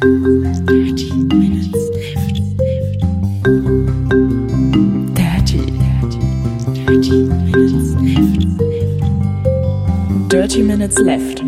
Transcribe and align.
Dirty 0.00 1.12
Minutes 1.12 1.76
Left. 1.92 2.40
Dirty, 5.14 5.60
dirty, 5.76 6.20
dirty 6.72 7.22
Minutes 7.44 7.92
Left. 8.00 8.40
Dirty 10.32 10.62
Minutes 10.62 10.98
Left. 11.00 11.44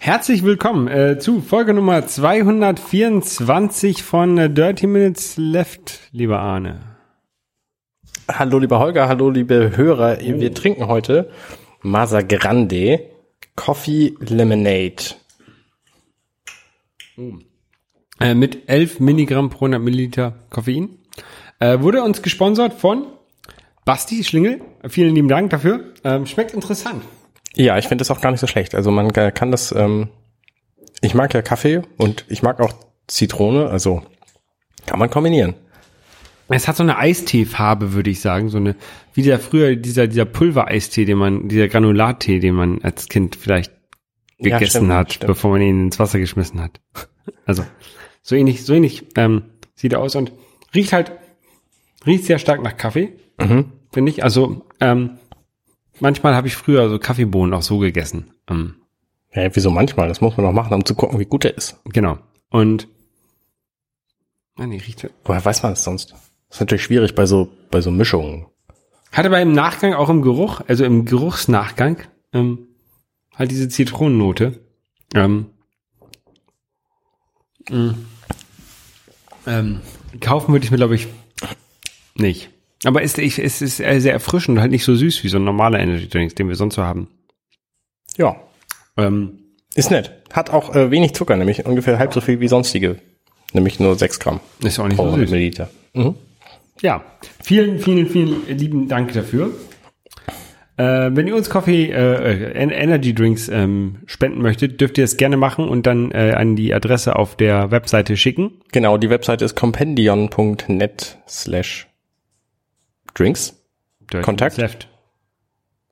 Herzlich 0.00 0.42
willkommen 0.42 0.88
äh, 0.88 1.20
zu 1.20 1.40
Folge 1.40 1.74
Nummer 1.74 2.04
224 2.04 4.02
von 4.02 4.36
äh, 4.36 4.50
Dirty 4.50 4.88
Minutes 4.88 5.36
Left, 5.36 6.00
lieber 6.10 6.40
Arne. 6.40 6.80
Hallo 8.28 8.58
lieber 8.58 8.80
Holger, 8.80 9.06
hallo 9.06 9.30
liebe 9.30 9.76
Hörer. 9.76 10.18
Wir 10.20 10.52
trinken 10.54 10.88
heute 10.88 11.30
Masa 11.82 12.22
Grande 12.22 13.10
Coffee 13.54 14.16
Lemonade. 14.18 15.19
Äh, 18.20 18.34
mit 18.34 18.68
11 18.68 19.00
Milligramm 19.00 19.50
pro 19.50 19.64
100 19.66 19.80
Milliliter 19.80 20.44
Koffein. 20.50 20.90
Äh, 21.58 21.80
wurde 21.80 22.02
uns 22.02 22.22
gesponsert 22.22 22.74
von 22.74 23.06
Basti 23.84 24.24
Schlingel. 24.24 24.60
Vielen 24.88 25.14
lieben 25.14 25.28
Dank 25.28 25.50
dafür. 25.50 25.92
Ähm, 26.04 26.26
schmeckt 26.26 26.52
interessant. 26.54 27.02
Ja, 27.54 27.78
ich 27.78 27.88
finde 27.88 28.02
das 28.02 28.10
auch 28.10 28.20
gar 28.20 28.30
nicht 28.30 28.40
so 28.40 28.46
schlecht. 28.46 28.74
Also 28.74 28.90
man 28.90 29.12
kann 29.12 29.50
das, 29.50 29.72
ähm, 29.72 30.08
ich 31.00 31.14
mag 31.14 31.34
ja 31.34 31.42
Kaffee 31.42 31.82
und 31.96 32.24
ich 32.28 32.42
mag 32.42 32.60
auch 32.60 32.72
Zitrone, 33.06 33.68
also 33.68 34.02
kann 34.86 34.98
man 34.98 35.10
kombinieren. 35.10 35.54
Es 36.48 36.66
hat 36.66 36.76
so 36.76 36.82
eine 36.82 36.98
Eisteefarbe, 36.98 37.92
würde 37.92 38.10
ich 38.10 38.20
sagen. 38.20 38.48
So 38.48 38.58
eine, 38.58 38.74
wie 39.14 39.22
der 39.22 39.38
früher, 39.38 39.76
dieser, 39.76 40.08
dieser 40.08 40.24
Pulvereistee, 40.24 41.04
den 41.04 41.18
man, 41.18 41.48
dieser 41.48 41.68
Granulattee, 41.68 42.40
den 42.40 42.54
man 42.54 42.82
als 42.82 43.08
Kind 43.08 43.36
vielleicht 43.36 43.72
Ja, 44.38 44.58
gegessen 44.58 44.78
stimmt, 44.78 44.92
hat, 44.92 45.12
stimmt. 45.12 45.28
bevor 45.28 45.52
man 45.52 45.62
ihn 45.62 45.86
ins 45.86 45.98
Wasser 46.00 46.18
geschmissen 46.18 46.60
hat. 46.60 46.80
Also, 47.46 47.64
so 48.22 48.34
ähnlich, 48.36 48.64
so 48.64 48.74
ähnlich, 48.74 49.06
ähm, 49.16 49.42
sieht 49.74 49.92
er 49.92 50.00
aus 50.00 50.14
und 50.16 50.32
riecht 50.74 50.92
halt, 50.92 51.12
riecht 52.06 52.24
sehr 52.24 52.38
stark 52.38 52.62
nach 52.62 52.76
Kaffee, 52.76 53.12
Mhm. 53.38 53.72
finde 53.92 54.10
ich. 54.12 54.22
Also, 54.22 54.66
ähm, 54.80 55.18
manchmal 56.00 56.34
habe 56.34 56.46
ich 56.48 56.56
früher 56.56 56.88
so 56.90 56.98
Kaffeebohnen 56.98 57.54
auch 57.54 57.62
so 57.62 57.78
gegessen. 57.78 58.32
Ähm, 58.48 58.76
Ja, 59.32 59.48
wieso 59.54 59.70
manchmal? 59.70 60.08
Das 60.08 60.20
muss 60.20 60.36
man 60.36 60.44
noch 60.46 60.52
machen, 60.52 60.74
um 60.74 60.84
zu 60.84 60.94
gucken, 60.94 61.18
wie 61.20 61.24
gut 61.24 61.44
er 61.44 61.56
ist. 61.56 61.80
genau. 61.84 62.18
Und, 62.50 62.88
ah, 64.56 64.66
nee, 64.66 64.78
riecht, 64.78 65.08
Woher 65.24 65.44
weiß 65.44 65.62
man 65.62 65.72
das 65.72 65.84
sonst? 65.84 66.12
Das 66.12 66.56
ist 66.56 66.60
natürlich 66.60 66.82
schwierig 66.82 67.14
bei 67.14 67.26
so, 67.26 67.48
bei 67.70 67.80
so 67.80 67.90
Mischungen. 67.90 68.46
Hat 69.12 69.26
aber 69.26 69.40
im 69.40 69.52
Nachgang 69.52 69.94
auch 69.94 70.08
im 70.08 70.22
Geruch, 70.22 70.60
also 70.68 70.84
im 70.84 71.04
Geruchsnachgang, 71.04 71.98
ähm, 72.32 72.68
halt 73.34 73.50
diese 73.50 73.68
Zitronennote. 73.68 74.60
Ähm, 75.14 75.46
mh, 77.68 77.94
ähm, 79.46 79.80
kaufen 80.20 80.52
würde 80.52 80.64
ich 80.64 80.70
mir, 80.70 80.76
glaube 80.76 80.94
ich, 80.94 81.08
nicht. 82.14 82.50
Aber 82.84 83.02
es, 83.02 83.16
ich, 83.18 83.38
es 83.38 83.60
ist 83.60 83.76
sehr 83.76 84.12
erfrischend, 84.12 84.56
und 84.56 84.62
halt 84.62 84.70
nicht 84.70 84.84
so 84.84 84.94
süß 84.94 85.22
wie 85.24 85.28
so 85.28 85.36
ein 85.38 85.44
normaler 85.44 85.80
Energy 85.80 86.08
Drink, 86.08 86.34
den 86.36 86.48
wir 86.48 86.56
sonst 86.56 86.74
so 86.76 86.82
haben. 86.82 87.08
Ja, 88.16 88.36
Ähm, 88.96 89.38
ist 89.74 89.90
nett. 89.90 90.12
Hat 90.32 90.50
auch 90.50 90.74
äh, 90.74 90.90
wenig 90.90 91.14
Zucker, 91.14 91.36
nämlich 91.36 91.64
ungefähr 91.64 91.98
halb 91.98 92.12
so 92.12 92.20
viel 92.20 92.40
wie 92.40 92.48
sonstige. 92.48 92.96
Nämlich 93.52 93.78
nur 93.80 93.96
6 93.96 94.18
Gramm 94.18 94.40
ist 94.62 94.78
auch 94.78 94.86
nicht 94.88 94.96
pro 94.96 95.04
so 95.04 95.08
100 95.10 95.28
süß. 95.28 95.32
Milliliter. 95.32 95.70
Mhm. 95.94 96.14
Ja, 96.82 97.04
vielen, 97.42 97.78
vielen, 97.78 98.08
vielen 98.08 98.46
lieben 98.58 98.88
Dank 98.88 99.12
dafür. 99.12 99.52
Äh, 100.76 101.10
wenn 101.12 101.26
ihr 101.26 101.36
uns 101.36 101.50
Coffee, 101.50 101.90
äh, 101.90 102.52
äh, 102.52 102.72
Energy 102.72 103.14
Drinks 103.14 103.48
ähm, 103.48 103.96
spenden 104.06 104.40
möchtet, 104.40 104.80
dürft 104.80 104.96
ihr 104.98 105.04
es 105.04 105.16
gerne 105.16 105.36
machen 105.36 105.68
und 105.68 105.86
dann 105.86 106.10
äh, 106.12 106.32
an 106.32 106.56
die 106.56 106.72
Adresse 106.72 107.16
auf 107.16 107.36
der 107.36 107.70
Webseite 107.70 108.16
schicken. 108.16 108.60
Genau, 108.72 108.96
die 108.96 109.10
Webseite 109.10 109.44
ist 109.44 109.56
compendion.net 109.56 111.18
slash 111.28 111.86
drinks. 113.14 113.56
Kontakt? 114.22 114.56
Left. 114.56 114.88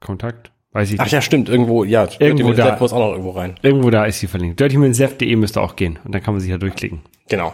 Kontakt? 0.00 0.50
Weiß 0.72 0.90
ich 0.92 1.00
Ach 1.00 1.04
nicht. 1.04 1.12
ja, 1.12 1.22
stimmt, 1.22 1.48
irgendwo, 1.48 1.84
ja, 1.84 2.06
Irgendwo 2.18 2.52
da. 2.52 2.76
Muss 2.78 2.92
auch 2.92 2.98
noch 2.98 3.10
irgendwo 3.12 3.30
rein. 3.30 3.54
Irgendwo 3.62 3.90
da 3.90 4.04
ist 4.04 4.20
sie 4.20 4.26
verlinkt. 4.26 4.60
dirtyminsleft.de 4.60 5.34
müsste 5.36 5.60
auch 5.60 5.76
gehen 5.76 5.98
und 6.04 6.14
dann 6.14 6.22
kann 6.22 6.34
man 6.34 6.40
sich 6.40 6.50
ja 6.50 6.58
durchklicken. 6.58 7.00
Genau. 7.28 7.52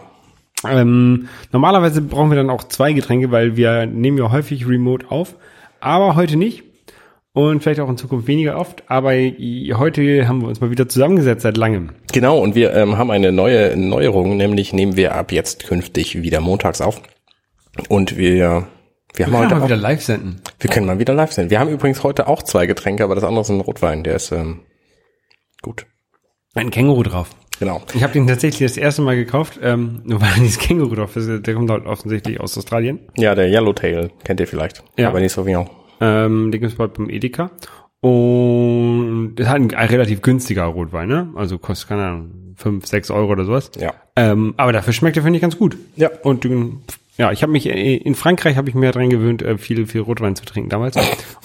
Ähm, 0.69 1.29
normalerweise 1.53 2.01
brauchen 2.01 2.31
wir 2.31 2.37
dann 2.37 2.51
auch 2.51 2.65
zwei 2.65 2.93
Getränke, 2.93 3.31
weil 3.31 3.57
wir 3.57 3.87
nehmen 3.87 4.19
ja 4.19 4.31
häufig 4.31 4.67
remote 4.67 5.11
auf, 5.11 5.37
aber 5.81 6.17
heute 6.17 6.37
nicht 6.37 6.65
und 7.35 7.63
vielleicht 7.63 7.81
auch 7.81 7.89
in 7.91 7.97
Zukunft 7.99 8.27
weniger 8.29 8.57
oft. 8.57 8.85
Aber 8.89 9.11
heute 9.11 10.27
haben 10.29 10.41
wir 10.41 10.49
uns 10.49 10.61
mal 10.61 10.71
wieder 10.71 10.89
zusammengesetzt 10.89 11.43
seit 11.43 11.57
langem. 11.57 11.91
Genau, 12.13 12.39
und 12.39 12.55
wir 12.55 12.73
ähm, 12.73 12.97
haben 12.97 13.11
eine 13.11 13.33
neue 13.33 13.77
Neuerung, 13.77 14.37
nämlich 14.37 14.73
nehmen 14.73 14.97
wir 14.97 15.15
ab 15.15 15.33
jetzt 15.33 15.67
künftig 15.67 16.23
wieder 16.23 16.41
montags 16.41 16.81
auf. 16.81 17.03
Und 17.89 18.17
wir, 18.17 18.69
wir 19.15 19.27
haben 19.27 19.33
Wir 19.33 19.39
heute 19.39 19.49
können 19.49 19.51
mal 19.51 19.61
auch, 19.61 19.65
wieder 19.67 19.77
live 19.77 20.03
senden. 20.03 20.41
wir 20.61 20.71
können 20.71 20.87
mal 20.87 20.99
wieder 21.01 21.13
live 21.13 21.33
sein. 21.33 21.51
Wir 21.51 21.59
haben 21.59 21.71
übrigens 21.71 22.05
heute 22.05 22.29
auch 22.29 22.43
zwei 22.43 22.67
Getränke, 22.67 23.03
aber 23.03 23.17
das 23.17 23.25
andere 23.25 23.43
ist 23.43 23.51
ein 23.51 23.61
Rotwein, 23.61 24.05
der 24.05 24.15
ist 24.15 24.31
ähm, 24.31 24.61
gut. 25.61 25.87
Ein 26.55 26.71
Känguru 26.71 27.03
drauf. 27.03 27.31
Genau. 27.59 27.83
Ich 27.95 28.03
habe 28.05 28.13
den 28.13 28.29
tatsächlich 28.29 28.69
das 28.69 28.77
erste 28.77 29.03
Mal 29.03 29.17
gekauft, 29.17 29.59
ähm, 29.61 30.03
nur 30.05 30.21
weil 30.21 30.31
dieses 30.39 30.59
Känguru 30.59 30.95
drauf 30.95 31.17
ist. 31.17 31.47
Der 31.47 31.55
kommt 31.55 31.69
halt 31.69 31.85
offensichtlich 31.85 32.39
aus 32.41 32.57
Australien. 32.57 33.01
Ja, 33.17 33.35
der 33.35 33.49
Yellowtail 33.49 34.11
kennt 34.23 34.39
ihr 34.39 34.47
vielleicht. 34.47 34.85
Ja. 34.97 35.09
Aber 35.09 35.19
nicht 35.19 35.33
so 35.33 35.43
genau. 35.43 35.69
Ähm, 36.01 36.51
den 36.51 36.61
gibt's 36.61 36.77
bald 36.77 36.95
beim 36.95 37.11
Edeka. 37.11 37.51
Und 38.01 39.37
das 39.37 39.47
ist 39.47 39.53
halt 39.53 39.73
ein, 39.75 39.89
relativ 39.89 40.21
günstiger 40.21 40.65
Rotwein, 40.65 41.09
ne? 41.09 41.29
Also 41.37 41.59
kostet, 41.59 41.89
keine 41.89 42.05
Ahnung, 42.05 42.31
5, 42.57 42.87
6 42.87 43.11
Euro 43.11 43.33
oder 43.33 43.45
sowas. 43.45 43.71
Ja. 43.81 43.95
Ähm, 44.17 44.55
aber 44.57 44.73
dafür 44.73 44.93
schmeckt 44.93 45.17
er, 45.17 45.23
finde 45.23 45.39
ich, 45.39 45.43
ganz 45.43 45.59
gut. 45.59 45.77
Ja. 45.97 46.11
Und 46.23 46.47
ja, 47.17 47.33
ich 47.33 47.43
habe 47.43 47.53
mich, 47.53 47.69
äh, 47.69 47.97
in 47.97 48.15
Frankreich 48.15 48.57
habe 48.57 48.69
ich 48.69 48.75
mir 48.75 48.91
dran 48.91 49.09
gewöhnt, 49.09 49.43
äh, 49.43 49.57
viel, 49.57 49.87
viel 49.87 50.03
Rotwein 50.03 50.37
zu 50.37 50.45
trinken 50.45 50.69
damals. 50.69 50.97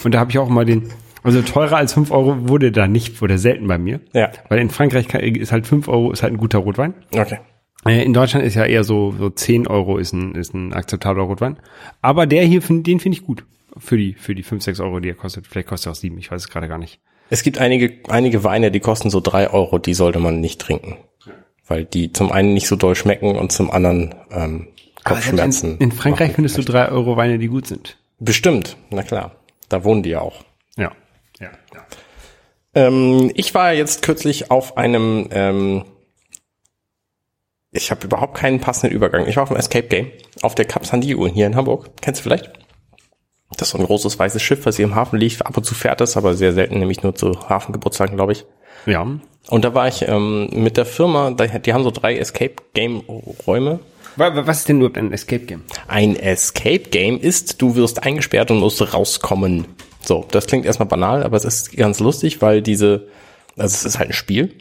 Und 0.03 0.13
da 0.13 0.19
habe 0.19 0.31
ich 0.31 0.37
auch 0.39 0.49
mal 0.49 0.66
den, 0.66 0.89
also 1.23 1.41
teurer 1.41 1.77
als 1.77 1.93
5 1.93 2.11
Euro 2.11 2.49
wurde 2.49 2.71
da 2.71 2.87
nicht, 2.87 3.21
wurde 3.21 3.37
selten 3.37 3.67
bei 3.67 3.77
mir. 3.77 3.99
Ja. 4.13 4.29
Weil 4.49 4.59
in 4.59 4.69
Frankreich 4.69 5.13
ist 5.13 5.51
halt 5.51 5.67
5 5.67 5.87
Euro, 5.87 6.11
ist 6.11 6.23
halt 6.23 6.33
ein 6.33 6.37
guter 6.37 6.59
Rotwein. 6.59 6.93
Okay. 7.16 7.39
Äh, 7.85 8.03
In 8.03 8.13
Deutschland 8.13 8.45
ist 8.45 8.55
ja 8.55 8.66
eher 8.66 8.83
so, 8.83 9.13
so 9.17 9.29
10 9.29 9.67
Euro 9.67 9.97
ist 9.97 10.13
ein, 10.13 10.35
ist 10.35 10.53
ein 10.53 10.73
akzeptabler 10.73 11.23
Rotwein. 11.23 11.57
Aber 12.01 12.25
der 12.25 12.43
hier, 12.43 12.59
den 12.59 12.99
finde 12.99 13.17
ich 13.17 13.23
gut. 13.25 13.45
Für 13.79 13.97
die, 13.97 14.13
für 14.13 14.35
die 14.35 14.44
5, 14.44 14.63
6 14.63 14.79
Euro, 14.81 15.00
die 15.00 15.09
er 15.09 15.16
kostet. 15.16 15.47
Vielleicht 15.47 15.67
kostet 15.67 15.88
er 15.88 15.91
auch 15.91 15.95
7, 15.95 16.17
ich 16.17 16.31
weiß 16.31 16.44
es 16.44 16.50
gerade 16.50 16.67
gar 16.67 16.78
nicht. 16.78 17.00
Es 17.29 17.44
gibt 17.44 17.59
einige, 17.59 18.00
einige 18.09 18.44
Weine, 18.44 18.72
die 18.72 18.79
kosten 18.79 19.09
so 19.09 19.19
drei 19.19 19.50
Euro, 19.50 19.78
die 19.78 19.94
sollte 19.94 20.19
man 20.19 20.40
nicht 20.40 20.59
trinken. 20.59 20.97
Weil 21.67 21.85
die 21.85 22.12
zum 22.12 22.31
einen 22.31 22.53
nicht 22.53 22.67
so 22.67 22.75
doll 22.75 22.95
schmecken 22.95 23.35
und 23.35 23.51
zum 23.51 23.69
anderen 23.69 24.16
ähm, 24.31 24.67
Kopfschmerzen. 25.03 25.73
in, 25.75 25.90
in 25.90 25.91
Frankreich 25.91 26.34
findest 26.34 26.57
du 26.57 26.63
3 26.63 26.90
Euro 26.90 27.16
Weine, 27.17 27.38
die 27.38 27.47
gut 27.47 27.67
sind. 27.67 27.97
Bestimmt, 28.19 28.78
na 28.90 29.03
klar. 29.03 29.35
Da 29.69 29.84
wohnen 29.84 30.01
die 30.01 30.09
ja 30.09 30.22
auch. 30.22 30.44
Ja. 30.75 30.91
Ja. 31.40 31.51
ja. 31.73 31.85
Ähm, 32.73 33.31
ich 33.35 33.53
war 33.53 33.73
jetzt 33.73 34.01
kürzlich 34.01 34.51
auf 34.51 34.78
einem, 34.78 35.28
ähm, 35.31 35.85
ich 37.72 37.91
habe 37.91 38.06
überhaupt 38.06 38.35
keinen 38.35 38.59
passenden 38.59 38.96
Übergang. 38.96 39.28
Ich 39.28 39.35
war 39.35 39.44
auf 39.44 39.50
dem 39.50 39.57
Escape 39.57 39.88
Game 39.88 40.11
auf 40.41 40.56
der 40.56 40.66
Cap 40.66 40.85
San 40.85 41.01
Diego 41.01 41.28
hier 41.28 41.46
in 41.46 41.56
Hamburg. 41.56 41.91
Kennst 42.01 42.22
du 42.22 42.23
vielleicht? 42.23 42.51
Das 43.59 43.68
ist 43.70 43.72
so 43.74 43.78
ein 43.78 43.86
großes 43.86 44.18
weißes 44.18 44.42
Schiff, 44.42 44.66
was 44.66 44.78
hier 44.78 44.86
im 44.86 44.96
Hafen 44.96 45.20
liegt. 45.20 45.46
Ab 45.46 45.56
und 45.58 45.64
zu 45.66 45.75
fährt 45.75 46.02
es, 46.02 46.18
aber 46.18 46.34
sehr 46.34 46.53
selten, 46.53 46.80
nämlich 46.80 47.03
nur 47.03 47.14
zu 47.16 47.31
Hafengeburtstagen, 47.50 48.16
glaube 48.16 48.31
ich. 48.31 48.46
Ja. 48.86 49.06
Und 49.50 49.66
da 49.66 49.74
war 49.74 49.88
ich 49.88 50.08
ähm, 50.08 50.50
mit 50.52 50.78
der 50.78 50.86
Firma, 50.86 51.31
die 51.31 51.74
haben 51.74 51.84
so 51.84 51.92
drei 51.92 52.18
Escape 52.18 52.56
Game 52.74 53.02
Räume. 53.47 53.80
Wa- 54.16 54.36
wa- 54.36 54.47
Was 54.47 54.59
ist 54.59 54.70
denn 54.70 54.78
überhaupt 54.78 54.97
ein 54.97 55.12
Escape 55.12 55.46
Game? 55.46 55.64
Ein 55.88 56.16
Escape 56.16 56.80
Game 56.90 57.20
ist, 57.20 57.62
du 57.62 57.75
wirst 57.75 58.03
eingesperrt 58.03 58.52
und 58.52 58.59
musst 58.59 58.94
rauskommen. 58.94 59.66
So, 60.02 60.26
das 60.31 60.47
klingt 60.47 60.66
erstmal 60.66 60.88
banal, 60.88 61.24
aber 61.24 61.36
es 61.38 61.46
ist 61.46 61.76
ganz 61.76 62.00
lustig, 62.00 62.41
weil 62.41 62.62
diese, 62.62 63.08
also 63.58 63.74
es 63.74 63.85
ist 63.85 64.00
halt 64.00 64.09
ein 64.12 64.14
Spiel. 64.14 64.55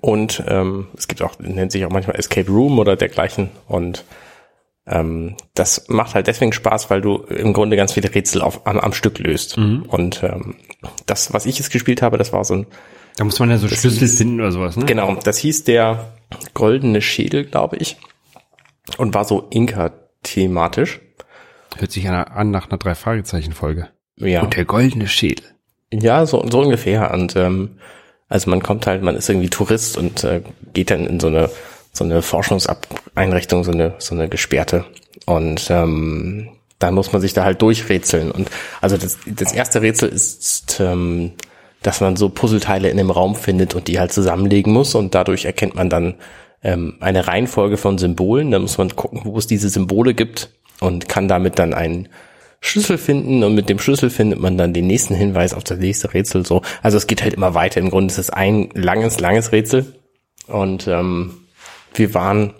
Und 0.00 0.42
ähm, 0.48 0.88
es 0.96 1.06
gibt 1.06 1.22
auch, 1.22 1.38
nennt 1.38 1.70
sich 1.72 1.84
auch 1.84 1.90
manchmal 1.90 2.16
Escape 2.16 2.50
Room 2.50 2.78
oder 2.78 2.96
dergleichen. 2.96 3.50
Und 3.68 4.04
ähm, 4.86 5.36
das 5.54 5.86
macht 5.88 6.14
halt 6.14 6.26
deswegen 6.28 6.52
Spaß, 6.52 6.90
weil 6.90 7.00
du 7.00 7.16
im 7.24 7.52
Grunde 7.52 7.76
ganz 7.76 7.92
viele 7.92 8.14
Rätsel 8.14 8.40
auf, 8.42 8.66
am, 8.66 8.78
am 8.78 8.92
Stück 8.92 9.18
löst. 9.18 9.56
Und 9.58 10.22
ähm, 10.22 10.54
das, 11.06 11.32
was 11.32 11.46
ich 11.46 11.58
jetzt 11.58 11.70
gespielt 11.70 12.02
habe, 12.02 12.18
das 12.18 12.32
war 12.32 12.44
so 12.44 12.54
ein 12.54 12.66
Da 13.16 13.24
muss 13.24 13.38
man 13.40 13.50
ja 13.50 13.58
so 13.58 13.68
Schlüssel 13.68 14.06
finden 14.08 14.40
oder 14.40 14.52
sowas, 14.52 14.76
ne? 14.76 14.84
Genau, 14.84 15.14
das 15.16 15.38
hieß 15.38 15.64
der 15.64 16.12
goldene 16.54 17.02
Schädel, 17.02 17.44
glaube 17.44 17.76
ich. 17.76 17.96
Und 18.98 19.14
war 19.14 19.24
so 19.24 19.48
Inka-thematisch. 19.50 21.00
Hört 21.76 21.90
sich 21.90 22.08
an, 22.08 22.14
an 22.14 22.50
nach 22.50 22.68
einer 22.70 22.78
Drei-Fragezeichen-Folge. 22.78 23.88
Ja, 24.16 24.42
Und 24.42 24.56
der 24.56 24.64
goldene 24.64 25.08
Schädel. 25.08 25.44
ja 25.92 26.24
so, 26.26 26.46
so 26.48 26.60
ungefähr. 26.60 27.12
Und 27.12 27.36
ähm, 27.36 27.78
also 28.28 28.50
man 28.50 28.62
kommt 28.62 28.86
halt, 28.86 29.02
man 29.02 29.16
ist 29.16 29.28
irgendwie 29.28 29.50
Tourist 29.50 29.96
und 29.98 30.24
äh, 30.24 30.42
geht 30.72 30.90
dann 30.90 31.06
in 31.06 31.20
so 31.20 31.26
eine 31.26 31.50
so 31.96 32.04
eine 32.04 32.22
Forschungseinrichtung, 32.22 33.64
so 33.64 33.72
eine 33.72 33.94
so 33.98 34.14
eine 34.14 34.28
gesperrte. 34.28 34.84
Und 35.24 35.70
ähm, 35.70 36.48
dann 36.78 36.94
muss 36.94 37.12
man 37.12 37.22
sich 37.22 37.32
da 37.32 37.44
halt 37.44 37.62
durchrätseln. 37.62 38.30
Und 38.30 38.50
also 38.80 38.96
das, 38.96 39.18
das 39.26 39.52
erste 39.52 39.82
Rätsel 39.82 40.10
ist 40.10 40.78
ähm, 40.80 41.32
dass 41.86 42.00
man 42.00 42.16
so 42.16 42.28
Puzzleteile 42.28 42.88
in 42.90 42.96
dem 42.96 43.10
Raum 43.10 43.36
findet 43.36 43.74
und 43.76 43.86
die 43.86 44.00
halt 44.00 44.12
zusammenlegen 44.12 44.72
muss 44.72 44.96
und 44.96 45.14
dadurch 45.14 45.44
erkennt 45.44 45.76
man 45.76 45.88
dann 45.88 46.14
ähm, 46.64 46.96
eine 47.00 47.28
Reihenfolge 47.28 47.76
von 47.76 47.96
Symbolen. 47.96 48.50
Da 48.50 48.58
muss 48.58 48.76
man 48.76 48.96
gucken, 48.96 49.20
wo 49.24 49.38
es 49.38 49.46
diese 49.46 49.68
Symbole 49.68 50.14
gibt 50.14 50.50
und 50.80 51.08
kann 51.08 51.28
damit 51.28 51.60
dann 51.60 51.74
einen 51.74 52.08
Schlüssel 52.60 52.98
finden 52.98 53.44
und 53.44 53.54
mit 53.54 53.68
dem 53.68 53.78
Schlüssel 53.78 54.10
findet 54.10 54.40
man 54.40 54.58
dann 54.58 54.72
den 54.72 54.88
nächsten 54.88 55.14
Hinweis 55.14 55.54
auf 55.54 55.62
das 55.62 55.78
nächste 55.78 56.12
Rätsel 56.12 56.44
so. 56.44 56.62
Also 56.82 56.96
es 56.96 57.06
geht 57.06 57.22
halt 57.22 57.34
immer 57.34 57.54
weiter. 57.54 57.80
Im 57.80 57.90
Grunde 57.90 58.10
ist 58.10 58.18
es 58.18 58.30
ein 58.30 58.70
langes, 58.74 59.20
langes 59.20 59.52
Rätsel 59.52 59.94
und 60.48 60.88
ähm, 60.88 61.34
wir 61.98 62.14
waren, 62.14 62.54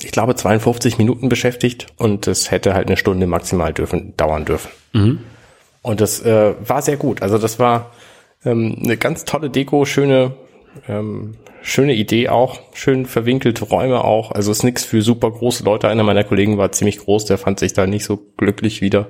ich 0.00 0.12
glaube, 0.12 0.34
52 0.34 0.98
Minuten 0.98 1.28
beschäftigt 1.28 1.86
und 1.96 2.26
es 2.26 2.50
hätte 2.50 2.74
halt 2.74 2.88
eine 2.88 2.96
Stunde 2.96 3.26
maximal 3.26 3.72
dürfen, 3.72 4.16
dauern 4.16 4.44
dürfen. 4.44 4.70
Und 5.82 6.00
das 6.00 6.20
äh, 6.20 6.54
war 6.60 6.82
sehr 6.82 6.96
gut. 6.96 7.22
Also 7.22 7.38
das 7.38 7.58
war 7.58 7.92
ähm, 8.44 8.76
eine 8.82 8.96
ganz 8.96 9.24
tolle 9.24 9.50
Deko, 9.50 9.84
schöne, 9.84 10.32
ähm, 10.88 11.36
schöne 11.62 11.94
Idee 11.94 12.28
auch, 12.28 12.60
schön 12.74 13.06
verwinkelte 13.06 13.64
Räume 13.64 14.04
auch. 14.04 14.32
Also 14.32 14.50
ist 14.50 14.62
nichts 14.62 14.84
für 14.84 15.02
super 15.02 15.30
große 15.30 15.64
Leute. 15.64 15.88
Einer 15.88 16.02
meiner 16.02 16.24
Kollegen 16.24 16.58
war 16.58 16.72
ziemlich 16.72 16.98
groß, 16.98 17.24
der 17.26 17.38
fand 17.38 17.58
sich 17.58 17.72
da 17.72 17.86
nicht 17.86 18.04
so 18.04 18.18
glücklich 18.36 18.80
wieder. 18.80 19.08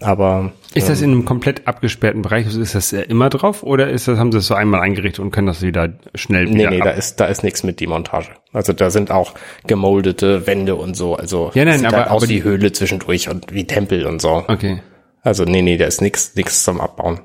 Aber 0.00 0.52
Ist 0.74 0.88
das 0.88 1.02
in 1.02 1.10
einem 1.10 1.24
komplett 1.24 1.66
abgesperrten 1.68 2.22
Bereich? 2.22 2.46
Also 2.46 2.60
Ist 2.60 2.74
das 2.74 2.92
immer 2.92 3.28
drauf 3.28 3.62
oder 3.62 3.90
ist 3.90 4.08
das, 4.08 4.18
haben 4.18 4.32
sie 4.32 4.38
das 4.38 4.46
so 4.46 4.54
einmal 4.54 4.80
eingerichtet 4.80 5.20
und 5.20 5.30
können 5.30 5.46
das 5.46 5.60
wieder 5.62 5.90
schnell 6.14 6.46
nee, 6.46 6.60
wieder 6.60 6.70
nee, 6.70 6.78
ab? 6.80 6.84
da 6.86 6.90
ist 6.92 7.16
da 7.20 7.26
ist 7.26 7.42
nichts 7.44 7.62
mit 7.62 7.80
Demontage. 7.80 8.28
Also 8.52 8.72
da 8.72 8.90
sind 8.90 9.10
auch 9.10 9.34
gemoldete 9.66 10.46
Wände 10.46 10.76
und 10.76 10.96
so. 10.96 11.14
Also 11.16 11.50
Ja, 11.54 11.64
nein, 11.64 11.78
sieht 11.78 11.88
aber- 11.88 11.96
halt 11.98 12.10
aus 12.10 12.22
aber 12.22 12.30
wie 12.30 12.34
die- 12.36 12.42
Höhle 12.44 12.72
zwischendurch 12.72 13.28
und 13.28 13.52
wie 13.52 13.66
Tempel 13.66 14.06
und 14.06 14.20
so. 14.22 14.44
Okay. 14.48 14.80
Also 15.22 15.44
nee, 15.44 15.62
nee, 15.62 15.76
da 15.76 15.84
ist 15.84 16.00
nichts 16.00 16.34
nichts 16.36 16.64
zum 16.64 16.80
Abbauen. 16.80 17.20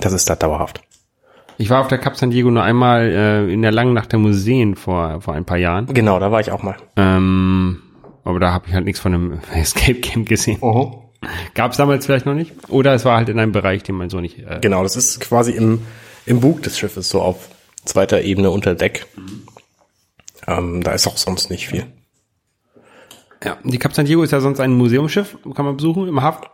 Das 0.00 0.12
ist 0.12 0.28
da 0.30 0.36
dauerhaft. 0.36 0.80
Ich 1.60 1.70
war 1.70 1.80
auf 1.80 1.88
der 1.88 1.98
Cap 1.98 2.16
San 2.16 2.30
Diego 2.30 2.50
nur 2.50 2.62
einmal 2.62 3.02
äh, 3.10 3.52
in 3.52 3.62
der 3.62 3.72
langen 3.72 3.92
Nacht 3.92 4.12
der 4.12 4.18
Museen 4.20 4.76
vor, 4.76 5.20
vor 5.20 5.34
ein 5.34 5.44
paar 5.44 5.56
Jahren. 5.58 5.86
Genau, 5.86 6.18
da 6.20 6.30
war 6.30 6.40
ich 6.40 6.52
auch 6.52 6.62
mal. 6.62 6.76
Ähm, 6.96 7.82
aber 8.24 8.38
da 8.38 8.52
habe 8.52 8.66
ich 8.68 8.74
halt 8.74 8.84
nichts 8.84 9.00
von 9.00 9.12
einem 9.14 9.38
Escape 9.54 9.94
Game 10.00 10.24
gesehen. 10.24 10.58
Gab 11.54 11.72
es 11.72 11.76
damals 11.78 12.06
vielleicht 12.06 12.26
noch 12.26 12.34
nicht? 12.34 12.52
Oder 12.68 12.94
es 12.94 13.04
war 13.04 13.16
halt 13.16 13.28
in 13.28 13.38
einem 13.38 13.52
Bereich, 13.52 13.82
den 13.82 13.96
man 13.96 14.08
so 14.10 14.20
nicht. 14.20 14.38
Äh, 14.38 14.58
Genau, 14.60 14.82
das 14.82 14.96
ist 14.96 15.20
quasi 15.20 15.52
im, 15.52 15.82
im 16.26 16.40
Bug 16.40 16.62
des 16.62 16.78
Schiffes, 16.78 17.08
so 17.08 17.20
auf 17.20 17.48
zweiter 17.84 18.22
Ebene 18.22 18.50
unter 18.50 18.74
Deck. 18.74 19.06
Ähm, 20.46 20.82
da 20.82 20.92
ist 20.92 21.06
auch 21.06 21.16
sonst 21.16 21.50
nicht 21.50 21.68
viel. 21.68 21.86
ja. 23.44 23.56
Die 23.64 23.78
Cap 23.78 23.94
San 23.94 24.06
Diego 24.06 24.22
ist 24.22 24.30
ja 24.30 24.40
sonst 24.40 24.60
ein 24.60 24.72
Museumsschiff, 24.72 25.36
kann 25.54 25.64
man 25.64 25.76
besuchen 25.76 26.06
im 26.08 26.22
Hafen. 26.22 26.46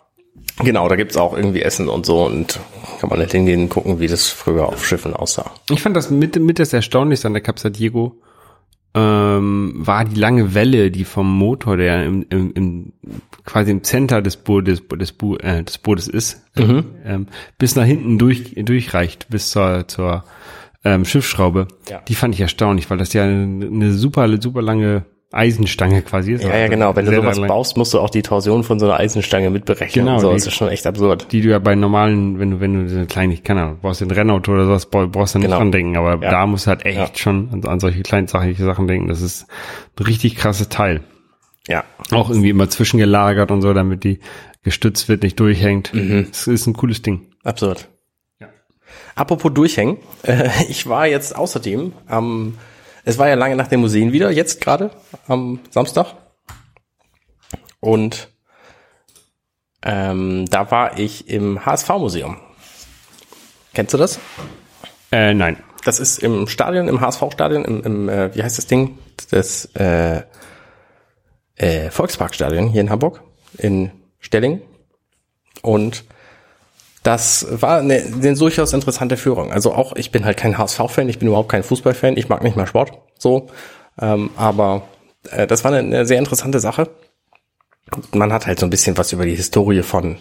Genau, 0.58 0.88
da 0.88 0.96
gibt's 0.96 1.16
auch 1.16 1.36
irgendwie 1.36 1.62
Essen 1.62 1.88
und 1.88 2.06
so 2.06 2.24
und 2.24 2.58
kann 3.00 3.08
man 3.10 3.18
nicht 3.20 3.32
hingehen 3.32 3.62
und 3.62 3.68
gucken, 3.68 4.00
wie 4.00 4.06
das 4.08 4.28
früher 4.28 4.66
auf 4.68 4.84
Schiffen 4.86 5.14
aussah. 5.14 5.52
Ich 5.70 5.82
fand 5.82 5.96
das 5.96 6.10
mit, 6.10 6.36
mit 6.36 6.58
das 6.58 6.72
Erstaunlichste 6.72 7.26
an 7.28 7.34
der 7.34 7.42
Cap 7.42 7.58
San 7.58 7.72
Diego 7.72 8.16
ähm, 8.94 9.72
war 9.76 10.04
die 10.04 10.18
lange 10.18 10.54
Welle, 10.54 10.90
die 10.90 11.04
vom 11.04 11.36
Motor, 11.36 11.76
der 11.76 12.04
im, 12.04 12.24
im, 12.30 12.52
im 12.54 12.92
quasi 13.44 13.70
im 13.72 13.82
Center 13.82 14.22
des 14.22 14.36
Bootes, 14.36 14.82
des, 14.88 15.12
Bo 15.12 15.36
äh, 15.36 15.64
des 15.64 15.78
Bootes 15.78 16.08
ist, 16.08 16.44
ähm, 17.04 17.26
bis 17.58 17.74
nach 17.76 17.84
hinten 17.84 18.18
durch, 18.18 18.54
durchreicht, 18.54 19.28
bis 19.28 19.50
zur, 19.50 19.88
zur 19.88 20.24
ähm, 20.84 21.04
Schiffsschraube. 21.04 21.68
Ja. 21.88 22.00
Die 22.06 22.14
fand 22.14 22.34
ich 22.34 22.40
erstaunlich, 22.40 22.88
weil 22.88 22.98
das 22.98 23.12
ja 23.12 23.24
eine, 23.24 23.66
eine 23.66 23.92
super, 23.92 24.28
super 24.40 24.62
lange 24.62 25.04
Eisenstange 25.34 26.02
quasi 26.02 26.32
ist. 26.32 26.44
Ja, 26.44 26.56
ja, 26.56 26.68
genau. 26.68 26.94
Wenn 26.96 27.06
du 27.06 27.14
sowas 27.14 27.38
lang. 27.38 27.48
baust, 27.48 27.76
musst 27.76 27.92
du 27.94 28.00
auch 28.00 28.10
die 28.10 28.22
Torsion 28.22 28.62
von 28.64 28.78
so 28.78 28.86
einer 28.86 28.98
Eisenstange 28.98 29.50
mitberechnen. 29.50 30.06
Genau, 30.06 30.18
So, 30.18 30.28
die- 30.30 30.34
das 30.36 30.46
ist 30.46 30.54
schon 30.54 30.68
echt 30.68 30.86
absurd. 30.86 31.26
die 31.32 31.40
du 31.40 31.48
ja 31.50 31.58
bei 31.58 31.74
normalen, 31.74 32.38
wenn 32.38 32.52
du, 32.52 32.60
wenn 32.60 32.74
du 32.74 32.88
so 32.88 33.04
kleine, 33.06 33.34
ich 33.34 33.42
kann 33.42 33.56
ja, 33.56 33.76
brauchst 33.80 34.00
du 34.00 34.04
ein 34.06 34.10
Rennauto 34.10 34.52
oder 34.52 34.66
sowas, 34.66 34.86
brauch- 34.86 35.08
brauchst 35.10 35.34
du 35.34 35.38
nicht 35.40 35.46
Genau. 35.46 35.58
dran 35.58 35.72
denken, 35.72 35.96
aber 35.96 36.22
Ja. 36.22 36.30
da 36.30 36.46
musst 36.46 36.66
du 36.66 36.70
halt 36.70 36.86
echt 36.86 36.98
Ja. 36.98 37.08
schon 37.16 37.48
an, 37.52 37.64
an 37.64 37.80
solche 37.80 38.02
kleinen 38.02 38.26
sachliche 38.28 38.64
Sachen 38.64 38.86
denken. 38.86 39.08
Das 39.08 39.20
ist 39.22 39.46
ein 39.98 40.04
richtig 40.04 40.36
krasses 40.36 40.68
Teil. 40.68 41.00
Ja. 41.68 41.84
Auch 42.12 42.28
irgendwie 42.30 42.50
immer 42.50 42.68
zwischengelagert 42.68 43.50
und 43.50 43.62
so, 43.62 43.72
damit 43.72 44.04
die 44.04 44.20
gestützt 44.62 45.08
wird, 45.08 45.22
nicht 45.22 45.40
durchhängt. 45.40 45.92
Mhm. 45.94 46.26
Das 46.30 46.46
ist 46.46 46.66
ein 46.66 46.74
cooles 46.74 47.02
Ding. 47.02 47.22
Absurd. 47.42 47.88
Ja. 48.40 48.48
Apropos 49.14 49.52
durchhängen, 49.52 49.96
äh, 50.22 50.48
ich 50.68 50.86
war 50.86 51.06
jetzt 51.06 51.34
außerdem 51.36 51.92
am, 52.06 52.54
es 53.04 53.18
war 53.18 53.28
ja 53.28 53.34
lange 53.34 53.56
nach 53.56 53.68
den 53.68 53.80
Museen 53.80 54.12
wieder, 54.12 54.30
jetzt 54.30 54.60
gerade 54.60 54.90
am 55.28 55.60
Samstag. 55.70 56.14
Und 57.80 58.28
ähm, 59.82 60.46
da 60.50 60.70
war 60.70 60.98
ich 60.98 61.28
im 61.28 61.64
HSV-Museum. 61.64 62.38
Kennst 63.74 63.92
du 63.92 63.98
das? 63.98 64.18
Äh, 65.12 65.34
nein. 65.34 65.62
Das 65.84 66.00
ist 66.00 66.22
im 66.22 66.48
Stadion, 66.48 66.88
im 66.88 67.02
HSV-Stadion, 67.02 67.64
im, 67.64 67.82
im 67.82 68.08
äh, 68.08 68.34
wie 68.34 68.42
heißt 68.42 68.56
das 68.56 68.66
Ding? 68.66 68.98
Das 69.30 69.66
äh, 69.74 70.22
äh, 71.56 71.90
Volksparkstadion 71.90 72.68
hier 72.68 72.80
in 72.80 72.88
Hamburg, 72.88 73.22
in 73.58 73.90
Stelling. 74.18 74.62
Und 75.60 76.04
das 77.04 77.46
war 77.50 77.78
eine, 77.78 78.02
eine 78.02 78.34
durchaus 78.34 78.72
interessante 78.72 79.16
Führung. 79.16 79.52
Also 79.52 79.72
auch, 79.72 79.94
ich 79.94 80.10
bin 80.10 80.24
halt 80.24 80.38
kein 80.38 80.58
HSV-Fan, 80.58 81.08
ich 81.08 81.18
bin 81.18 81.28
überhaupt 81.28 81.50
kein 81.50 81.62
Fußballfan, 81.62 82.16
ich 82.16 82.28
mag 82.28 82.42
nicht 82.42 82.56
mal 82.56 82.66
Sport, 82.66 82.98
so. 83.18 83.48
Ähm, 84.00 84.30
aber 84.36 84.82
äh, 85.30 85.46
das 85.46 85.62
war 85.62 85.72
eine, 85.72 85.80
eine 85.80 86.06
sehr 86.06 86.18
interessante 86.18 86.60
Sache. 86.60 86.88
Man 88.12 88.32
hat 88.32 88.46
halt 88.46 88.58
so 88.58 88.66
ein 88.66 88.70
bisschen 88.70 88.96
was 88.96 89.12
über 89.12 89.26
die 89.26 89.36
Historie 89.36 89.82
von 89.82 90.16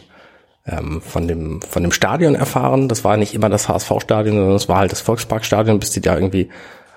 ähm, 0.68 1.02
von 1.02 1.28
dem 1.28 1.62
von 1.62 1.84
dem 1.84 1.94
Stadion 1.94 2.36
erfahren. 2.36 2.90
Das 2.90 3.06
war 3.06 3.16
nicht 3.16 3.34
immer 3.34 3.50
das 3.50 3.70
HSV-Stadion, 3.70 4.36
sondern 4.36 4.56
es 4.56 4.68
war 4.68 4.80
halt 4.80 4.92
das 4.92 5.02
Volksparkstadion, 5.02 5.80
bis 5.80 5.92
die 5.92 6.02
da 6.02 6.16
irgendwie 6.16 6.50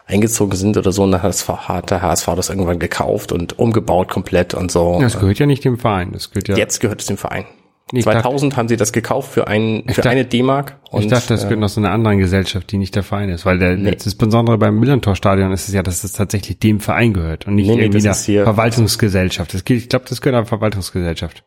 eingezogen 0.07 0.57
sind 0.57 0.77
oder 0.77 0.91
so. 0.91 1.05
Und 1.05 1.13
dann 1.13 1.23
hat, 1.23 1.91
der 1.91 2.03
HSV 2.03 2.27
das 2.35 2.49
irgendwann 2.49 2.81
gekauft 2.81 3.31
und 3.31 3.59
umgebaut 3.59 4.09
komplett 4.09 4.53
und 4.55 4.73
so. 4.73 4.99
Das 5.01 5.19
gehört 5.19 5.39
ja 5.39 5.47
nicht 5.47 5.65
dem 5.65 5.79
Verein. 5.79 6.13
Das 6.13 6.31
gehört 6.31 6.49
ja. 6.49 6.57
Jetzt 6.57 6.81
gehört 6.81 7.01
es 7.01 7.07
dem 7.07 7.17
Verein. 7.17 7.47
Ich 7.93 8.03
2000 8.03 8.57
haben 8.57 8.67
sie 8.69 8.77
das 8.77 8.93
gekauft 8.93 9.31
für, 9.33 9.47
ein, 9.47 9.85
für 9.87 9.95
dachte- 9.95 10.11
eine 10.11 10.25
D-Mark. 10.25 10.77
ich 10.99 11.07
dachte, 11.07 11.29
das 11.29 11.43
äh, 11.43 11.45
gehört 11.45 11.61
noch 11.61 11.69
so 11.69 11.81
einer 11.81 11.93
anderen 11.93 12.19
Gesellschaft, 12.19 12.73
die 12.73 12.79
nicht 12.79 12.97
der 12.97 13.05
Verein 13.05 13.29
ist. 13.29 13.47
Weil 13.47 13.59
der, 13.61 13.77
das 13.77 14.17
Besondere 14.17 14.59
beim 14.59 14.81
Millantor-Stadion 14.81 15.53
ist 15.53 15.69
es 15.69 15.75
ja, 15.75 15.85
dass 15.85 16.03
es 16.03 16.13
tatsächlich 16.13 16.59
dem 16.59 16.81
Verein 16.81 17.13
gehört 17.15 17.47
und 17.47 17.55
nicht 17.55 17.69
Nee, 17.69 17.77
nee, 17.77 17.83
irgendwie 17.85 18.09
ist 18.09 18.25
hier- 18.25 18.43
Verwaltungsgesellschaft. 18.43 19.55
Das, 19.55 19.63
ich 19.69 19.89
glaube, 19.89 20.05
das 20.09 20.21
gehört 20.21 20.37
einer 20.37 20.47
Verwaltungsgesellschaft. 20.47 21.45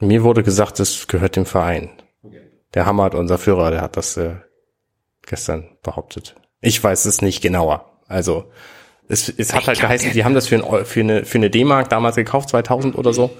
Mir 0.00 0.22
wurde 0.22 0.42
gesagt, 0.42 0.78
das 0.80 1.06
gehört 1.06 1.36
dem 1.36 1.44
Verein. 1.44 1.90
Der 2.72 2.86
Hammert, 2.86 3.14
unser 3.14 3.36
Führer, 3.36 3.70
der 3.70 3.82
hat 3.82 3.98
das 3.98 4.16
äh, 4.16 4.36
gestern 5.26 5.64
behauptet. 5.82 6.34
Ich 6.62 6.82
weiß 6.82 7.04
es 7.04 7.20
nicht 7.20 7.42
genauer. 7.42 7.98
Also 8.08 8.46
es, 9.06 9.28
es 9.28 9.52
hat 9.52 9.66
halt 9.66 9.78
geheißen, 9.80 10.12
die 10.12 10.24
haben 10.24 10.34
das 10.34 10.46
für, 10.48 10.56
ein, 10.64 10.84
für 10.86 11.00
eine, 11.00 11.24
für 11.26 11.36
eine 11.36 11.50
D-Mark 11.50 11.90
damals 11.90 12.16
gekauft, 12.16 12.48
2000 12.48 12.96
oder 12.96 13.12
so, 13.12 13.30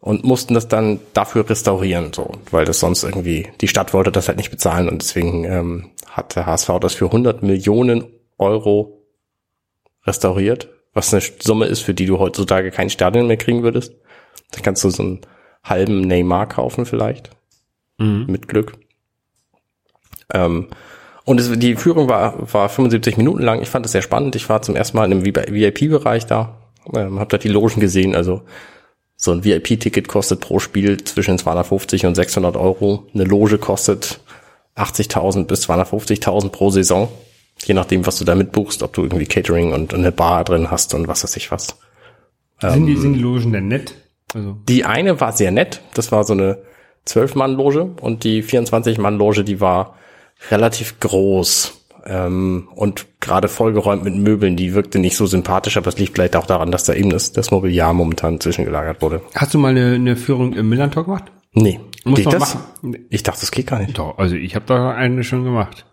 und 0.00 0.24
mussten 0.24 0.54
das 0.54 0.68
dann 0.68 1.00
dafür 1.14 1.48
restaurieren, 1.48 2.12
so, 2.12 2.32
weil 2.50 2.64
das 2.64 2.80
sonst 2.80 3.02
irgendwie, 3.02 3.48
die 3.60 3.68
Stadt 3.68 3.92
wollte 3.92 4.12
das 4.12 4.28
halt 4.28 4.38
nicht 4.38 4.50
bezahlen 4.50 4.88
und 4.88 5.02
deswegen 5.02 5.44
ähm, 5.44 5.90
hat 6.08 6.36
der 6.36 6.46
HSV 6.46 6.70
das 6.80 6.94
für 6.94 7.06
100 7.06 7.42
Millionen 7.42 8.04
Euro 8.38 9.02
restauriert, 10.04 10.68
was 10.94 11.12
eine 11.12 11.22
Summe 11.40 11.66
ist, 11.66 11.80
für 11.80 11.94
die 11.94 12.06
du 12.06 12.18
heutzutage 12.18 12.70
kein 12.70 12.90
Stadion 12.90 13.26
mehr 13.26 13.36
kriegen 13.36 13.62
würdest. 13.62 13.94
Da 14.52 14.60
kannst 14.60 14.84
du 14.84 14.90
so 14.90 15.02
einen 15.02 15.20
halben 15.64 16.02
Neymar 16.02 16.48
kaufen 16.48 16.86
vielleicht. 16.86 17.30
Mit 18.26 18.48
Glück. 18.48 18.72
Ähm, 20.32 20.68
und 21.24 21.40
es, 21.40 21.50
die 21.58 21.76
Führung 21.76 22.08
war, 22.08 22.52
war 22.52 22.68
75 22.68 23.16
Minuten 23.16 23.42
lang. 23.42 23.60
Ich 23.60 23.68
fand 23.68 23.84
es 23.84 23.92
sehr 23.92 24.02
spannend. 24.02 24.36
Ich 24.36 24.48
war 24.48 24.62
zum 24.62 24.76
ersten 24.76 24.96
Mal 24.96 25.06
in 25.06 25.12
einem 25.12 25.24
VIP-Bereich 25.24 26.26
da. 26.26 26.58
Ähm, 26.94 27.18
hab 27.18 27.30
da 27.30 27.38
die 27.38 27.48
Logen 27.48 27.80
gesehen. 27.80 28.14
Also 28.14 28.42
so 29.16 29.32
ein 29.32 29.44
VIP-Ticket 29.44 30.08
kostet 30.08 30.40
pro 30.40 30.58
Spiel 30.58 31.02
zwischen 31.02 31.38
250 31.38 32.06
und 32.06 32.14
600 32.14 32.56
Euro. 32.56 33.06
Eine 33.14 33.24
Loge 33.24 33.58
kostet 33.58 34.20
80.000 34.76 35.44
bis 35.44 35.68
250.000 35.68 36.50
pro 36.50 36.70
Saison. 36.70 37.08
Je 37.64 37.74
nachdem, 37.74 38.06
was 38.06 38.18
du 38.18 38.24
da 38.24 38.34
mitbuchst, 38.34 38.82
ob 38.82 38.92
du 38.92 39.02
irgendwie 39.02 39.26
Catering 39.26 39.72
und 39.72 39.94
eine 39.94 40.12
Bar 40.12 40.44
drin 40.44 40.70
hast 40.70 40.92
und 40.92 41.08
was 41.08 41.24
weiß 41.24 41.36
ich 41.36 41.50
was. 41.50 41.78
sind, 42.60 42.86
die, 42.86 42.96
sind 42.96 43.14
die 43.14 43.20
Logen 43.20 43.52
denn 43.52 43.68
nett? 43.68 43.94
Also, 44.34 44.56
Die 44.68 44.84
eine 44.84 45.18
war 45.20 45.32
sehr 45.32 45.50
nett. 45.50 45.80
Das 45.94 46.12
war 46.12 46.24
so 46.24 46.34
eine 46.34 46.58
12-Mann-Loge 47.06 47.94
und 48.00 48.24
die 48.24 48.42
24-Mann-Loge, 48.42 49.44
die 49.44 49.60
war 49.60 49.96
relativ 50.50 51.00
groß 51.00 51.75
ähm, 52.06 52.68
und 52.74 53.06
gerade 53.20 53.48
vollgeräumt 53.48 54.04
mit 54.04 54.14
Möbeln. 54.14 54.56
Die 54.56 54.74
wirkte 54.74 54.98
nicht 54.98 55.16
so 55.16 55.26
sympathisch, 55.26 55.76
aber 55.76 55.88
es 55.88 55.98
liegt 55.98 56.14
vielleicht 56.14 56.36
auch 56.36 56.46
daran, 56.46 56.70
dass 56.70 56.84
da 56.84 56.94
eben 56.94 57.10
das, 57.10 57.32
das 57.32 57.50
Mobiliar 57.50 57.92
momentan 57.92 58.40
zwischengelagert 58.40 59.02
wurde. 59.02 59.22
hast 59.34 59.54
du 59.54 59.58
mal 59.58 59.68
eine, 59.68 59.94
eine 59.94 60.16
Führung 60.16 60.52
im 60.54 60.68
Millantor 60.68 61.04
gemacht? 61.04 61.24
Nee. 61.52 61.80
Muss 62.04 62.18
Geht 62.18 62.32
das? 62.32 62.54
machen. 62.54 62.96
Ich 63.10 63.22
dachte, 63.24 63.40
das 63.40 63.50
geht 63.50 63.66
gar 63.66 63.80
nicht. 63.80 63.98
Doch, 63.98 64.18
also 64.18 64.36
ich 64.36 64.54
habe 64.54 64.64
da 64.66 64.92
eine 64.92 65.24
schon 65.24 65.42
gemacht. 65.42 65.86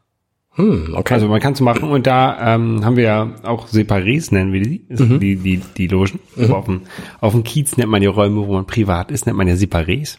Hm, 0.55 0.93
okay. 0.95 1.15
Also 1.15 1.27
man 1.27 1.39
kann 1.39 1.53
es 1.53 1.61
machen 1.61 1.89
und 1.89 2.05
da 2.05 2.53
ähm, 2.53 2.85
haben 2.85 2.95
wir 2.95 3.03
ja 3.03 3.35
auch 3.41 3.67
Separés, 3.69 4.31
nennen 4.31 4.53
wir 4.53 4.61
die, 4.61 4.85
sind 4.89 5.19
die, 5.19 5.35
die, 5.37 5.59
die 5.75 5.87
Logen. 5.87 6.19
Aber 6.37 6.57
auf, 6.57 6.65
dem, 6.65 6.81
auf 7.21 7.33
dem 7.33 7.43
Kiez 7.43 7.75
nennt 7.77 7.89
man 7.89 8.01
die 8.01 8.07
Räume, 8.07 8.45
wo 8.47 8.53
man 8.53 8.67
privat 8.67 9.09
ist, 9.09 9.25
nennt 9.25 9.37
man 9.37 9.47
ja 9.47 9.55
Separés. 9.55 10.17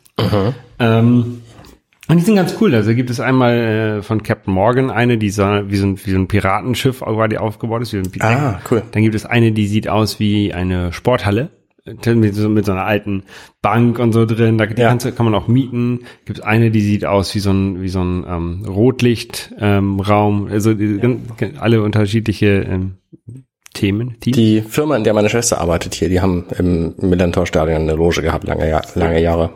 Ähm, 0.81 1.43
Und 2.09 2.19
die 2.19 2.23
sind 2.25 2.37
ganz 2.37 2.57
cool. 2.61 2.75
Also 2.75 2.95
gibt 2.95 3.09
es 3.11 3.19
einmal 3.21 3.55
äh, 3.99 4.03
von 4.03 4.23
Captain 4.23 4.53
Morgan 4.53 4.91
eine, 4.91 5.17
die 5.17 5.31
so, 5.31 5.43
wie, 5.43 5.77
so 5.77 5.87
ein, 5.87 5.99
wie 6.05 6.11
so 6.11 6.19
ein 6.19 6.29
Piratenschiff 6.29 7.01
quasi 7.01 7.37
aufgebaut 7.39 7.83
ist. 7.83 7.93
Wie 7.95 7.99
ein 7.99 8.11
Ah, 8.21 8.61
cool. 8.71 8.83
Dann 8.93 9.03
gibt 9.03 9.15
es 9.15 9.25
eine, 9.25 9.53
die 9.53 9.67
sieht 9.67 9.89
aus 9.89 10.21
wie 10.21 10.53
eine 10.53 10.93
Sporthalle. 10.93 11.51
Mit 11.87 12.35
so, 12.35 12.49
mit 12.49 12.65
so 12.65 12.73
einer 12.73 12.85
alten 12.87 13.25
Bank 13.61 13.99
und 13.99 14.13
so 14.15 14.25
drin. 14.25 14.57
Da 14.57 14.65
die 14.65 14.81
Ja. 14.81 14.89
kannst, 14.89 15.05
du- 15.05 15.13
kann 15.13 15.27
man 15.27 15.35
auch 15.35 15.49
mieten. 15.49 16.01
Gibt 16.25 16.39
es 16.39 16.45
eine, 16.45 16.71
die 16.71 16.81
sieht 16.81 17.05
aus 17.05 17.35
wie 17.35 17.41
so 17.41 17.51
ein, 17.53 17.83
wie 17.83 17.89
so 17.89 18.01
ein 18.03 18.25
ähm, 18.27 18.65
Rotlichtraum. 18.67 19.59
Ähm, 19.61 20.01
Raum. 20.01 20.49
also 20.51 20.73
die, 20.73 20.99
ganz- 20.99 21.59
alle 21.59 21.83
unterschiedliche 21.83 22.47
ähm, 22.71 22.95
Themen. 23.75 24.19
Teams. 24.21 24.37
Die 24.37 24.63
Firma, 24.63 24.97
in 24.97 25.05
der 25.05 25.13
meine 25.15 25.29
Schwester 25.29 25.61
arbeitet 25.61 25.95
hier, 25.95 26.09
die 26.09 26.21
haben 26.23 26.45
im 26.59 26.95
Millantor-Stadion 26.99 27.83
eine 27.83 27.95
Loge 27.95 28.23
gehabt, 28.23 28.45
lange, 28.45 28.81
lange 28.95 29.21
Jahre. 29.21 29.51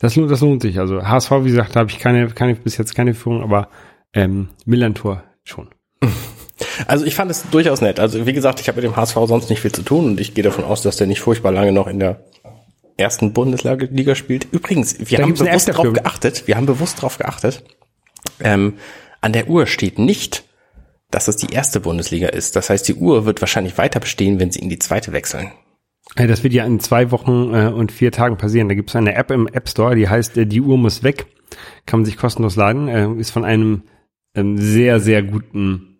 Das, 0.00 0.16
lohnt- 0.16 0.30
das 0.30 0.40
lohnt 0.40 0.62
sich. 0.62 0.78
Also 0.80 1.02
HSV, 1.06 1.30
wie 1.42 1.50
gesagt, 1.50 1.76
da 1.76 1.80
habe 1.80 1.90
ich 1.90 1.98
keine, 2.00 2.26
keine, 2.28 2.54
bis 2.56 2.76
jetzt 2.78 2.94
keine 2.96 3.14
Führung, 3.14 3.42
aber 3.42 3.68
ähm, 4.12 4.48
Millantor 4.64 5.22
schon. 5.44 5.68
Also 6.86 7.06
ich 7.06 7.14
fand 7.14 7.30
es 7.30 7.44
durchaus 7.50 7.80
nett. 7.80 7.98
Also 8.00 8.26
wie 8.26 8.32
gesagt, 8.34 8.60
ich 8.60 8.68
habe 8.68 8.80
mit 8.82 8.84
dem 8.90 8.94
HSV 8.96 9.14
sonst 9.26 9.48
nicht 9.48 9.60
viel 9.60 9.72
zu 9.72 9.82
tun 9.82 10.04
und 10.06 10.20
ich 10.20 10.34
gehe 10.34 10.44
davon 10.44 10.64
aus, 10.64 10.82
dass 10.82 10.96
der 10.96 11.06
nicht 11.06 11.20
furchtbar 11.20 11.52
lange 11.52 11.72
noch 11.72 11.86
in 11.86 11.98
der 12.00 12.22
ersten 12.98 13.32
Bundesliga 13.32 14.14
spielt. 14.14 14.46
Übrigens, 14.52 14.98
wir 14.98 15.18
Da 15.18 15.24
haben 15.24 15.32
bewusst 15.34 15.68
dafür. 15.68 15.92
geachtet. 15.94 16.46
Wir 16.46 16.56
haben 16.56 16.66
bewusst 16.66 17.00
drauf 17.00 17.16
geachtet. 17.16 17.64
Ähm, 18.40 18.74
an 19.22 19.32
der 19.32 19.48
Uhr 19.48 19.66
steht 19.66 19.98
nicht, 19.98 20.44
dass 21.10 21.28
es 21.28 21.36
die 21.36 21.52
erste 21.52 21.80
Bundesliga 21.80 22.28
ist. 22.28 22.56
Das 22.56 22.68
heißt, 22.68 22.86
die 22.88 22.94
Uhr 22.94 23.24
wird 23.24 23.40
wahrscheinlich 23.40 23.78
weiter 23.78 24.00
bestehen, 24.00 24.38
wenn 24.38 24.50
sie 24.50 24.60
in 24.60 24.68
die 24.68 24.78
zweite 24.78 25.12
wechseln. 25.12 25.50
Äh, 26.16 26.26
Das 26.26 26.42
wird 26.42 26.52
ja 26.54 26.64
in 26.64 26.80
zwei 26.80 27.10
Wochen 27.10 27.52
äh, 27.54 27.66
und 27.68 27.92
vier 27.92 28.12
Tagen 28.12 28.36
passieren. 28.36 28.68
Da 28.68 28.74
gibt 28.74 28.90
es 28.90 28.96
eine 28.96 29.14
App 29.14 29.30
im 29.30 29.46
App 29.46 29.68
Store, 29.68 29.94
die 29.94 30.08
heißt 30.08 30.36
äh, 30.38 30.46
Die 30.46 30.60
Uhr 30.60 30.76
muss 30.78 31.02
weg. 31.02 31.26
Kann 31.86 32.00
man 32.00 32.04
sich 32.04 32.16
kostenlos 32.16 32.56
laden. 32.56 32.88
Äh, 32.88 33.08
ist 33.14 33.30
von 33.30 33.44
einem 33.44 33.82
ähm, 34.34 34.58
sehr, 34.58 35.00
sehr 35.00 35.22
guten, 35.22 35.98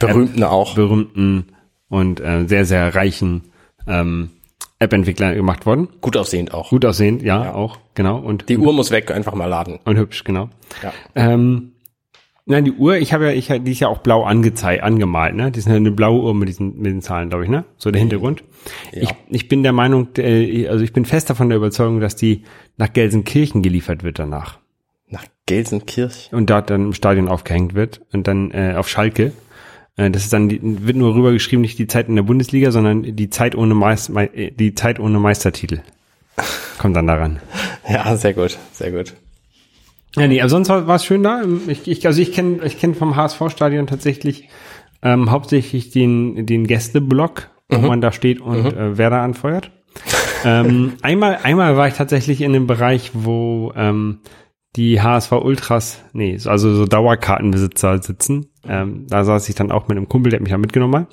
Berühmten 0.00 0.42
auch. 0.44 0.74
berühmten 0.74 1.46
und 1.88 2.20
äh, 2.20 2.46
sehr, 2.46 2.64
sehr 2.64 2.94
reichen 2.94 3.42
ähm, 3.86 4.30
App-Entwickler 4.78 5.34
gemacht 5.34 5.66
worden. 5.66 5.88
Gut 6.00 6.16
aussehend 6.16 6.54
auch. 6.54 6.70
Gut 6.70 6.84
aussehend, 6.84 7.22
ja, 7.22 7.52
auch, 7.52 7.78
genau. 7.94 8.18
Und, 8.18 8.48
Die 8.48 8.56
Uhr 8.58 8.72
muss 8.72 8.90
weg, 8.90 9.10
einfach 9.10 9.34
mal 9.34 9.46
laden. 9.46 9.78
und 9.84 9.96
hübsch, 9.98 10.24
genau. 10.24 10.48
Ja. 10.82 10.92
Ähm, 11.14 11.71
nein, 12.46 12.64
die 12.64 12.72
Uhr, 12.72 12.96
ich 12.96 13.12
habe 13.12 13.26
ja, 13.26 13.32
ich, 13.32 13.48
die 13.48 13.72
ist 13.72 13.80
ja 13.80 13.88
auch 13.88 13.98
blau 13.98 14.24
angezeigt, 14.24 14.82
angemalt, 14.82 15.34
ne? 15.34 15.50
Die 15.50 15.58
ist 15.58 15.68
ja 15.68 15.74
eine 15.74 15.90
blaue 15.90 16.22
Uhr 16.22 16.34
mit 16.34 16.48
diesen, 16.48 16.78
mit 16.78 16.86
den 16.86 17.02
Zahlen, 17.02 17.28
glaube 17.28 17.44
ich, 17.44 17.50
ne? 17.50 17.64
So 17.76 17.90
der 17.90 18.00
Hintergrund. 18.00 18.44
Ich, 18.92 19.10
ich 19.28 19.48
bin 19.48 19.62
der 19.62 19.72
Meinung, 19.72 20.08
äh, 20.18 20.66
also 20.68 20.84
ich 20.84 20.92
bin 20.92 21.04
fest 21.04 21.30
davon 21.30 21.48
der 21.48 21.58
Überzeugung, 21.58 22.00
dass 22.00 22.16
die 22.16 22.44
nach 22.76 22.92
Gelsenkirchen 22.92 23.62
geliefert 23.62 24.02
wird 24.02 24.18
danach. 24.18 24.58
Nach 25.08 25.24
Gelsenkirch. 25.46 26.30
Und 26.32 26.48
dort 26.48 26.70
dann 26.70 26.86
im 26.86 26.92
Stadion 26.94 27.28
aufgehängt 27.28 27.74
wird 27.74 28.00
und 28.12 28.26
dann 28.26 28.50
äh, 28.52 28.74
auf 28.76 28.88
Schalke. 28.88 29.32
Äh, 29.96 30.10
das 30.10 30.24
ist 30.24 30.32
dann, 30.32 30.48
die, 30.48 30.60
wird 30.62 30.96
nur 30.96 31.14
rübergeschrieben, 31.14 31.60
nicht 31.60 31.78
die 31.78 31.86
Zeit 31.86 32.08
in 32.08 32.16
der 32.16 32.22
Bundesliga, 32.22 32.70
sondern 32.70 33.16
die 33.16 33.30
Zeit 33.30 33.54
ohne 33.54 33.74
Meist, 33.74 34.10
Mei- 34.10 34.30
äh, 34.32 34.50
die 34.50 34.74
Zeit 34.74 34.98
ohne 35.00 35.18
Meistertitel. 35.18 35.80
Kommt 36.78 36.96
dann 36.96 37.06
daran. 37.06 37.40
Ja, 37.88 38.16
sehr 38.16 38.32
gut, 38.32 38.58
sehr 38.72 38.90
gut. 38.90 39.14
Ja, 40.16 40.26
nee, 40.28 40.40
aber 40.40 40.48
sonst 40.50 40.68
war 40.68 40.88
es 40.94 41.04
schön 41.04 41.22
da. 41.22 41.42
Ich, 41.68 41.88
ich, 41.88 42.06
also 42.06 42.20
ich 42.20 42.32
kenne 42.32 42.64
ich 42.64 42.78
kenn 42.78 42.94
vom 42.94 43.16
HSV-Stadion 43.16 43.86
tatsächlich 43.86 44.48
ähm, 45.02 45.30
hauptsächlich 45.30 45.90
den, 45.90 46.46
den 46.46 46.66
Gästeblock, 46.66 47.50
wo 47.68 47.78
man 47.88 48.00
da 48.00 48.12
steht 48.12 48.40
und 48.40 48.66
äh, 48.66 48.98
Werder 48.98 49.22
anfeuert. 49.22 49.70
ähm, 50.44 50.92
einmal, 51.02 51.38
einmal 51.42 51.76
war 51.76 51.88
ich 51.88 51.94
tatsächlich 51.94 52.40
in 52.42 52.52
dem 52.52 52.66
Bereich, 52.66 53.10
wo 53.14 53.72
ähm, 53.74 54.20
die 54.76 55.00
HSV 55.02 55.32
Ultras, 55.32 56.04
nee, 56.12 56.36
so- 56.36 56.50
also 56.50 56.74
so 56.74 56.86
Dauerkartenbesitzer 56.86 58.02
sitzen. 58.02 58.46
Ähm, 58.66 59.06
da 59.08 59.24
saß 59.24 59.48
ich 59.48 59.54
dann 59.54 59.72
auch 59.72 59.88
mit 59.88 59.96
einem 59.96 60.08
Kumpel, 60.08 60.30
der 60.30 60.38
hat 60.38 60.42
mich 60.42 60.52
da 60.52 60.58
mitgenommen 60.58 60.94
hat. 61.02 61.08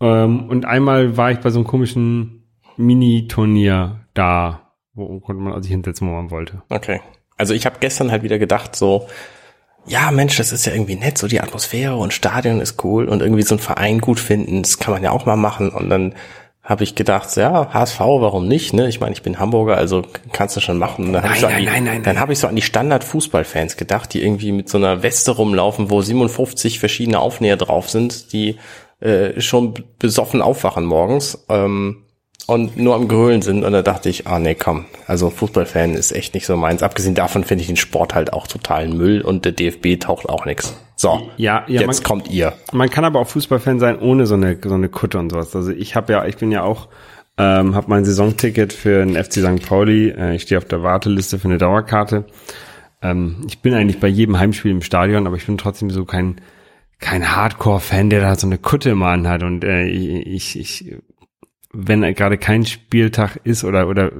Ähm, 0.00 0.48
und 0.48 0.64
einmal 0.64 1.16
war 1.16 1.30
ich 1.32 1.38
bei 1.38 1.50
so 1.50 1.58
einem 1.58 1.66
komischen 1.66 2.44
Mini-Turnier 2.76 4.00
da, 4.14 4.72
wo 4.94 5.20
konnte 5.20 5.42
man 5.42 5.60
sich 5.62 5.70
hinsetzen, 5.72 6.08
wo 6.08 6.12
man 6.12 6.30
wollte. 6.30 6.62
Okay. 6.68 7.00
Also 7.38 7.54
ich 7.54 7.64
habe 7.66 7.76
gestern 7.80 8.10
halt 8.10 8.22
wieder 8.22 8.38
gedacht, 8.38 8.76
so, 8.76 9.08
ja 9.86 10.10
Mensch, 10.10 10.36
das 10.36 10.52
ist 10.52 10.66
ja 10.66 10.72
irgendwie 10.74 10.96
nett, 10.96 11.16
so 11.18 11.28
die 11.28 11.40
Atmosphäre 11.40 11.96
und 11.96 12.12
Stadion 12.12 12.60
ist 12.60 12.84
cool 12.84 13.08
und 13.08 13.22
irgendwie 13.22 13.42
so 13.42 13.54
ein 13.54 13.58
Verein 13.60 14.00
gut 14.00 14.20
finden, 14.20 14.62
das 14.62 14.78
kann 14.78 14.92
man 14.92 15.02
ja 15.02 15.10
auch 15.12 15.24
mal 15.24 15.36
machen. 15.36 15.70
Und 15.70 15.88
dann 15.88 16.14
habe 16.62 16.84
ich 16.84 16.94
gedacht, 16.94 17.34
ja, 17.36 17.72
HSV, 17.72 17.98
warum 18.00 18.46
nicht? 18.46 18.74
Ne? 18.74 18.88
Ich 18.88 19.00
meine, 19.00 19.12
ich 19.12 19.22
bin 19.22 19.38
Hamburger, 19.38 19.78
also 19.78 20.02
kannst 20.32 20.54
du 20.56 20.60
schon 20.60 20.76
machen. 20.76 21.06
Und 21.06 21.12
dann 21.14 21.22
habe 21.22 21.32
ich, 21.32 21.40
so 21.40 21.46
Nein, 21.46 21.60
die- 21.60 21.64
nein, 21.64 21.84
nein, 21.84 21.94
nein, 21.94 22.02
dann 22.02 22.20
hab 22.20 22.28
ich 22.28 22.38
so 22.38 22.46
an 22.46 22.56
die 22.56 22.60
Standard-Fußballfans 22.62 23.78
gedacht, 23.78 24.12
die 24.12 24.22
irgendwie 24.22 24.52
mit 24.52 24.68
so 24.68 24.76
einer 24.76 25.02
Weste 25.02 25.30
rumlaufen, 25.30 25.90
wo 25.90 26.02
57 26.02 26.78
verschiedene 26.78 27.20
Aufnäher 27.20 27.56
drauf 27.56 27.88
sind, 27.88 28.34
die 28.34 28.58
äh, 29.00 29.40
schon 29.40 29.72
besoffen 29.98 30.42
aufwachen 30.42 30.84
morgens. 30.84 31.46
Ähm, 31.48 32.04
und 32.48 32.78
nur 32.78 32.94
am 32.94 33.08
Grölen 33.08 33.42
sind 33.42 33.62
und 33.62 33.72
da 33.72 33.82
dachte 33.82 34.08
ich, 34.08 34.26
ah 34.26 34.38
nee, 34.38 34.54
komm, 34.54 34.86
also 35.06 35.28
Fußballfan 35.28 35.92
ist 35.94 36.12
echt 36.12 36.32
nicht 36.34 36.46
so 36.46 36.56
meins. 36.56 36.82
Abgesehen 36.82 37.14
davon 37.14 37.44
finde 37.44 37.60
ich 37.60 37.66
den 37.68 37.76
Sport 37.76 38.14
halt 38.14 38.32
auch 38.32 38.46
totalen 38.46 38.96
Müll 38.96 39.20
und 39.20 39.44
der 39.44 39.52
DFB 39.52 40.00
taucht 40.00 40.28
auch 40.28 40.46
nix. 40.46 40.74
So, 40.96 41.28
Ja, 41.36 41.64
ja, 41.68 41.82
jetzt 41.82 41.86
man- 42.02 42.02
kommt 42.04 42.30
ihr. 42.30 42.54
Man 42.72 42.88
kann 42.88 43.04
aber 43.04 43.20
auch 43.20 43.28
Fußballfan 43.28 43.78
sein 43.78 43.98
ohne 43.98 44.26
so 44.26 44.34
eine 44.34 44.58
so 44.64 44.74
eine 44.74 44.88
Kutte 44.88 45.18
und 45.18 45.30
sowas. 45.30 45.54
Also 45.54 45.70
ich 45.72 45.94
habe 45.94 46.12
ja, 46.14 46.24
ich 46.26 46.38
bin 46.38 46.50
ja 46.50 46.62
auch, 46.62 46.88
ähm, 47.36 47.74
habe 47.76 47.86
mein 47.90 48.04
Saisonticket 48.06 48.72
für 48.72 49.04
den 49.04 49.14
FC 49.14 49.34
St. 49.42 49.68
Pauli. 49.68 50.08
Äh, 50.08 50.34
ich 50.34 50.42
stehe 50.42 50.58
auf 50.58 50.64
der 50.64 50.82
Warteliste 50.82 51.38
für 51.38 51.48
eine 51.48 51.58
Dauerkarte. 51.58 52.24
Ähm, 53.02 53.44
ich 53.46 53.60
bin 53.60 53.74
eigentlich 53.74 54.00
bei 54.00 54.08
jedem 54.08 54.38
Heimspiel 54.40 54.70
im 54.72 54.82
Stadion, 54.82 55.26
aber 55.26 55.36
ich 55.36 55.46
bin 55.46 55.58
trotzdem 55.58 55.90
so 55.90 56.04
kein 56.06 56.40
kein 56.98 57.36
Hardcore-Fan, 57.36 58.10
der 58.10 58.22
da 58.22 58.34
so 58.34 58.46
eine 58.48 58.58
Kutte 58.58 58.90
immer 58.90 59.06
anhat 59.08 59.44
und 59.44 59.62
äh, 59.64 59.84
ich, 59.86 60.58
ich 60.58 60.96
wenn 61.72 62.00
gerade 62.14 62.38
kein 62.38 62.64
Spieltag 62.64 63.40
ist 63.44 63.62
oder 63.62 63.88
oder 63.88 64.10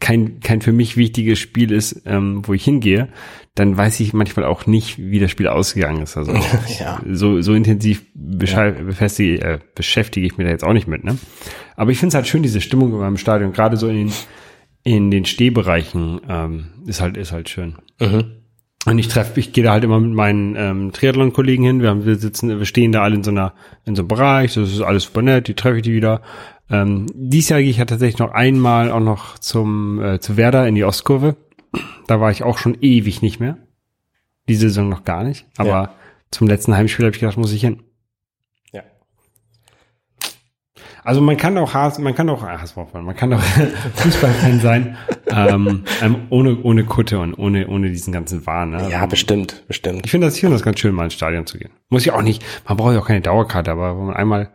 kein 0.00 0.40
kein 0.40 0.62
für 0.62 0.72
mich 0.72 0.96
wichtiges 0.96 1.38
Spiel 1.38 1.70
ist, 1.70 2.02
ähm, 2.06 2.42
wo 2.46 2.54
ich 2.54 2.64
hingehe, 2.64 3.08
dann 3.54 3.76
weiß 3.76 4.00
ich 4.00 4.14
manchmal 4.14 4.46
auch 4.46 4.66
nicht, 4.66 4.98
wie 4.98 5.18
das 5.18 5.30
Spiel 5.30 5.48
ausgegangen 5.48 6.02
ist. 6.02 6.16
Also 6.16 6.32
Ja. 6.80 7.00
so 7.10 7.42
so 7.42 7.52
intensiv 7.52 8.06
befestige, 8.14 9.40
äh, 9.42 9.58
beschäftige 9.74 10.26
ich 10.26 10.38
mich 10.38 10.46
da 10.46 10.50
jetzt 10.50 10.64
auch 10.64 10.72
nicht 10.72 10.88
mit. 10.88 11.04
Ne? 11.04 11.18
Aber 11.76 11.90
ich 11.90 11.98
finde 11.98 12.08
es 12.08 12.14
halt 12.14 12.26
schön, 12.26 12.42
diese 12.42 12.60
Stimmung 12.62 12.92
in 12.92 12.98
meinem 12.98 13.18
Stadion, 13.18 13.52
gerade 13.52 13.76
so 13.76 13.88
in 13.88 13.96
den 14.06 14.12
in 14.84 15.10
den 15.10 15.26
Stehbereichen 15.26 16.20
ähm, 16.28 16.66
ist 16.86 17.02
halt 17.02 17.18
ist 17.18 17.32
halt 17.32 17.50
schön. 17.50 17.76
Und 18.86 18.98
ich 18.98 19.08
treffe, 19.08 19.38
ich 19.40 19.52
gehe 19.52 19.64
da 19.64 19.72
halt 19.72 19.84
immer 19.84 20.00
mit 20.00 20.14
meinen 20.14 20.54
ähm, 20.56 20.92
Triathlon-Kollegen 20.92 21.64
hin. 21.64 21.82
Wir, 21.82 21.90
haben, 21.90 22.06
wir 22.06 22.14
sitzen, 22.16 22.48
wir 22.58 22.64
stehen 22.64 22.92
da 22.92 23.02
alle 23.02 23.16
in 23.16 23.24
so 23.24 23.30
einer, 23.30 23.52
in 23.84 23.94
so 23.96 24.02
einem 24.02 24.08
Bereich. 24.08 24.54
Das 24.54 24.72
ist 24.72 24.80
alles 24.80 25.02
super 25.02 25.20
nett. 25.20 25.48
Die 25.48 25.54
treffe 25.54 25.78
ich 25.78 25.82
die 25.82 25.92
wieder. 25.92 26.22
Ähm, 26.70 27.06
dies 27.14 27.48
Jahr 27.48 27.60
gehe 27.60 27.70
ich 27.70 27.78
ja 27.78 27.84
tatsächlich 27.86 28.18
noch 28.18 28.32
einmal 28.32 28.90
auch 28.92 29.00
noch 29.00 29.38
zum 29.38 30.02
äh, 30.02 30.20
zu 30.20 30.36
Werder 30.36 30.66
in 30.68 30.74
die 30.74 30.84
Ostkurve. 30.84 31.36
Da 32.06 32.20
war 32.20 32.30
ich 32.30 32.42
auch 32.42 32.58
schon 32.58 32.76
ewig 32.80 33.22
nicht 33.22 33.40
mehr. 33.40 33.56
Die 34.48 34.54
Saison 34.54 34.88
noch 34.88 35.04
gar 35.04 35.24
nicht. 35.24 35.46
Aber 35.56 35.68
Ja. 35.68 35.92
zum 36.30 36.46
letzten 36.46 36.76
Heimspiel 36.76 37.04
habe 37.06 37.14
ich 37.14 37.20
gedacht, 37.20 37.36
muss 37.38 37.52
ich 37.52 37.60
hin. 37.62 37.82
Ja. 38.72 38.82
Also 41.04 41.20
man 41.22 41.36
kann 41.38 41.56
auch 41.56 41.72
HS, 41.72 41.98
man 42.00 42.14
kann 42.14 42.28
auch 42.28 42.42
HSV-Fan, 42.42 43.04
man 43.04 43.16
kann 43.16 43.32
auch 43.32 43.40
Fußballfan 43.94 44.60
sein, 44.60 44.96
ähm, 45.30 45.84
ähm, 46.02 46.16
ohne 46.28 46.58
ohne 46.62 46.84
Kutte 46.84 47.18
und 47.18 47.34
ohne 47.34 47.66
ohne 47.68 47.88
diesen 47.88 48.12
ganzen 48.12 48.44
Wahn. 48.46 48.70
Ne? 48.70 48.88
Ja, 48.90 49.06
bestimmt, 49.06 49.64
bestimmt. 49.68 50.02
Ich 50.04 50.10
finde 50.10 50.26
das, 50.26 50.38
finde 50.38 50.56
das 50.56 50.62
ganz 50.62 50.80
schön, 50.80 50.94
mal 50.94 51.04
ins 51.04 51.14
Stadion 51.14 51.46
zu 51.46 51.56
gehen. 51.58 51.70
Muss 51.88 52.02
ich 52.04 52.12
auch 52.12 52.22
nicht, 52.22 52.44
man 52.66 52.76
braucht 52.76 52.92
ja 52.94 53.00
auch 53.00 53.06
keine 53.06 53.22
Dauerkarte, 53.22 53.70
aber 53.70 53.96
wenn 53.98 54.06
man 54.06 54.16
einmal, 54.16 54.50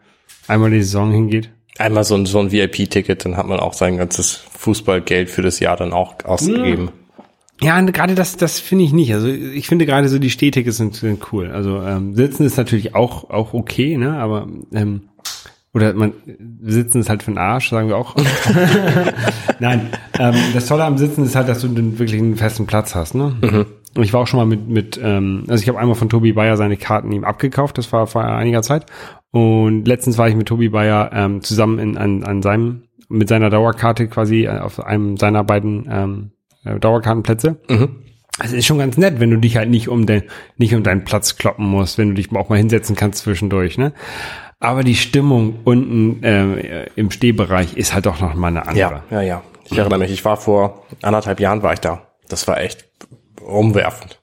einmal 0.48 0.70
die 0.70 0.82
Saison 0.84 1.12
hingeht. 1.12 1.50
Einmal 1.78 2.04
so 2.04 2.16
ein, 2.16 2.26
so 2.26 2.40
ein 2.40 2.52
VIP-Ticket, 2.52 3.26
dann 3.26 3.38
hat 3.38 3.48
man 3.48 3.60
auch 3.60 3.74
sein 3.74 3.98
ganzes 3.98 4.44
Fußballgeld 4.58 5.30
für 5.30 5.42
das 5.42 5.60
Jahr 5.60 5.76
dann 5.76 5.92
auch 5.92 6.16
ausgegeben. 6.24 6.92
Ja, 7.62 7.80
gerade 7.82 8.16
das, 8.16 8.36
das 8.36 8.60
finde 8.60 8.84
ich 8.84 8.94
nicht. 8.94 9.14
Also 9.14 9.28
ich 9.28 9.68
finde 9.68 9.86
gerade 9.86 10.10
so 10.10 10.20
die 10.20 10.30
Stehtickets 10.30 10.78
sind, 10.78 10.96
sind 10.96 11.32
cool. 11.32 11.52
Also 11.52 11.82
ähm, 11.82 12.16
Sitzen 12.16 12.46
ist 12.46 12.58
natürlich 12.58 12.94
auch, 12.94 13.30
auch 13.30 13.54
okay, 13.54 13.98
ne? 13.98 14.18
Aber 14.18 14.48
ähm, 14.74 15.04
oder 15.74 15.94
man 15.94 16.14
Sitzen 16.62 17.00
ist 17.00 17.10
halt 17.10 17.24
für 17.24 17.32
den 17.32 17.38
Arsch, 17.38 17.70
sagen 17.70 17.88
wir 17.88 17.98
auch. 17.98 18.16
Nein, 19.60 19.90
ähm, 20.20 20.36
das 20.54 20.68
Tolle 20.68 20.84
am 20.84 20.98
Sitzen 20.98 21.26
ist 21.26 21.36
halt, 21.36 21.48
dass 21.48 21.62
du 21.62 21.70
den, 21.70 21.98
wirklich 22.00 22.22
einen 22.22 22.36
festen 22.36 22.68
Platz 22.68 22.96
hast, 22.96 23.16
ne? 23.16 23.66
Und 23.96 24.04
ich 24.04 24.12
war 24.12 24.22
auch 24.22 24.28
schon 24.28 24.40
mal 24.40 24.46
mit, 24.46 24.68
mit 24.68 25.00
ähm, 25.02 25.46
also 25.48 25.62
ich 25.62 25.70
habe 25.70 25.80
einmal 25.80 25.96
von 25.96 26.10
Tobi 26.10 26.34
Bayer 26.34 26.58
seine 26.58 26.78
Karten 26.78 27.12
ihm 27.12 27.24
abgekauft, 27.24 27.78
das 27.78 27.92
war 27.94 28.08
vor 28.08 28.24
einiger 28.24 28.62
Zeit. 28.62 28.88
Und 29.34 29.88
letztens 29.88 30.20
war 30.20 30.30
ich 30.30 30.36
mit 30.36 30.48
Tobi 30.48 30.70
Bayer 30.70 31.10
ähm, 31.12 31.42
zusammen 31.42 31.80
in, 31.80 31.98
an, 31.98 32.24
an 32.24 32.44
seinem, 32.44 32.84
mit 33.10 33.28
seiner 33.28 33.50
Dauerkarte 33.50 34.08
quasi 34.08 34.44
äh, 34.44 34.60
auf 34.60 34.80
einem 34.80 35.18
seiner 35.18 35.44
beiden 35.44 35.88
ähm, 35.90 36.32
äh, 36.64 36.80
Dauerkartenplätze. 36.80 37.60
Also 38.38 38.56
ist 38.56 38.68
schon 38.68 38.78
ganz 38.78 38.96
nett, 38.96 39.20
wenn 39.20 39.32
du 39.32 39.38
dich 39.38 39.58
halt 39.58 39.72
nicht 39.72 39.90
um 39.90 40.06
den, 40.06 40.22
nicht 40.58 40.76
um 40.76 40.84
deinen 40.84 41.04
Platz 41.04 41.36
kloppen 41.36 41.66
musst, 41.66 41.98
wenn 41.98 42.10
du 42.10 42.14
dich 42.14 42.32
auch 42.32 42.50
mal 42.50 42.60
hinsetzen 42.60 42.96
kannst 42.96 43.24
zwischendurch, 43.24 43.80
ne? 43.80 43.94
Aber 44.60 44.84
die 44.84 44.96
Stimmung 44.96 45.62
unten 45.64 46.24
äh, 46.24 46.86
im 46.96 47.10
Stehbereich 47.10 47.76
ist 47.76 47.96
halt 47.96 48.06
doch 48.06 48.22
noch 48.22 48.36
mal 48.36 48.50
eine 48.50 48.68
andere. 48.68 49.04
Ja, 49.10 49.18
ja, 49.18 49.22
ja. 49.22 49.44
Ich 49.66 49.76
erinnere 49.76 49.98
mich, 49.98 50.12
ich 50.12 50.24
war 50.26 50.38
vor 50.38 50.86
anderthalb 51.02 51.40
Jahren 51.40 51.64
war 51.64 51.74
ich 51.74 51.80
da. 51.80 52.08
Das 52.30 52.48
war 52.48 52.62
echt 52.62 52.88
umwerfend. 53.42 54.22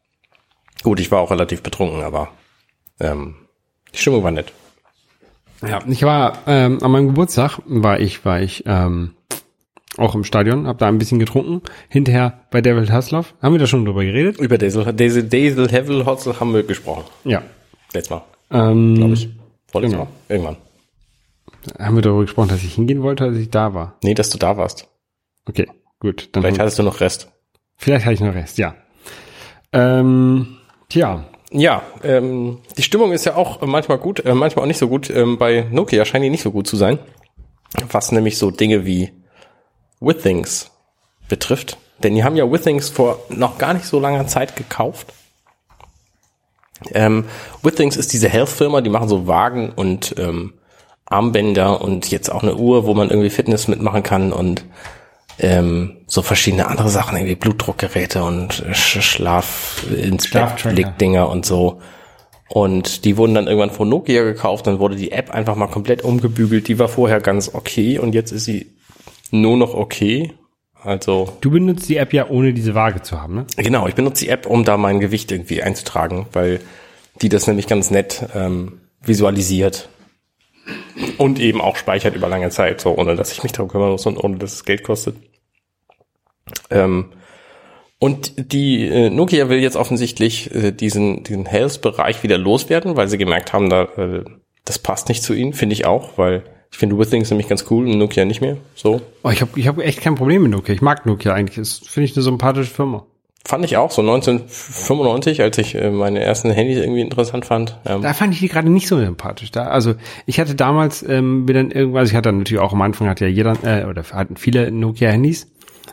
Gut, 0.85 1.01
ich 1.01 1.11
war 1.11 1.21
auch 1.21 1.33
relativ 1.33 1.65
betrunken, 1.65 2.03
aber 2.03 2.29
ähm, 3.01 3.35
die 3.93 3.99
Stimmung 3.99 4.23
war 4.23 4.31
nett. 4.31 4.53
Ja, 5.67 5.81
ich 5.87 6.03
war 6.05 6.39
ähm, 6.47 6.83
an 6.83 6.91
meinem 6.91 7.09
Geburtstag 7.09 7.59
war 7.67 8.01
ich 8.01 8.25
war 8.25 8.41
ich 8.41 8.65
ähm, 8.67 9.15
auch 9.99 10.15
im 10.15 10.25
Stadion, 10.25 10.67
habe 10.67 10.79
da 10.79 10.89
ein 10.89 10.99
bisschen 10.99 11.19
getrunken. 11.19 11.63
Hinterher 11.89 12.41
bei 12.51 12.61
David 12.63 12.91
Hasselhoff 12.91 13.35
haben 13.43 13.53
wir 13.53 13.59
da 13.59 13.67
schon 13.67 13.85
drüber 13.85 14.05
geredet. 14.05 14.39
Über 14.39 14.57
Daisel, 14.57 14.85
Daisel, 14.93 15.25
Daisel 15.29 15.69
Hevel 15.71 16.07
Hotzel 16.07 16.39
haben 16.41 16.55
wir 16.55 16.63
gesprochen. 16.63 17.05
Ja, 17.25 17.43
Letztes 17.93 18.11
Mal, 18.11 18.23
ähm, 18.51 18.95
glaube 18.95 19.15
ich. 19.15 19.29
Vorletztes 19.71 19.99
genau. 19.99 20.09
Mal. 20.11 20.35
Irgendwann. 20.35 20.57
haben 21.79 21.95
wir 21.97 22.03
darüber 22.03 22.23
gesprochen, 22.23 22.49
dass 22.49 22.63
ich 22.63 22.75
hingehen 22.75 23.03
wollte, 23.03 23.25
als 23.25 23.37
ich 23.37 23.51
da 23.51 23.75
war. 23.75 23.97
Nee, 24.03 24.15
dass 24.15 24.31
du 24.31 24.39
da 24.39 24.57
warst. 24.57 24.89
Okay, 25.47 25.67
gut, 25.99 26.29
dann 26.33 26.43
Vielleicht 26.43 26.61
hattest 26.61 26.79
du 26.79 26.83
noch 26.85 27.01
Rest. 27.01 27.29
vielleicht 27.77 28.05
habe 28.07 28.15
ich 28.15 28.21
noch 28.21 28.35
Rest. 28.35 28.59
Ja. 28.59 28.75
Ähm, 29.73 30.57
tja, 30.89 31.25
Ja, 31.53 31.83
ähm, 32.05 32.59
die 32.77 32.83
Stimmung 32.83 33.13
ist 33.13 33.25
ja 33.25 33.35
auch 33.35 33.61
manchmal 33.63 33.99
gut, 33.99 34.25
äh, 34.25 34.35
manchmal 34.35 34.65
auch 34.65 34.69
nicht 34.69 34.79
so 34.79 34.89
gut. 34.89 35.11
Ähm, 35.11 35.37
bei 35.37 35.67
Nokia 35.71 36.05
scheint 36.05 36.25
die 36.25 36.31
nicht 36.31 36.43
so 36.43 36.53
gut 36.53 36.67
zu 36.67 36.77
sein. 36.77 36.99
Was 37.91 38.13
nämlich 38.13 38.39
so 38.39 38.51
Dinge 38.51 38.85
wie 38.87 39.13
Withings 40.01 40.71
betrifft. 41.29 41.79
Denn 42.03 42.15
die 42.15 42.25
haben 42.25 42.37
ja 42.37 42.51
Withings 42.51 42.89
vor 42.89 43.19
noch 43.29 43.59
gar 43.59 43.75
nicht 43.75 43.87
so 43.87 44.01
langer 44.01 44.27
Zeit 44.27 44.57
gekauft. 44.57 45.13
Ähm, 46.93 47.27
Withings 47.63 47.97
ist 47.97 48.13
diese 48.13 48.29
Health-Firma, 48.29 48.81
die 48.81 48.91
machen 48.91 49.09
so 49.09 49.27
Wagen 49.27 49.71
und 49.71 50.15
ähm, 50.19 50.55
Armbänder 51.05 51.81
und 51.83 52.11
jetzt 52.11 52.31
auch 52.31 52.43
eine 52.43 52.57
Uhr, 52.57 52.87
wo 52.87 52.95
man 52.95 53.11
irgendwie 53.11 53.31
Fitness 53.31 53.69
mitmachen 53.69 54.03
kann 54.03 54.33
und 54.33 54.65
ähm, 55.41 55.97
so 56.07 56.23
verschiedene 56.23 56.69
andere 56.69 56.89
Sachen, 56.89 57.17
irgendwie 57.17 57.35
Blutdruckgeräte 57.35 58.23
und 58.23 58.65
Sch 58.73 59.01
Schlaf 59.03 59.85
ins 59.91 60.31
Dinger 61.01 61.29
und 61.29 61.47
so. 61.47 61.81
Und 62.49 63.05
die 63.05 63.17
wurden 63.17 63.35
dann 63.35 63.47
irgendwann 63.47 63.71
von 63.71 63.89
Nokia 63.89 64.23
gekauft, 64.25 64.67
dann 64.67 64.81
wurde 64.81 64.97
die 64.97 65.13
App 65.13 65.31
einfach 65.31 65.55
mal 65.55 65.69
komplett 65.69 66.03
umgebügelt. 66.03 66.69
Die 66.69 66.79
war 66.79 66.89
vorher 66.89 67.21
ganz 67.21 67.55
okay 67.55 67.99
und 67.99 68.15
jetzt 68.15 68.33
ist 68.33 68.45
sie 68.45 68.73
nur 69.31 69.57
noch 69.57 69.75
okay. 69.75 70.33
Also 70.83 71.33
du 71.41 71.51
benutzt 71.51 71.89
die 71.89 71.97
App 71.97 72.13
ja 72.13 72.29
ohne 72.29 72.53
diese 72.53 72.75
Waage 72.75 73.03
zu 73.03 73.21
haben, 73.21 73.35
ne? 73.35 73.47
Genau, 73.57 73.87
ich 73.87 73.95
benutze 73.95 74.25
die 74.25 74.31
App, 74.31 74.47
um 74.47 74.65
da 74.65 74.77
mein 74.77 74.99
Gewicht 74.99 75.31
irgendwie 75.31 75.63
einzutragen, 75.63 76.27
weil 76.33 76.61
die 77.23 77.29
das 77.29 77.47
nämlich 77.47 77.67
ganz 77.67 77.91
nett 77.91 78.27
ähm, 78.35 78.81
visualisiert 79.03 79.89
und 81.19 81.39
eben 81.39 81.61
auch 81.61 81.77
speichert 81.77 82.15
über 82.15 82.29
lange 82.29 82.51
Zeit, 82.51 82.81
so 82.81 82.97
ohne 82.97 83.17
dass 83.17 83.33
ich 83.33 83.43
mich 83.43 83.53
darum 83.53 83.69
kümmern 83.71 83.91
muss 83.91 84.07
und 84.07 84.23
ohne 84.23 84.39
dass 84.39 84.55
es 84.55 84.65
Geld 84.65 84.83
kostet. 84.85 85.17
Ähm, 86.71 87.13
und 87.99 88.53
die 88.53 88.87
äh, 88.87 89.11
Nokia 89.11 89.49
will 89.49 89.59
jetzt 89.59 89.77
offensichtlich 89.77 90.55
äh, 90.55 90.73
diesen 90.73 91.23
diesen 91.23 91.47
Health-Bereich 91.47 92.23
wieder 92.23 92.39
loswerden, 92.39 92.97
weil 92.97 93.09
sie 93.09 93.19
gemerkt 93.19 93.53
haben, 93.53 93.69
da 93.69 93.83
äh, 93.97 94.25
das 94.65 94.79
passt 94.79 95.09
nicht 95.09 95.23
zu 95.23 95.35
ihnen, 95.35 95.53
finde 95.53 95.75
ich 95.75 95.85
auch, 95.85 96.17
weil 96.17 96.45
ich 96.73 96.79
finde 96.79 96.99
Withings 96.99 97.31
nämlich 97.31 97.49
ganz 97.49 97.67
cool 97.71 97.87
und 97.87 97.99
Nokia 97.99 98.25
nicht 98.25 98.41
mehr. 98.41 98.57
So 98.75 99.01
Oh, 99.23 99.31
ich 99.31 99.41
habe 99.41 99.59
ich 99.59 99.67
hab 99.67 99.79
echt 99.79 100.01
kein 100.01 100.15
Problem 100.15 100.43
mit 100.43 100.53
Nokia. 100.53 100.75
Ich 100.75 100.83
mag 100.83 101.05
Nokia 101.05 101.35
eigentlich. 101.35 101.57
Das 101.57 101.79
finde 101.79 102.05
ich 102.07 102.17
eine 102.17 102.23
sympathische 102.23 102.71
Firma. 102.71 103.07
Fand 103.45 103.65
ich 103.65 103.77
auch 103.77 103.91
so 103.91 104.03
1995, 104.03 105.43
als 105.43 105.59
ich 105.59 105.75
äh, 105.75 105.91
meine 105.91 106.21
ersten 106.21 106.51
Handys 106.51 106.79
irgendwie 106.79 107.01
interessant 107.01 107.45
fand. 107.47 107.79
Ähm, 107.87 108.03
Da 108.03 108.13
fand 108.15 108.35
ich 108.35 108.41
die 108.41 108.49
gerade 108.49 108.69
nicht 108.71 108.87
so 108.89 108.99
sympathisch. 108.99 109.51
Da, 109.51 109.65
also 109.69 109.95
ich 110.27 110.39
hatte 110.39 110.55
damals 110.55 111.03
ähm, 111.03 111.45
mir 111.47 111.55
dann 111.55 111.71
irgendwas, 111.71 112.11
ich 112.11 112.15
hatte 112.15 112.29
dann 112.29 112.39
natürlich 112.39 112.63
auch 112.63 112.73
am 112.73 112.83
Anfang 112.83 113.09
hat 113.09 113.21
ja 113.21 113.27
jeder 113.27 113.57
äh, 113.65 113.85
oder 113.87 114.03
hatten 114.13 114.37
viele 114.37 114.71
Nokia-Handys. 114.71 115.51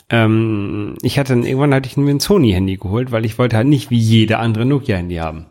Ähm, 0.10 0.96
ich 1.01 1.18
hatte 1.20 1.34
dann 1.34 1.44
irgendwann 1.44 1.74
hatte 1.74 1.88
ich 1.88 1.98
mir 1.98 2.10
ein 2.12 2.20
Sony-Handy 2.20 2.77
geholt, 2.77 3.12
weil 3.12 3.25
ich 3.25 3.38
wollte 3.38 3.58
halt 3.58 3.68
nicht 3.68 3.89
wie 3.89 3.98
jede 3.98 4.38
andere 4.38 4.66
Nokia-Handy 4.66 5.16
haben. 5.16 5.48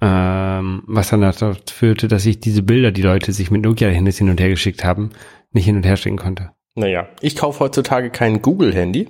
Ähm, 0.00 0.82
was 0.86 1.08
dann 1.08 1.22
dazu 1.22 1.52
führte, 1.66 2.06
dass 2.06 2.24
ich 2.24 2.38
diese 2.38 2.62
Bilder, 2.62 2.92
die 2.92 3.02
Leute 3.02 3.32
sich 3.32 3.50
mit 3.50 3.62
Nokia-Handys 3.62 4.18
hin 4.18 4.30
und 4.30 4.40
her 4.40 4.48
geschickt 4.50 4.84
haben, 4.84 5.10
nicht 5.52 5.64
hin 5.64 5.76
und 5.76 5.84
her 5.84 5.96
schicken 5.96 6.18
konnte. 6.18 6.50
Naja, 6.76 7.08
ich 7.20 7.34
kaufe 7.34 7.60
heutzutage 7.60 8.10
kein 8.10 8.40
Google-Handy. 8.40 9.08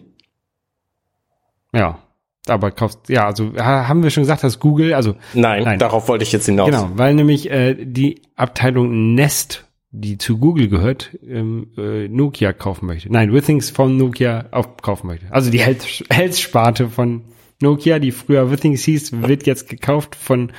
Ja. 1.74 1.98
Aber 2.46 2.70
kaufst, 2.70 3.08
ja, 3.08 3.26
also 3.26 3.52
ha- 3.58 3.88
haben 3.88 4.02
wir 4.02 4.10
schon 4.10 4.22
gesagt, 4.22 4.42
dass 4.42 4.58
Google, 4.58 4.94
also 4.94 5.16
Nein, 5.34 5.64
Nein. 5.64 5.78
darauf 5.78 6.08
wollte 6.08 6.22
ich 6.22 6.32
jetzt 6.32 6.46
hinaus. 6.46 6.70
Genau, 6.70 6.90
weil 6.94 7.14
nämlich 7.14 7.50
äh, 7.50 7.74
die 7.84 8.22
Abteilung 8.36 9.14
Nest, 9.14 9.66
die 9.90 10.16
zu 10.16 10.38
Google 10.38 10.68
gehört, 10.68 11.10
ähm, 11.26 11.72
äh, 11.76 12.08
Nokia 12.08 12.52
kaufen 12.54 12.86
möchte. 12.86 13.12
Nein, 13.12 13.32
Withings 13.34 13.68
von 13.70 13.96
Nokia 13.98 14.46
aufkaufen 14.50 15.08
möchte. 15.08 15.26
Also 15.30 15.50
die 15.50 15.60
Health- 15.60 16.04
Health-Sparte 16.10 16.88
von 16.88 17.24
Nokia, 17.60 17.98
die 17.98 18.12
früher 18.12 18.50
Withings 18.50 18.82
hieß, 18.84 19.20
wird 19.22 19.46
jetzt 19.46 19.68
gekauft 19.68 20.14
von 20.14 20.52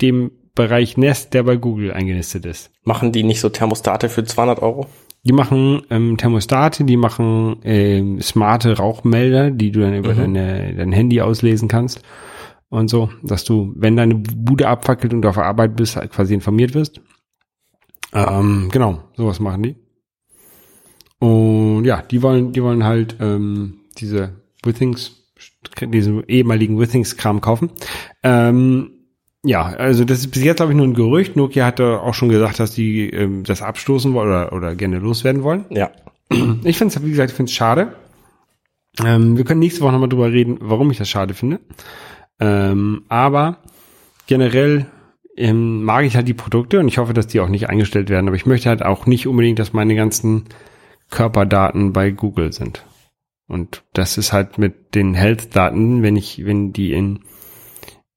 dem 0.00 0.30
Bereich 0.54 0.96
Nest, 0.96 1.34
der 1.34 1.42
bei 1.42 1.56
Google 1.56 1.92
eingenistet 1.92 2.46
ist. 2.46 2.70
Machen 2.84 3.12
die 3.12 3.24
nicht 3.24 3.40
so 3.40 3.48
Thermostate 3.48 4.08
für 4.08 4.24
200 4.24 4.62
Euro? 4.62 4.86
Die 5.24 5.32
machen 5.32 5.82
ähm, 5.90 6.16
Thermostate, 6.16 6.84
die 6.84 6.98
machen 6.98 7.56
ähm, 7.64 8.20
smarte 8.20 8.76
Rauchmelder, 8.76 9.50
die 9.50 9.70
du 9.70 9.80
dann 9.80 9.96
über 9.96 10.12
deine, 10.14 10.74
dein 10.74 10.92
Handy 10.92 11.20
auslesen 11.22 11.66
kannst 11.66 12.02
und 12.68 12.88
so, 12.88 13.08
dass 13.22 13.44
du, 13.44 13.72
wenn 13.76 13.96
deine 13.96 14.16
Bude 14.16 14.68
abfackelt 14.68 15.14
und 15.14 15.22
du 15.22 15.28
auf 15.28 15.38
Arbeit 15.38 15.76
bist, 15.76 15.96
halt 15.96 16.10
quasi 16.10 16.34
informiert 16.34 16.74
wirst. 16.74 17.00
Ähm, 18.12 18.68
genau, 18.72 19.02
sowas 19.16 19.40
machen 19.40 19.62
die. 19.62 19.76
Und 21.20 21.84
ja, 21.84 22.02
die 22.02 22.20
wollen, 22.22 22.52
die 22.52 22.62
wollen 22.62 22.84
halt 22.84 23.16
ähm, 23.20 23.78
diese 23.98 24.42
Withings, 24.64 25.30
diesen 25.80 26.24
ehemaligen 26.28 26.78
Withings-Kram 26.78 27.40
kaufen. 27.40 27.70
Ähm, 28.22 28.93
ja, 29.44 29.62
also 29.62 30.04
das 30.04 30.20
ist 30.20 30.30
bis 30.30 30.42
jetzt, 30.42 30.56
glaube 30.56 30.72
ich, 30.72 30.76
nur 30.76 30.86
ein 30.86 30.94
Gerücht. 30.94 31.36
Nokia 31.36 31.66
hatte 31.66 32.00
auch 32.00 32.14
schon 32.14 32.30
gesagt, 32.30 32.58
dass 32.58 32.72
die 32.72 33.10
ähm, 33.10 33.44
das 33.44 33.60
abstoßen 33.62 34.12
wollen 34.14 34.28
oder, 34.28 34.52
oder 34.52 34.74
gerne 34.74 34.98
loswerden 34.98 35.42
wollen. 35.42 35.66
Ja. 35.70 35.90
Ich 36.64 36.78
finde 36.78 36.94
es, 36.94 37.04
wie 37.04 37.10
gesagt, 37.10 37.30
ich 37.30 37.36
finde 37.36 37.50
es 37.50 37.54
schade. 37.54 37.94
Ähm, 39.04 39.36
wir 39.36 39.44
können 39.44 39.60
nächste 39.60 39.82
Woche 39.82 39.92
nochmal 39.92 40.08
drüber 40.08 40.32
reden, 40.32 40.56
warum 40.60 40.90
ich 40.90 40.98
das 40.98 41.08
schade 41.08 41.34
finde. 41.34 41.60
Ähm, 42.40 43.04
aber 43.08 43.58
generell 44.26 44.86
ähm, 45.36 45.84
mag 45.84 46.04
ich 46.06 46.16
halt 46.16 46.26
die 46.26 46.34
Produkte 46.34 46.80
und 46.80 46.88
ich 46.88 46.98
hoffe, 46.98 47.12
dass 47.12 47.26
die 47.26 47.40
auch 47.40 47.48
nicht 47.48 47.68
eingestellt 47.68 48.08
werden. 48.08 48.26
Aber 48.28 48.36
ich 48.36 48.46
möchte 48.46 48.70
halt 48.70 48.82
auch 48.82 49.04
nicht 49.04 49.26
unbedingt, 49.26 49.58
dass 49.58 49.74
meine 49.74 49.94
ganzen 49.94 50.44
Körperdaten 51.10 51.92
bei 51.92 52.10
Google 52.10 52.52
sind. 52.52 52.84
Und 53.46 53.82
das 53.92 54.16
ist 54.16 54.32
halt 54.32 54.56
mit 54.56 54.94
den 54.94 55.12
Health-Daten, 55.12 56.02
wenn 56.02 56.16
ich, 56.16 56.46
wenn 56.46 56.72
die 56.72 56.92
in 56.92 57.20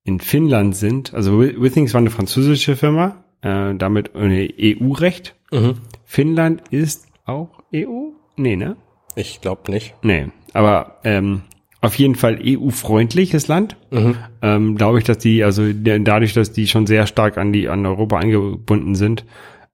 in 0.07 0.19
Finnland 0.21 0.75
sind, 0.75 1.13
also 1.13 1.39
Wi- 1.41 1.61
Withings 1.61 1.93
war 1.93 1.99
eine 1.99 2.09
französische 2.09 2.75
Firma, 2.77 3.23
äh, 3.41 3.75
damit 3.75 4.11
EU-Recht. 4.15 5.35
Mhm. 5.51 5.73
Finnland 6.05 6.63
ist 6.71 7.07
auch 7.25 7.49
EU? 7.75 8.11
Nee, 8.37 8.55
ne? 8.55 8.77
Ich 9.15 9.41
glaube 9.41 9.69
nicht. 9.71 9.95
Nee, 10.03 10.27
aber 10.53 10.99
ähm, 11.03 11.41
auf 11.81 11.95
jeden 11.95 12.15
Fall 12.15 12.39
EU-freundliches 12.41 13.47
Land. 13.49 13.75
Mhm. 13.91 14.15
Ähm, 14.41 14.75
Glaube 14.77 14.99
ich, 14.99 15.03
dass 15.03 15.17
die, 15.17 15.43
also 15.43 15.63
dadurch, 15.73 16.33
dass 16.33 16.51
die 16.53 16.67
schon 16.67 16.87
sehr 16.87 17.05
stark 17.05 17.37
an 17.37 17.51
die 17.51 17.67
an 17.67 17.85
Europa 17.85 18.17
angebunden 18.17 18.95
sind, 18.95 19.25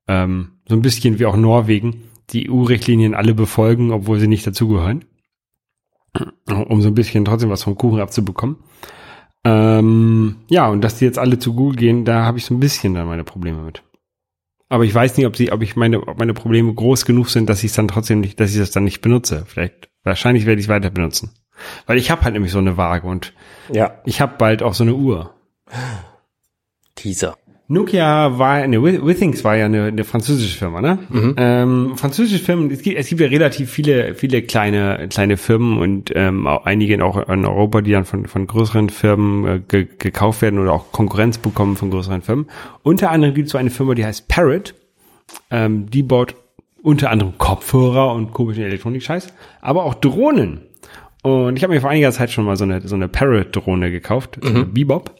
ähm, 0.07 0.53
so 0.67 0.75
ein 0.75 0.81
bisschen 0.81 1.19
wie 1.19 1.25
auch 1.27 1.37
Norwegen, 1.37 2.03
die 2.31 2.49
EU-Richtlinien 2.49 3.13
alle 3.13 3.33
befolgen, 3.35 3.91
obwohl 3.91 4.19
sie 4.19 4.27
nicht 4.27 4.47
dazugehören, 4.47 5.05
um 6.47 6.81
so 6.81 6.87
ein 6.87 6.93
bisschen 6.95 7.25
trotzdem 7.25 7.49
was 7.49 7.63
vom 7.63 7.75
Kuchen 7.75 7.99
abzubekommen. 7.99 8.57
Ähm, 9.45 10.37
ja, 10.47 10.67
und 10.69 10.81
dass 10.81 10.97
die 10.97 11.05
jetzt 11.05 11.19
alle 11.19 11.37
zu 11.39 11.53
Google 11.53 11.75
gehen, 11.75 12.05
da 12.05 12.23
habe 12.25 12.37
ich 12.37 12.45
so 12.45 12.53
ein 12.53 12.59
bisschen 12.59 12.93
dann 12.93 13.07
meine 13.07 13.23
Probleme 13.23 13.61
mit. 13.61 13.83
Aber 14.69 14.85
ich 14.85 14.95
weiß 14.95 15.17
nicht, 15.17 15.27
ob 15.27 15.35
sie, 15.35 15.51
ob 15.51 15.61
ich 15.61 15.75
meine, 15.75 16.07
ob 16.07 16.17
meine 16.17 16.33
Probleme 16.33 16.73
groß 16.73 17.05
genug 17.05 17.29
sind, 17.29 17.49
dass 17.49 17.59
ich 17.63 17.71
es 17.71 17.75
dann 17.75 17.87
trotzdem 17.87 18.21
nicht, 18.21 18.39
dass 18.39 18.51
ich 18.51 18.57
das 18.57 18.71
dann 18.71 18.85
nicht 18.85 19.01
benutze. 19.01 19.43
Vielleicht, 19.45 19.89
wahrscheinlich 20.03 20.45
werde 20.45 20.59
ich 20.59 20.65
es 20.65 20.69
weiter 20.69 20.89
benutzen. 20.89 21.31
Weil 21.85 21.97
ich 21.97 22.09
habe 22.09 22.23
halt 22.23 22.33
nämlich 22.33 22.51
so 22.51 22.57
eine 22.59 22.77
Waage 22.77 23.07
und 23.07 23.33
Ja. 23.71 24.01
ich 24.05 24.21
habe 24.21 24.35
bald 24.37 24.63
auch 24.63 24.73
so 24.73 24.83
eine 24.83 24.95
Uhr. 24.95 25.35
Teaser. 26.95 27.37
Nokia 27.69 28.37
war, 28.37 28.67
ne, 28.67 28.83
Wi- 28.83 29.05
Withings 29.05 29.43
war 29.43 29.55
ja 29.55 29.65
eine, 29.65 29.85
eine 29.85 30.03
französische 30.03 30.57
Firma, 30.57 30.81
ne? 30.81 30.99
Ähm, 31.37 31.93
französische 31.95 32.43
Firmen, 32.43 32.69
es 32.69 32.81
gibt, 32.81 32.97
es 32.97 33.07
gibt 33.07 33.21
ja 33.21 33.27
relativ 33.27 33.71
viele, 33.71 34.15
viele 34.15 34.41
kleine, 34.41 35.07
kleine 35.09 35.37
Firmen 35.37 35.77
und 35.79 36.11
ähm, 36.13 36.45
auch 36.45 36.65
einige 36.65 37.03
auch 37.03 37.27
in 37.29 37.45
Europa, 37.45 37.81
die 37.81 37.91
dann 37.91 38.03
von, 38.05 38.27
von 38.27 38.47
größeren 38.47 38.89
Firmen 38.89 39.45
äh, 39.47 39.59
ge 39.65 39.87
gekauft 39.97 40.41
werden 40.41 40.59
oder 40.59 40.73
auch 40.73 40.91
Konkurrenz 40.91 41.37
bekommen 41.37 41.77
von 41.77 41.89
größeren 41.89 42.21
Firmen. 42.21 42.47
Unter 42.83 43.11
anderem 43.11 43.33
gibt 43.33 43.45
es 43.47 43.53
so 43.53 43.57
eine 43.57 43.69
Firma, 43.69 43.95
die 43.95 44.05
heißt 44.05 44.27
Parrot. 44.27 44.75
Ähm, 45.49 45.89
die 45.89 46.03
baut 46.03 46.35
unter 46.81 47.09
anderem 47.11 47.37
Kopfhörer 47.37 48.13
und 48.13 48.33
komischen 48.33 48.63
Elektronik-Scheiß, 48.65 49.27
aber 49.61 49.85
auch 49.85 49.93
Drohnen. 49.93 50.59
Und 51.21 51.55
ich 51.55 51.63
habe 51.63 51.73
mir 51.73 51.79
vor 51.79 51.89
einiger 51.89 52.11
Zeit 52.11 52.29
schon 52.29 52.43
mal 52.43 52.57
so 52.57 52.65
eine, 52.65 52.81
so 52.85 52.95
eine 52.95 53.07
Parrot-Drohne 53.07 53.89
gekauft, 53.89 54.37
eine 54.43 54.65
Bebop. 54.65 55.15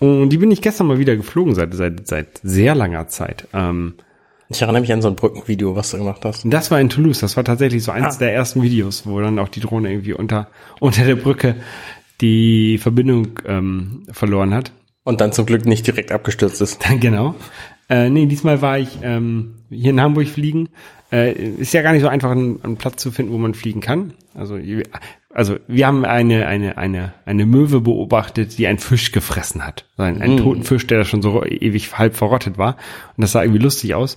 Und 0.00 0.30
die 0.30 0.38
bin 0.38 0.50
ich 0.50 0.60
gestern 0.62 0.86
mal 0.86 0.98
wieder 0.98 1.16
geflogen 1.16 1.54
seit, 1.54 1.72
seit, 1.74 2.06
seit 2.06 2.40
sehr 2.42 2.74
langer 2.74 3.08
Zeit. 3.08 3.46
Ähm, 3.52 3.94
Ich 4.50 4.60
erinnere 4.62 4.80
mich 4.82 4.92
an 4.92 5.02
so 5.02 5.08
ein 5.08 5.16
Brückenvideo, 5.16 5.74
was 5.76 5.90
du 5.90 5.98
gemacht 5.98 6.24
hast. 6.24 6.44
Das 6.46 6.70
war 6.70 6.80
in 6.80 6.88
Toulouse. 6.90 7.20
Das 7.20 7.36
war 7.36 7.44
tatsächlich 7.44 7.82
so 7.82 7.92
eins 7.92 8.16
Ah. 8.16 8.18
der 8.18 8.34
ersten 8.34 8.62
Videos, 8.62 9.06
wo 9.06 9.20
dann 9.20 9.38
auch 9.38 9.48
die 9.48 9.60
Drohne 9.60 9.90
irgendwie 9.90 10.12
unter, 10.14 10.48
unter 10.80 11.04
der 11.04 11.16
Brücke 11.16 11.56
die 12.20 12.78
Verbindung 12.78 13.40
ähm, 13.46 14.02
verloren 14.10 14.52
hat. 14.54 14.72
Und 15.04 15.20
dann 15.20 15.32
zum 15.32 15.46
Glück 15.46 15.66
nicht 15.66 15.86
direkt 15.86 16.12
abgestürzt 16.12 16.60
ist. 16.62 16.80
genau. 17.00 17.34
Äh, 17.90 18.08
nee, 18.08 18.24
diesmal 18.26 18.62
war 18.62 18.78
ich 18.78 18.98
ähm, 19.02 19.56
hier 19.68 19.90
in 19.90 20.00
Hamburg 20.00 20.26
fliegen. 20.28 20.70
Äh, 21.12 21.32
ist 21.32 21.74
ja 21.74 21.82
gar 21.82 21.92
nicht 21.92 22.00
so 22.02 22.08
einfach, 22.08 22.30
einen, 22.30 22.62
einen 22.64 22.76
Platz 22.78 23.02
zu 23.02 23.10
finden, 23.12 23.32
wo 23.32 23.38
man 23.38 23.52
fliegen 23.52 23.80
kann. 23.80 24.14
Also, 24.34 24.56
also 25.34 25.56
wir 25.66 25.86
haben 25.88 26.04
eine, 26.04 26.46
eine, 26.46 26.78
eine, 26.78 27.12
eine 27.26 27.44
Möwe 27.44 27.80
beobachtet, 27.80 28.56
die 28.56 28.68
einen 28.68 28.78
Fisch 28.78 29.10
gefressen 29.10 29.66
hat. 29.66 29.84
Einen, 29.96 30.22
einen 30.22 30.36
toten 30.36 30.62
Fisch, 30.62 30.86
der 30.86 31.04
schon 31.04 31.22
so 31.22 31.44
ewig 31.44 31.98
halb 31.98 32.14
verrottet 32.14 32.56
war. 32.56 32.76
Und 33.16 33.22
das 33.22 33.32
sah 33.32 33.42
irgendwie 33.42 33.62
lustig 33.62 33.96
aus. 33.96 34.16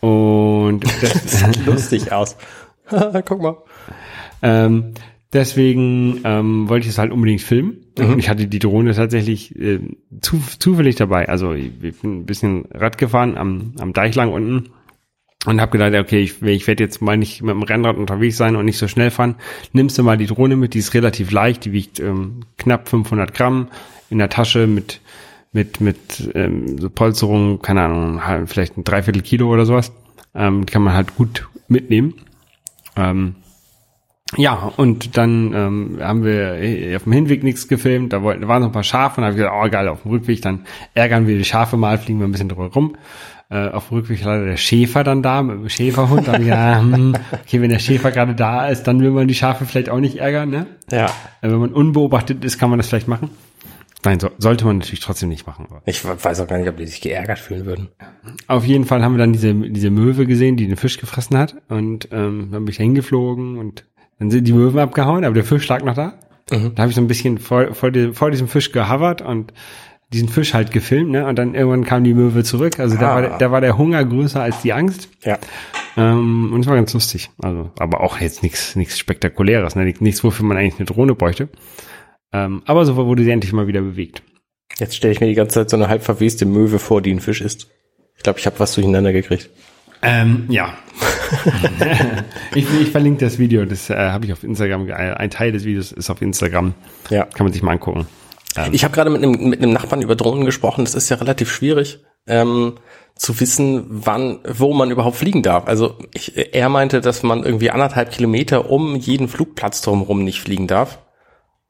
Und 0.00 0.84
das, 1.00 1.40
Sieht 1.40 1.64
lustig 1.64 2.12
aus. 2.12 2.36
Guck 3.24 3.40
mal. 3.40 3.56
Ähm, 4.42 4.92
deswegen 5.32 6.20
ähm, 6.24 6.68
wollte 6.68 6.84
ich 6.84 6.92
es 6.92 6.98
halt 6.98 7.10
unbedingt 7.10 7.40
filmen. 7.40 7.78
Und 7.98 8.18
ich 8.18 8.28
hatte 8.28 8.46
die 8.46 8.58
Drohne 8.58 8.94
tatsächlich 8.94 9.58
äh, 9.58 9.80
zu, 10.20 10.42
zufällig 10.58 10.96
dabei. 10.96 11.28
Also 11.28 11.54
ich, 11.54 11.70
ich 11.82 12.00
bin 12.00 12.20
ein 12.20 12.26
bisschen 12.26 12.66
Rad 12.70 12.98
gefahren 12.98 13.38
am, 13.38 13.72
am 13.78 13.94
Deich 13.94 14.14
lang 14.14 14.30
unten 14.30 14.70
und 15.46 15.60
habe 15.60 15.72
gedacht, 15.72 15.94
okay, 15.94 16.20
ich, 16.20 16.42
ich 16.42 16.66
werde 16.66 16.84
jetzt 16.84 17.00
mal 17.00 17.16
nicht 17.16 17.42
mit 17.42 17.54
dem 17.54 17.62
Rennrad 17.62 17.96
unterwegs 17.96 18.36
sein 18.36 18.56
und 18.56 18.64
nicht 18.66 18.78
so 18.78 18.88
schnell 18.88 19.10
fahren. 19.10 19.36
Nimmst 19.72 19.96
du 19.98 20.02
mal 20.02 20.18
die 20.18 20.26
Drohne 20.26 20.56
mit, 20.56 20.74
die 20.74 20.78
ist 20.80 20.92
relativ 20.94 21.30
leicht, 21.30 21.64
die 21.64 21.72
wiegt 21.72 21.98
ähm, 22.00 22.40
knapp 22.58 22.88
500 22.88 23.32
Gramm 23.32 23.68
in 24.10 24.18
der 24.18 24.28
Tasche 24.28 24.66
mit 24.66 25.00
mit 25.52 25.80
mit 25.80 26.30
ähm, 26.34 26.78
so 26.78 26.90
Polsterung, 26.90 27.60
keine 27.60 27.82
Ahnung, 27.82 28.46
vielleicht 28.46 28.76
ein 28.76 28.84
Dreiviertel 28.84 29.22
Kilo 29.22 29.52
oder 29.52 29.66
sowas. 29.66 29.92
Ähm, 30.34 30.66
kann 30.66 30.82
man 30.82 30.94
halt 30.94 31.16
gut 31.16 31.48
mitnehmen. 31.66 32.14
Ähm, 32.96 33.36
ja, 34.36 34.72
und 34.76 35.16
dann 35.16 35.52
ähm, 35.54 35.98
haben 36.00 36.22
wir 36.22 36.54
äh, 36.54 36.94
auf 36.94 37.04
dem 37.04 37.12
Hinweg 37.12 37.42
nichts 37.42 37.66
gefilmt, 37.66 38.12
da, 38.12 38.22
wollten, 38.22 38.46
waren 38.46 38.62
noch 38.62 38.68
ein 38.68 38.72
paar 38.72 38.84
Schafe 38.84 39.20
und 39.20 39.24
habe 39.24 39.34
gesagt, 39.34 39.52
oh 39.52 39.68
geil, 39.68 39.88
auf 39.88 40.02
dem 40.02 40.12
Rückweg, 40.12 40.40
dann 40.42 40.66
ärgern 40.94 41.26
wir 41.26 41.36
die 41.36 41.44
Schafe 41.44 41.76
mal, 41.76 41.98
fliegen 41.98 42.20
wir 42.20 42.28
ein 42.28 42.32
bisschen 42.32 42.48
drüber 42.48 42.66
rum. 42.66 42.96
Äh, 43.52 43.70
auf 43.70 43.88
dem 43.88 43.98
Rückweg 43.98 44.22
leider 44.22 44.44
der 44.44 44.56
Schäfer 44.56 45.02
dann 45.02 45.24
da, 45.24 45.42
mit 45.42 45.56
dem 45.56 45.68
Schäferhund, 45.68 46.28
da 46.28 46.34
hab 46.34 46.38
ich 46.38 46.46
gedacht, 46.46 46.82
hm, 46.82 47.16
okay, 47.32 47.60
wenn 47.60 47.70
der 47.70 47.80
Schäfer 47.80 48.12
gerade 48.12 48.36
da 48.36 48.68
ist, 48.68 48.84
dann 48.84 49.00
will 49.00 49.10
man 49.10 49.26
die 49.26 49.34
Schafe 49.34 49.64
vielleicht 49.64 49.90
auch 49.90 49.98
nicht 49.98 50.18
ärgern, 50.18 50.50
ne? 50.50 50.66
Ja. 50.92 51.06
Äh, 51.40 51.50
wenn 51.50 51.58
man 51.58 51.72
unbeobachtet 51.72 52.44
ist, 52.44 52.58
kann 52.58 52.70
man 52.70 52.78
das 52.78 52.88
vielleicht 52.88 53.08
machen. 53.08 53.30
Nein, 54.04 54.20
so, 54.20 54.30
sollte 54.38 54.64
man 54.64 54.78
natürlich 54.78 55.00
trotzdem 55.00 55.28
nicht 55.28 55.48
machen. 55.48 55.66
Ich 55.84 56.04
weiß 56.04 56.40
auch 56.40 56.46
gar 56.46 56.58
nicht, 56.58 56.68
ob 56.68 56.76
die 56.76 56.86
sich 56.86 57.00
geärgert 57.00 57.40
fühlen 57.40 57.66
würden. 57.66 57.88
Auf 58.46 58.64
jeden 58.64 58.84
Fall 58.84 59.02
haben 59.02 59.14
wir 59.14 59.18
dann 59.18 59.32
diese, 59.32 59.52
diese 59.52 59.90
Möwe 59.90 60.26
gesehen, 60.26 60.56
die 60.56 60.68
den 60.68 60.76
Fisch 60.76 60.98
gefressen 60.98 61.36
hat. 61.36 61.56
Und 61.68 62.08
ähm, 62.12 62.50
dann 62.52 62.64
bin 62.64 62.68
ich 62.68 62.76
hingeflogen 62.76 63.58
und 63.58 63.84
dann 64.20 64.30
sind 64.30 64.46
die 64.46 64.52
Möwen 64.52 64.78
abgehauen, 64.78 65.24
aber 65.24 65.34
der 65.34 65.44
Fisch 65.44 65.66
lag 65.68 65.82
noch 65.82 65.94
da. 65.94 66.14
Da 66.46 66.82
habe 66.82 66.88
ich 66.88 66.96
so 66.96 67.00
ein 67.00 67.06
bisschen 67.06 67.38
vor, 67.38 67.74
vor, 67.74 67.90
die, 67.90 68.12
vor 68.12 68.30
diesem 68.30 68.48
Fisch 68.48 68.72
gehovert 68.72 69.22
und 69.22 69.52
diesen 70.12 70.28
Fisch 70.28 70.54
halt 70.54 70.72
gefilmt, 70.72 71.10
ne? 71.10 71.26
Und 71.26 71.36
dann 71.38 71.54
irgendwann 71.54 71.84
kam 71.84 72.02
die 72.04 72.14
Möwe 72.14 72.42
zurück. 72.44 72.80
Also 72.80 72.96
da, 72.96 73.10
Ah. 73.10 73.14
war, 73.14 73.20
der- 73.22 73.38
da 73.38 73.50
war 73.52 73.60
der 73.60 73.78
Hunger 73.78 74.04
größer 74.04 74.42
als 74.42 74.60
die 74.62 74.72
Angst. 74.72 75.08
Ja. 75.24 75.38
Ähm, 75.96 76.52
und 76.52 76.60
es 76.60 76.66
war 76.66 76.74
ganz 76.76 76.92
lustig. 76.94 77.30
Also, 77.42 77.70
aber 77.78 78.00
auch 78.00 78.20
jetzt 78.20 78.42
nichts 78.42 78.74
nichts 78.76 78.98
Spektakuläres, 78.98 79.76
ne? 79.76 79.92
Nichts, 80.00 80.24
wofür 80.24 80.44
man 80.46 80.56
eigentlich 80.56 80.76
eine 80.78 80.86
Drohne 80.86 81.14
bräuchte. 81.14 81.48
Ähm, 82.32 82.62
aber 82.66 82.84
so 82.86 82.96
wurde 82.96 83.22
sie 83.24 83.30
endlich 83.30 83.52
mal 83.52 83.66
wieder 83.66 83.80
bewegt. 83.82 84.22
Jetzt 84.78 84.96
stelle 84.96 85.12
ich 85.12 85.20
mir 85.20 85.26
die 85.26 85.34
ganze 85.34 85.54
Zeit 85.54 85.70
so 85.70 85.76
eine 85.76 85.88
halb 85.88 86.02
verweste 86.04 86.46
Möwe 86.46 86.78
vor, 86.78 87.02
die 87.02 87.12
ein 87.12 87.20
Fisch 87.20 87.40
isst. 87.40 87.68
Ich 88.16 88.22
glaube, 88.22 88.38
ich 88.38 88.46
habe 88.46 88.58
was 88.60 88.74
durcheinander 88.74 89.12
gekriegt. 89.12 89.50
Ähm, 90.02 90.46
ja. 90.48 90.72
ich, 92.54 92.66
ich 92.80 92.90
verlinke 92.90 93.24
das 93.24 93.38
Video, 93.38 93.64
das 93.64 93.90
äh, 93.90 93.96
habe 93.96 94.24
ich 94.26 94.32
auf 94.32 94.44
Instagram. 94.44 94.90
Ein 94.90 95.30
Teil 95.30 95.52
des 95.52 95.64
Videos 95.64 95.92
ist 95.92 96.08
auf 96.10 96.22
Instagram. 96.22 96.74
Ja. 97.10 97.24
Kann 97.24 97.44
man 97.46 97.52
sich 97.52 97.62
mal 97.62 97.72
angucken. 97.72 98.06
Ich 98.72 98.84
habe 98.84 98.94
gerade 98.94 99.10
mit 99.10 99.22
einem, 99.22 99.48
mit 99.48 99.62
einem 99.62 99.72
Nachbarn 99.72 100.02
über 100.02 100.16
Drohnen 100.16 100.44
gesprochen. 100.44 100.84
Das 100.84 100.94
ist 100.94 101.08
ja 101.08 101.16
relativ 101.16 101.52
schwierig 101.52 102.00
ähm, 102.26 102.74
zu 103.14 103.38
wissen, 103.40 103.86
wann, 103.88 104.40
wo 104.46 104.72
man 104.72 104.90
überhaupt 104.90 105.16
fliegen 105.16 105.42
darf. 105.42 105.66
Also 105.66 105.98
ich, 106.14 106.54
er 106.54 106.68
meinte, 106.68 107.00
dass 107.00 107.22
man 107.22 107.44
irgendwie 107.44 107.70
anderthalb 107.70 108.10
Kilometer 108.10 108.70
um 108.70 108.96
jeden 108.96 109.28
Flugplatz 109.28 109.82
drumherum 109.82 110.24
nicht 110.24 110.40
fliegen 110.40 110.66
darf. 110.66 110.98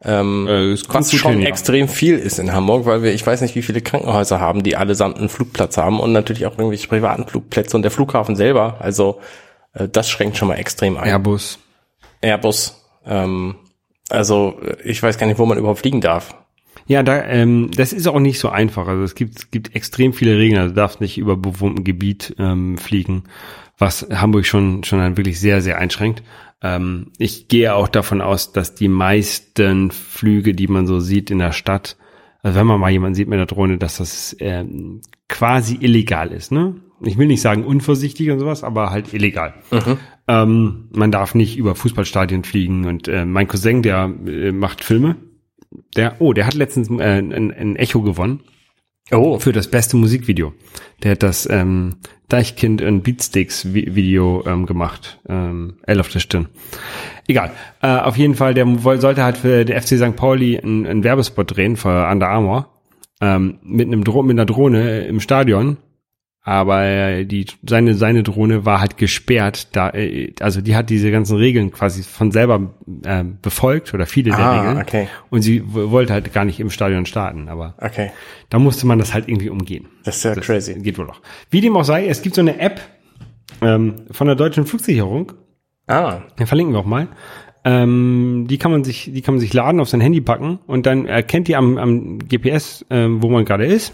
Ähm, 0.02 0.46
Äh, 0.48 0.76
was 0.88 1.12
schon 1.12 1.32
hin, 1.32 1.42
ja. 1.42 1.48
extrem 1.48 1.86
viel 1.86 2.18
ist 2.18 2.38
in 2.38 2.52
Hamburg, 2.52 2.86
weil 2.86 3.02
wir, 3.02 3.12
ich 3.12 3.26
weiß 3.26 3.42
nicht, 3.42 3.54
wie 3.54 3.62
viele 3.62 3.82
Krankenhäuser 3.82 4.40
haben, 4.40 4.62
die 4.62 4.76
allesamt 4.76 5.18
einen 5.18 5.28
Flugplatz 5.28 5.76
haben 5.76 6.00
und 6.00 6.12
natürlich 6.12 6.46
auch 6.46 6.52
irgendwelche 6.52 6.88
privaten 6.88 7.26
Flugplätze 7.26 7.76
und 7.76 7.82
der 7.82 7.90
Flughafen 7.90 8.34
selber. 8.34 8.76
Also 8.80 9.20
äh, 9.74 9.88
das 9.88 10.08
schränkt 10.08 10.38
schon 10.38 10.48
mal 10.48 10.54
extrem 10.54 10.96
ein. 10.96 11.08
Airbus. 11.08 11.58
Airbus. 12.22 12.82
Ähm, 13.04 13.56
also 14.08 14.58
ich 14.84 15.02
weiß 15.02 15.18
gar 15.18 15.26
nicht, 15.26 15.38
wo 15.38 15.44
man 15.44 15.58
überhaupt 15.58 15.80
fliegen 15.80 16.00
darf. 16.00 16.34
Ja, 16.90 17.04
da, 17.04 17.24
ähm, 17.24 17.70
das 17.70 17.92
ist 17.92 18.08
auch 18.08 18.18
nicht 18.18 18.40
so 18.40 18.48
einfach. 18.48 18.88
Also 18.88 19.04
es 19.04 19.14
gibt, 19.14 19.38
es 19.38 19.50
gibt 19.52 19.76
extrem 19.76 20.12
viele 20.12 20.36
Regeln. 20.36 20.60
Also 20.60 20.74
du 20.74 20.80
darfst 20.80 21.00
nicht 21.00 21.18
über 21.18 21.36
bewohnten 21.36 21.84
Gebiet 21.84 22.34
ähm, 22.36 22.78
fliegen, 22.78 23.22
was 23.78 24.08
Hamburg 24.10 24.44
schon, 24.44 24.82
schon 24.82 24.98
dann 24.98 25.16
wirklich 25.16 25.38
sehr, 25.38 25.62
sehr 25.62 25.78
einschränkt. 25.78 26.24
Ähm, 26.60 27.12
ich 27.16 27.46
gehe 27.46 27.76
auch 27.76 27.86
davon 27.86 28.20
aus, 28.20 28.50
dass 28.50 28.74
die 28.74 28.88
meisten 28.88 29.92
Flüge, 29.92 30.52
die 30.52 30.66
man 30.66 30.88
so 30.88 30.98
sieht 30.98 31.30
in 31.30 31.38
der 31.38 31.52
Stadt, 31.52 31.96
also 32.42 32.58
wenn 32.58 32.66
man 32.66 32.80
mal 32.80 32.90
jemanden 32.90 33.14
sieht 33.14 33.28
mit 33.28 33.38
der 33.38 33.46
Drohne, 33.46 33.78
dass 33.78 33.98
das 33.98 34.36
ähm, 34.40 35.00
quasi 35.28 35.78
illegal 35.80 36.32
ist. 36.32 36.50
Ne? 36.50 36.74
Ich 37.02 37.16
will 37.16 37.28
nicht 37.28 37.40
sagen 37.40 37.62
unvorsichtig 37.62 38.32
und 38.32 38.40
sowas, 38.40 38.64
aber 38.64 38.90
halt 38.90 39.14
illegal. 39.14 39.54
Ähm, 40.26 40.88
man 40.92 41.12
darf 41.12 41.36
nicht 41.36 41.56
über 41.56 41.76
Fußballstadien 41.76 42.42
fliegen. 42.42 42.86
Und 42.86 43.06
äh, 43.06 43.24
mein 43.24 43.46
Cousin, 43.46 43.82
der 43.82 44.12
äh, 44.26 44.50
macht 44.50 44.82
Filme, 44.82 45.14
der, 45.96 46.16
oh, 46.20 46.32
der 46.32 46.46
hat 46.46 46.54
letztens 46.54 46.88
äh, 46.90 47.18
ein, 47.18 47.32
ein 47.52 47.76
Echo 47.76 48.02
gewonnen 48.02 48.40
Oh, 49.12 49.40
für 49.40 49.52
das 49.52 49.68
beste 49.68 49.96
Musikvideo. 49.96 50.52
Der 51.02 51.12
hat 51.12 51.24
das 51.24 51.48
ähm, 51.50 51.96
Deichkind 52.28 52.80
und 52.80 53.02
Beatsticks 53.02 53.66
Vi- 53.66 53.96
Video 53.96 54.44
ähm, 54.46 54.66
gemacht. 54.66 55.18
Ähm, 55.28 55.78
L 55.84 55.98
auf 55.98 56.10
der 56.10 56.20
Stirn. 56.20 56.48
Egal. 57.26 57.50
Äh, 57.82 57.88
auf 57.88 58.16
jeden 58.16 58.36
Fall, 58.36 58.54
der 58.54 58.68
sollte 58.78 59.24
halt 59.24 59.36
für 59.36 59.64
den 59.64 59.80
FC 59.80 59.98
St. 59.98 60.14
Pauli 60.14 60.58
einen, 60.58 60.86
einen 60.86 61.02
Werbespot 61.02 61.56
drehen 61.56 61.76
für 61.76 62.08
Under 62.08 62.28
Armour. 62.28 62.68
Ähm, 63.20 63.58
mit 63.64 63.88
einem 63.88 64.04
Dro 64.04 64.22
mit 64.22 64.36
einer 64.36 64.46
Drohne 64.46 65.00
im 65.06 65.18
Stadion. 65.18 65.76
Aber 66.42 66.82
äh, 66.84 67.24
die, 67.26 67.46
seine, 67.68 67.94
seine 67.94 68.22
Drohne 68.22 68.64
war 68.64 68.80
halt 68.80 68.96
gesperrt, 68.96 69.76
da, 69.76 69.90
äh, 69.90 70.32
also 70.40 70.62
die 70.62 70.74
hat 70.74 70.88
diese 70.88 71.10
ganzen 71.10 71.36
Regeln 71.36 71.70
quasi 71.70 72.02
von 72.02 72.30
selber 72.32 72.74
äh, 73.04 73.24
befolgt 73.42 73.92
oder 73.92 74.06
viele 74.06 74.30
der 74.30 74.38
Ah, 74.38 74.60
Regeln. 74.60 74.78
okay. 74.78 75.08
Und 75.28 75.42
sie 75.42 75.62
wollte 75.66 76.14
halt 76.14 76.32
gar 76.32 76.46
nicht 76.46 76.58
im 76.58 76.70
Stadion 76.70 77.04
starten, 77.04 77.48
aber 77.50 77.74
okay. 77.78 78.10
da 78.48 78.58
musste 78.58 78.86
man 78.86 78.98
das 78.98 79.12
halt 79.12 79.28
irgendwie 79.28 79.50
umgehen. 79.50 79.86
Das 80.04 80.16
ist 80.16 80.24
ja 80.24 80.34
crazy. 80.34 80.74
Geht 80.80 80.96
wohl 80.98 81.06
noch. 81.06 81.20
Wie 81.50 81.60
dem 81.60 81.76
auch 81.76 81.84
sei, 81.84 82.06
es 82.08 82.22
gibt 82.22 82.34
so 82.34 82.40
eine 82.40 82.58
App 82.58 82.80
ähm, 83.60 83.96
von 84.10 84.26
der 84.26 84.36
deutschen 84.36 84.64
Flugsicherung, 84.66 85.32
Ah, 85.86 86.20
den 86.38 86.46
verlinken 86.46 86.72
wir 86.74 86.78
auch 86.80 86.84
mal. 86.86 87.08
Ähm, 87.64 88.46
die 88.48 88.56
kann 88.58 88.70
man 88.70 88.84
sich, 88.84 89.10
die 89.12 89.20
kann 89.22 89.34
man 89.34 89.40
sich 89.40 89.52
laden, 89.52 89.80
auf 89.80 89.88
sein 89.88 90.00
Handy 90.00 90.20
packen 90.20 90.60
und 90.66 90.86
dann 90.86 91.06
erkennt 91.06 91.48
die 91.48 91.56
am, 91.56 91.76
am 91.76 92.18
GPS, 92.20 92.86
ähm, 92.90 93.22
wo 93.22 93.28
man 93.28 93.44
gerade 93.44 93.66
ist. 93.66 93.92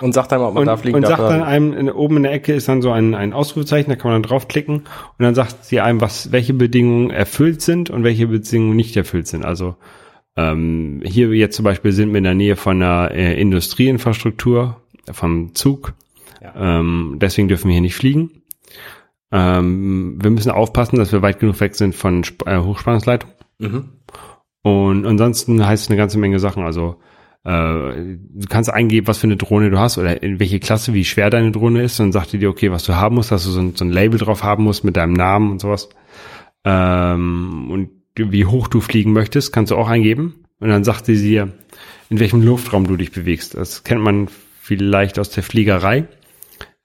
Und 0.00 0.12
sagt 0.12 0.32
einem, 0.32 0.42
ob 0.42 0.54
man 0.54 0.62
Und, 0.62 0.66
da 0.66 0.76
fliegen 0.76 0.96
und 0.96 1.02
darf. 1.02 1.18
sagt 1.18 1.30
dann 1.30 1.42
einem, 1.42 1.72
in, 1.72 1.90
oben 1.90 2.18
in 2.18 2.22
der 2.24 2.32
Ecke 2.32 2.52
ist 2.52 2.68
dann 2.68 2.82
so 2.82 2.90
ein, 2.90 3.14
ein 3.14 3.32
Ausrufezeichen, 3.32 3.90
da 3.90 3.96
kann 3.96 4.10
man 4.10 4.22
dann 4.22 4.28
draufklicken 4.28 4.76
und 4.76 4.86
dann 5.18 5.34
sagt 5.34 5.64
sie 5.64 5.80
einem, 5.80 6.00
was, 6.00 6.32
welche 6.32 6.54
Bedingungen 6.54 7.10
erfüllt 7.10 7.62
sind 7.62 7.90
und 7.90 8.04
welche 8.04 8.26
Bedingungen 8.26 8.76
nicht 8.76 8.96
erfüllt 8.96 9.26
sind. 9.26 9.44
Also 9.44 9.76
ähm, 10.36 11.02
hier 11.04 11.28
jetzt 11.34 11.56
zum 11.56 11.64
Beispiel 11.64 11.92
sind 11.92 12.10
wir 12.10 12.18
in 12.18 12.24
der 12.24 12.34
Nähe 12.34 12.56
von 12.56 12.82
einer 12.82 13.10
äh, 13.12 13.40
Industrieinfrastruktur, 13.40 14.76
vom 15.10 15.54
Zug. 15.54 15.94
Ähm, 16.56 17.18
deswegen 17.20 17.48
dürfen 17.48 17.68
wir 17.68 17.74
hier 17.74 17.82
nicht 17.82 17.94
fliegen. 17.94 18.42
Ähm, 19.30 20.18
wir 20.20 20.30
müssen 20.30 20.50
aufpassen, 20.50 20.96
dass 20.96 21.12
wir 21.12 21.22
weit 21.22 21.38
genug 21.38 21.60
weg 21.60 21.74
sind 21.74 21.94
von 21.94 22.20
Sp 22.24 22.44
äh, 22.46 22.58
Hochspannungsleitung. 22.58 23.30
Mhm. 23.58 23.88
Und 24.62 25.06
ansonsten 25.06 25.66
heißt 25.66 25.84
es 25.84 25.90
eine 25.90 25.96
ganze 25.96 26.18
Menge 26.18 26.38
Sachen. 26.38 26.62
Also 26.62 26.96
du 27.44 28.46
kannst 28.48 28.72
eingeben, 28.72 29.08
was 29.08 29.18
für 29.18 29.26
eine 29.26 29.36
Drohne 29.36 29.70
du 29.70 29.78
hast 29.78 29.98
oder 29.98 30.22
in 30.22 30.38
welche 30.38 30.60
Klasse, 30.60 30.94
wie 30.94 31.04
schwer 31.04 31.28
deine 31.28 31.50
Drohne 31.50 31.82
ist. 31.82 31.98
Dann 31.98 32.12
sagt 32.12 32.32
die 32.32 32.38
dir, 32.38 32.50
okay, 32.50 32.70
was 32.70 32.84
du 32.84 32.94
haben 32.94 33.16
musst, 33.16 33.32
dass 33.32 33.44
du 33.44 33.50
so 33.50 33.60
ein, 33.60 33.74
so 33.74 33.84
ein 33.84 33.90
Label 33.90 34.18
drauf 34.18 34.44
haben 34.44 34.64
musst 34.64 34.84
mit 34.84 34.96
deinem 34.96 35.12
Namen 35.12 35.50
und 35.50 35.60
sowas. 35.60 35.88
Ähm, 36.64 37.68
und 37.70 37.90
wie 38.16 38.44
hoch 38.44 38.68
du 38.68 38.80
fliegen 38.80 39.12
möchtest, 39.12 39.52
kannst 39.52 39.72
du 39.72 39.76
auch 39.76 39.88
eingeben. 39.88 40.44
Und 40.60 40.68
dann 40.68 40.84
sagt 40.84 41.06
sie 41.06 41.16
dir, 41.16 41.52
in 42.10 42.20
welchem 42.20 42.42
Luftraum 42.42 42.86
du 42.86 42.96
dich 42.96 43.10
bewegst. 43.10 43.56
Das 43.56 43.82
kennt 43.82 44.02
man 44.02 44.28
vielleicht 44.60 45.18
aus 45.18 45.30
der 45.30 45.42
Fliegerei. 45.42 46.06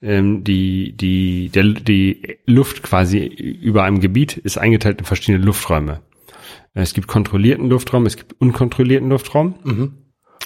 Ähm, 0.01 0.43
die, 0.43 0.95
die, 0.97 1.49
der, 1.49 1.63
die 1.63 2.39
Luft 2.45 2.81
quasi 2.81 3.19
über 3.19 3.83
einem 3.83 3.99
Gebiet 3.99 4.37
ist 4.37 4.57
eingeteilt 4.57 4.99
in 4.99 5.05
verschiedene 5.05 5.43
Lufträume. 5.43 6.01
Es 6.73 6.93
gibt 6.93 7.07
kontrollierten 7.07 7.69
Luftraum, 7.69 8.05
es 8.05 8.17
gibt 8.17 8.39
unkontrollierten 8.39 9.09
Luftraum. 9.09 9.55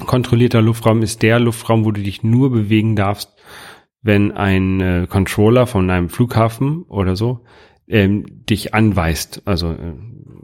Kontrollierter 0.06 0.62
Luftraum 0.62 1.02
ist 1.02 1.22
der 1.22 1.40
Luftraum, 1.40 1.86
wo 1.86 1.92
du 1.92 2.02
dich 2.02 2.24
nur 2.24 2.52
bewegen 2.52 2.96
darfst 2.96 3.30
wenn 4.02 4.32
ein 4.32 4.82
äh, 4.82 5.08
Controller 5.08 5.68
von 5.68 5.90
einem 5.90 6.10
Flughafen 6.10 6.84
oder 6.84 7.16
so 7.16 7.42
ähm, 7.88 8.26
dich 8.50 8.74
anweist, 8.74 9.42
also 9.46 9.72
äh, 9.72 9.94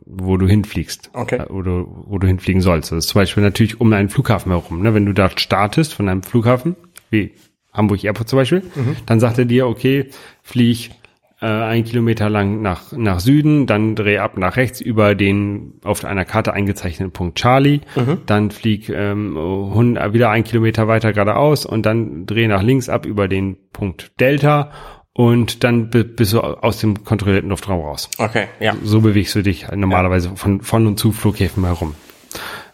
wo 0.06 0.38
du 0.38 0.48
hinfliegst 0.48 1.12
Okay. 1.14 1.38
äh, 1.38 1.52
oder 1.52 1.86
wo 1.88 2.18
du 2.20 2.28
hinfliegen 2.28 2.62
sollst. 2.62 2.92
Das 2.92 3.00
ist 3.00 3.08
zum 3.10 3.22
Beispiel 3.22 3.44
natürlich 3.44 3.82
um 3.82 3.92
einen 3.94 4.10
Flughafen 4.10 4.52
herum. 4.52 4.82
Ne? 4.82 4.94
Wenn 4.94 5.06
du 5.06 5.14
dort 5.14 5.40
startest 5.40 5.94
von 5.94 6.08
einem 6.08 6.24
Flughafen, 6.24 6.76
wie 7.10 7.34
Hamburg 7.74 8.04
Airport 8.04 8.28
zum 8.28 8.38
Beispiel, 8.38 8.64
dann 9.06 9.20
sagt 9.20 9.38
er 9.38 9.46
dir, 9.46 9.68
okay, 9.68 10.10
flieg 10.42 10.92
äh, 11.42 11.46
ein 11.46 11.84
Kilometer 11.84 12.30
lang 12.30 12.62
nach, 12.62 12.92
nach 12.92 13.20
Süden, 13.20 13.68
dann 13.68 13.96
dreh 13.96 14.18
ab 14.18 14.38
nach 14.38 14.56
rechts 14.58 14.82
über 14.82 15.16
den 15.16 15.74
auf 15.84 16.04
einer 16.04 16.26
Karte 16.26 16.54
eingezeichneten 16.54 17.12
Punkt 17.12 17.38
Charlie, 17.38 17.82
dann 18.26 18.52
flieg 18.52 18.90
ähm, 18.90 19.36
hund- 19.38 20.00
wieder 20.14 20.30
ein 20.30 20.44
Kilometer 20.44 20.88
weiter 20.88 21.14
geradeaus 21.14 21.66
und 21.66 21.86
dann 21.86 22.26
dreh 22.26 22.48
nach 22.48 22.64
links 22.64 22.90
ab 22.90 23.06
über 23.06 23.28
den 23.28 23.58
Punkt 23.72 24.12
Delta 24.20 24.72
und 25.14 25.64
dann 25.64 25.90
bi- 25.90 26.04
bist 26.04 26.34
du 26.34 26.42
aus 26.42 26.80
dem 26.80 27.04
kontrollierten 27.04 27.50
Luftraum 27.50 27.82
raus. 27.82 28.10
Okay, 28.18 28.46
ja. 28.60 28.76
So 28.84 29.02
bewegst 29.02 29.36
du 29.36 29.42
dich 29.44 29.68
normalerweise 29.74 30.36
von, 30.36 30.62
von 30.62 30.88
und 30.88 30.98
zu 31.00 31.12
Flughäfen 31.12 31.66
herum. 31.66 31.96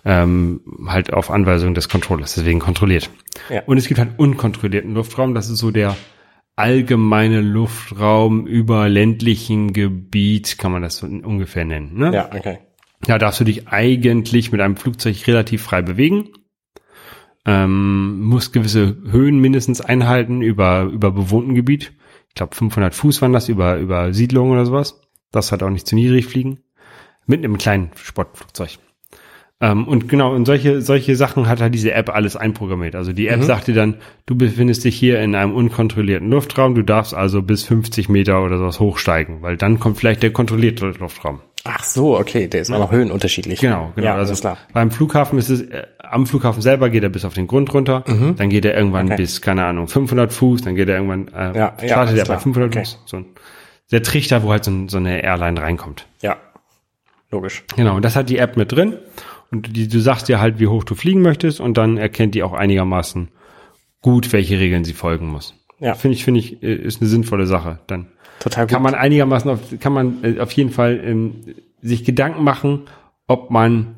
Ähm, 0.05 0.59
halt 0.87 1.13
auf 1.13 1.31
Anweisung 1.31 1.73
des 1.73 1.87
Controllers, 1.87 2.35
deswegen 2.35 2.59
kontrolliert. 2.59 3.09
Ja. 3.49 3.61
Und 3.65 3.77
es 3.77 3.87
gibt 3.87 4.01
halt 4.01 4.09
unkontrollierten 4.17 4.93
Luftraum, 4.93 5.33
das 5.33 5.49
ist 5.49 5.59
so 5.59 5.71
der 5.71 5.95
allgemeine 6.55 7.41
Luftraum 7.41 8.45
über 8.45 8.87
ländlichen 8.89 9.73
Gebiet, 9.73 10.57
kann 10.57 10.71
man 10.71 10.81
das 10.81 10.97
so 10.97 11.07
ungefähr 11.07 11.65
nennen. 11.65 11.97
Ne? 11.97 12.13
Ja, 12.13 12.29
okay. 12.33 12.59
Da 13.01 13.17
darfst 13.17 13.39
du 13.39 13.43
dich 13.43 13.67
eigentlich 13.67 14.51
mit 14.51 14.61
einem 14.61 14.77
Flugzeug 14.77 15.27
relativ 15.27 15.63
frei 15.63 15.81
bewegen. 15.81 16.29
Ähm, 17.45 18.21
musst 18.21 18.53
gewisse 18.53 18.97
Höhen 19.09 19.39
mindestens 19.39 19.81
einhalten 19.81 20.41
über, 20.41 20.83
über 20.83 21.11
bewohnten 21.11 21.55
Gebiet. 21.55 21.93
Ich 22.29 22.35
glaube 22.35 22.55
500 22.55 22.95
Fuß 22.95 23.21
waren 23.21 23.33
das 23.33 23.49
über, 23.49 23.77
über 23.77 24.13
Siedlungen 24.13 24.53
oder 24.53 24.65
sowas. 24.65 25.01
Das 25.31 25.51
hat 25.51 25.63
auch 25.63 25.69
nicht 25.69 25.87
zu 25.87 25.95
niedrig 25.95 26.27
fliegen. 26.27 26.59
Mit 27.25 27.43
einem 27.43 27.57
kleinen 27.57 27.91
Sportflugzeug. 27.95 28.77
Ähm, 29.63 29.87
und 29.87 30.09
genau, 30.09 30.33
und 30.35 30.43
solche, 30.45 30.81
solche 30.81 31.15
Sachen 31.15 31.47
hat 31.47 31.61
halt 31.61 31.73
diese 31.73 31.93
App 31.93 32.09
alles 32.09 32.35
einprogrammiert. 32.35 32.95
Also 32.95 33.13
die 33.13 33.29
App 33.29 33.43
sagt 33.43 33.67
dir 33.67 33.73
dann, 33.73 33.95
du 34.25 34.35
befindest 34.35 34.83
dich 34.83 34.93
hier 34.97 35.21
in 35.21 35.35
einem 35.35 35.53
unkontrollierten 35.55 36.29
Luftraum, 36.29 36.75
du 36.75 36.81
darfst 36.81 37.13
also 37.13 37.41
bis 37.41 37.63
50 37.63 38.09
Meter 38.09 38.43
oder 38.43 38.57
sowas 38.57 38.81
hochsteigen, 38.81 39.41
weil 39.41 39.55
dann 39.55 39.79
kommt 39.79 39.97
vielleicht 39.97 40.21
der 40.21 40.33
kontrollierte 40.33 40.87
Luftraum. 40.99 41.39
Ach 41.63 41.81
so, 41.81 42.19
okay, 42.19 42.49
der 42.49 42.59
ist 42.59 42.71
auch 42.73 42.79
noch 42.79 42.91
höhenunterschiedlich. 42.91 43.61
Genau, 43.61 43.93
genau. 43.95 44.05
Ja, 44.07 44.15
also 44.15 44.35
klar. 44.35 44.57
beim 44.73 44.91
Flughafen 44.91 45.39
ist 45.39 45.47
es, 45.47 45.61
äh, 45.61 45.83
am 45.99 46.27
Flughafen 46.27 46.61
selber 46.61 46.89
geht 46.89 47.03
er 47.03 47.09
bis 47.09 47.23
auf 47.23 47.33
den 47.33 47.47
Grund 47.47 47.73
runter, 47.73 48.03
dann 48.35 48.49
geht 48.49 48.65
er 48.65 48.75
irgendwann 48.75 49.05
Okay. 49.05 49.15
bis, 49.15 49.41
keine 49.41 49.63
Ahnung, 49.63 49.87
500 49.87 50.33
Fuß, 50.33 50.63
dann 50.63 50.75
geht 50.75 50.89
er 50.89 50.95
irgendwann, 50.97 51.29
äh, 51.29 51.57
Ja, 51.57 51.77
ja, 51.81 51.87
startet 51.87 52.17
er 52.17 52.23
bei 52.23 52.25
klar. 52.25 52.39
500 52.41 52.69
Okay. 52.69 52.79
Fuß. 52.83 52.99
So 53.05 53.17
ein, 53.17 53.25
der 53.93 54.03
Trichter, 54.03 54.43
wo 54.43 54.51
halt 54.51 54.65
so, 54.65 54.73
so 54.89 54.97
eine 54.97 55.23
Airline 55.23 55.61
reinkommt. 55.61 56.05
Ja, 56.21 56.35
logisch. 57.31 57.63
Genau, 57.77 57.95
und 57.95 58.03
das 58.03 58.17
hat 58.17 58.29
die 58.29 58.39
App 58.39 58.57
mit 58.57 58.73
drin. 58.73 58.97
Und 59.53 59.75
die, 59.75 59.87
du 59.87 59.99
sagst 59.99 60.27
dir 60.29 60.41
halt, 60.41 60.59
wie 60.59 60.65
hoch 60.67 60.83
du 60.83 60.95
fliegen 60.95 61.21
möchtest 61.21 61.59
und 61.59 61.77
dann 61.77 61.97
erkennt 61.97 62.33
die 62.33 62.41
auch 62.41 62.53
einigermaßen 62.53 63.29
gut, 64.01 64.33
welche 64.33 64.59
Regeln 64.59 64.83
sie 64.83 64.93
folgen 64.93 65.27
muss. 65.27 65.53
Ja. 65.79 65.93
Finde 65.93 66.17
ich, 66.17 66.23
finde 66.23 66.39
ich, 66.39 66.63
äh, 66.63 66.73
ist 66.73 67.01
eine 67.01 67.09
sinnvolle 67.09 67.45
Sache. 67.45 67.77
Dann 67.85 68.07
Total 68.39 68.65
gut. 68.65 68.71
kann 68.71 68.81
man 68.81 68.95
einigermaßen 68.95 69.51
auf, 69.51 69.59
kann 69.79 69.93
man 69.93 70.23
äh, 70.23 70.39
auf 70.39 70.51
jeden 70.53 70.71
Fall 70.71 70.99
ähm, 71.05 71.35
sich 71.81 72.03
Gedanken 72.03 72.43
machen, 72.43 72.81
ob 73.27 73.51
man 73.51 73.95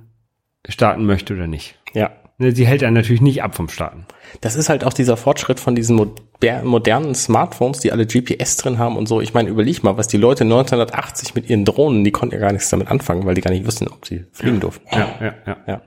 starten 0.67 1.05
möchte 1.05 1.33
oder 1.33 1.47
nicht. 1.47 1.79
ja. 1.93 2.11
Ne, 2.37 2.51
Sie 2.53 2.67
hält 2.67 2.83
einen 2.83 2.95
natürlich 2.95 3.21
nicht 3.21 3.43
ab 3.43 3.55
vom 3.55 3.69
Starten. 3.69 4.05
Das 4.41 4.55
ist 4.55 4.67
halt 4.67 4.83
auch 4.83 4.91
dieser 4.93 5.15
Fortschritt 5.15 5.59
von 5.59 5.73
diesen 5.75 5.95
moder 5.95 6.63
modernen 6.63 7.15
Smartphones, 7.15 7.79
die 7.79 7.91
alle 7.93 8.05
GPS 8.05 8.57
drin 8.57 8.77
haben 8.77 8.97
und 8.97 9.07
so. 9.07 9.21
Ich 9.21 9.33
meine, 9.33 9.49
überleg 9.49 9.83
mal, 9.83 9.95
was 9.97 10.07
die 10.09 10.17
Leute 10.17 10.43
1980 10.43 11.33
mit 11.33 11.49
ihren 11.49 11.63
Drohnen, 11.63 12.03
die 12.03 12.11
konnten 12.11 12.35
ja 12.35 12.41
gar 12.41 12.51
nichts 12.51 12.69
damit 12.69 12.89
anfangen, 12.89 13.25
weil 13.25 13.35
die 13.35 13.41
gar 13.41 13.51
nicht 13.51 13.65
wussten, 13.65 13.87
ob 13.87 14.05
sie 14.05 14.25
fliegen 14.33 14.59
durften. 14.59 14.85
Ja, 14.91 15.07
ja, 15.21 15.33
ja. 15.47 15.57
Ja, 15.65 15.81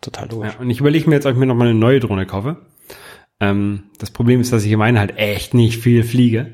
total 0.00 0.28
logisch. 0.28 0.54
ja. 0.54 0.60
Und 0.60 0.70
ich 0.70 0.80
überlege 0.80 1.08
mir 1.08 1.14
jetzt, 1.16 1.26
ob 1.26 1.32
ich 1.32 1.38
mir 1.38 1.46
noch 1.46 1.54
mal 1.54 1.68
eine 1.68 1.78
neue 1.78 2.00
Drohne 2.00 2.26
kaufe. 2.26 2.56
Ähm, 3.40 3.84
das 3.98 4.10
Problem 4.10 4.40
ist, 4.40 4.52
dass 4.52 4.64
ich 4.64 4.72
in 4.72 4.78
meine 4.80 4.98
halt 4.98 5.16
echt 5.18 5.54
nicht 5.54 5.78
viel 5.78 6.02
fliege. 6.02 6.52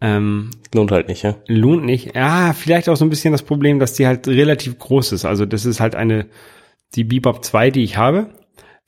Ähm, 0.00 0.50
Lohnt 0.74 0.90
halt 0.92 1.08
nicht, 1.08 1.22
ja. 1.22 1.36
lohnt 1.46 1.84
nicht. 1.84 2.14
Ja, 2.14 2.52
vielleicht 2.52 2.88
auch 2.88 2.96
so 2.96 3.04
ein 3.04 3.10
bisschen 3.10 3.32
das 3.32 3.42
Problem, 3.42 3.78
dass 3.78 3.94
die 3.94 4.06
halt 4.06 4.26
relativ 4.28 4.78
groß 4.78 5.12
ist. 5.12 5.24
Also 5.24 5.46
das 5.46 5.64
ist 5.64 5.80
halt 5.80 5.94
eine, 5.94 6.26
die 6.94 7.04
Bebop 7.04 7.44
2, 7.44 7.70
die 7.70 7.82
ich 7.84 7.96
habe. 7.96 8.28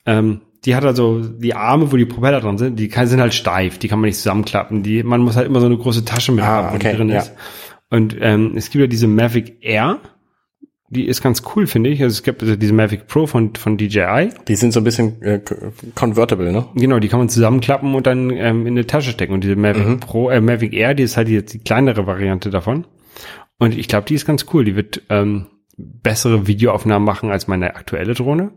Ähm, 0.07 0.41
die 0.65 0.75
hat 0.75 0.83
also 0.83 1.21
die 1.21 1.53
Arme, 1.53 1.91
wo 1.91 1.97
die 1.97 2.05
Propeller 2.05 2.41
dran 2.41 2.57
sind, 2.57 2.79
die 2.79 2.87
kann, 2.87 3.07
sind 3.07 3.21
halt 3.21 3.35
steif, 3.35 3.77
die 3.77 3.87
kann 3.87 3.99
man 3.99 4.07
nicht 4.07 4.17
zusammenklappen. 4.17 4.81
Die, 4.81 5.03
man 5.03 5.21
muss 5.21 5.35
halt 5.35 5.45
immer 5.45 5.59
so 5.59 5.67
eine 5.67 5.77
große 5.77 6.03
Tasche 6.03 6.31
mit 6.31 6.43
Ah, 6.43 6.47
haben, 6.47 6.75
okay, 6.75 6.91
die 6.91 6.97
drin 6.97 7.09
ja. 7.09 7.19
ist. 7.19 7.33
Und 7.89 8.17
ähm, 8.19 8.53
es 8.55 8.71
gibt 8.71 8.81
ja 8.81 8.87
diese 8.87 9.07
Mavic 9.07 9.57
Air, 9.61 9.99
die 10.89 11.05
ist 11.05 11.21
ganz 11.21 11.43
cool, 11.55 11.67
finde 11.67 11.89
ich. 11.89 12.01
Also 12.01 12.13
es 12.13 12.23
gibt 12.23 12.41
also 12.41 12.55
diese 12.55 12.73
Mavic 12.73 13.07
Pro 13.07 13.27
von, 13.27 13.53
von 13.55 13.77
DJI. 13.77 14.29
Die 14.47 14.55
sind 14.55 14.71
so 14.71 14.79
ein 14.79 14.83
bisschen 14.83 15.21
äh, 15.21 15.41
convertible, 15.95 16.51
ne? 16.51 16.65
Genau, 16.75 16.99
die 16.99 17.09
kann 17.09 17.19
man 17.19 17.29
zusammenklappen 17.29 17.93
und 17.93 18.07
dann 18.07 18.29
ähm, 18.31 18.65
in 18.65 18.73
eine 18.73 18.87
Tasche 18.87 19.11
stecken. 19.11 19.33
Und 19.33 19.43
diese 19.43 19.57
Mavic 19.57 19.99
Pro, 19.99 20.29
äh, 20.29 20.39
Mavic 20.39 20.73
Air, 20.73 20.93
die 20.93 21.03
ist 21.03 21.17
halt 21.17 21.27
jetzt 21.27 21.53
die 21.53 21.59
kleinere 21.59 22.07
Variante 22.07 22.49
davon. 22.49 22.87
Und 23.59 23.77
ich 23.77 23.87
glaube, 23.87 24.05
die 24.07 24.15
ist 24.15 24.25
ganz 24.25 24.45
cool. 24.53 24.63
Die 24.63 24.75
wird 24.75 25.01
ähm, 25.09 25.47
bessere 25.77 26.47
Videoaufnahmen 26.47 27.05
machen 27.05 27.31
als 27.31 27.47
meine 27.47 27.75
aktuelle 27.75 28.13
Drohne, 28.13 28.51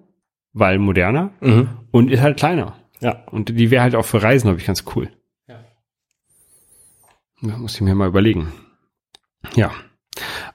weil 0.52 0.78
moderner 0.78 1.32
Mhm. 1.40 1.68
und 1.90 2.10
ist 2.10 2.20
halt 2.22 2.38
kleiner. 2.38 2.76
Ja. 3.00 3.24
Und 3.30 3.48
die 3.48 3.70
wäre 3.70 3.82
halt 3.82 3.94
auch 3.94 4.04
für 4.04 4.22
Reisen, 4.22 4.46
glaube 4.48 4.60
ich, 4.60 4.66
ganz 4.66 4.84
cool. 4.94 5.08
Ja. 5.48 5.56
muss 7.56 7.74
ich 7.76 7.80
mir 7.80 7.94
mal 7.94 8.08
überlegen. 8.08 8.52
Ja. 9.54 9.70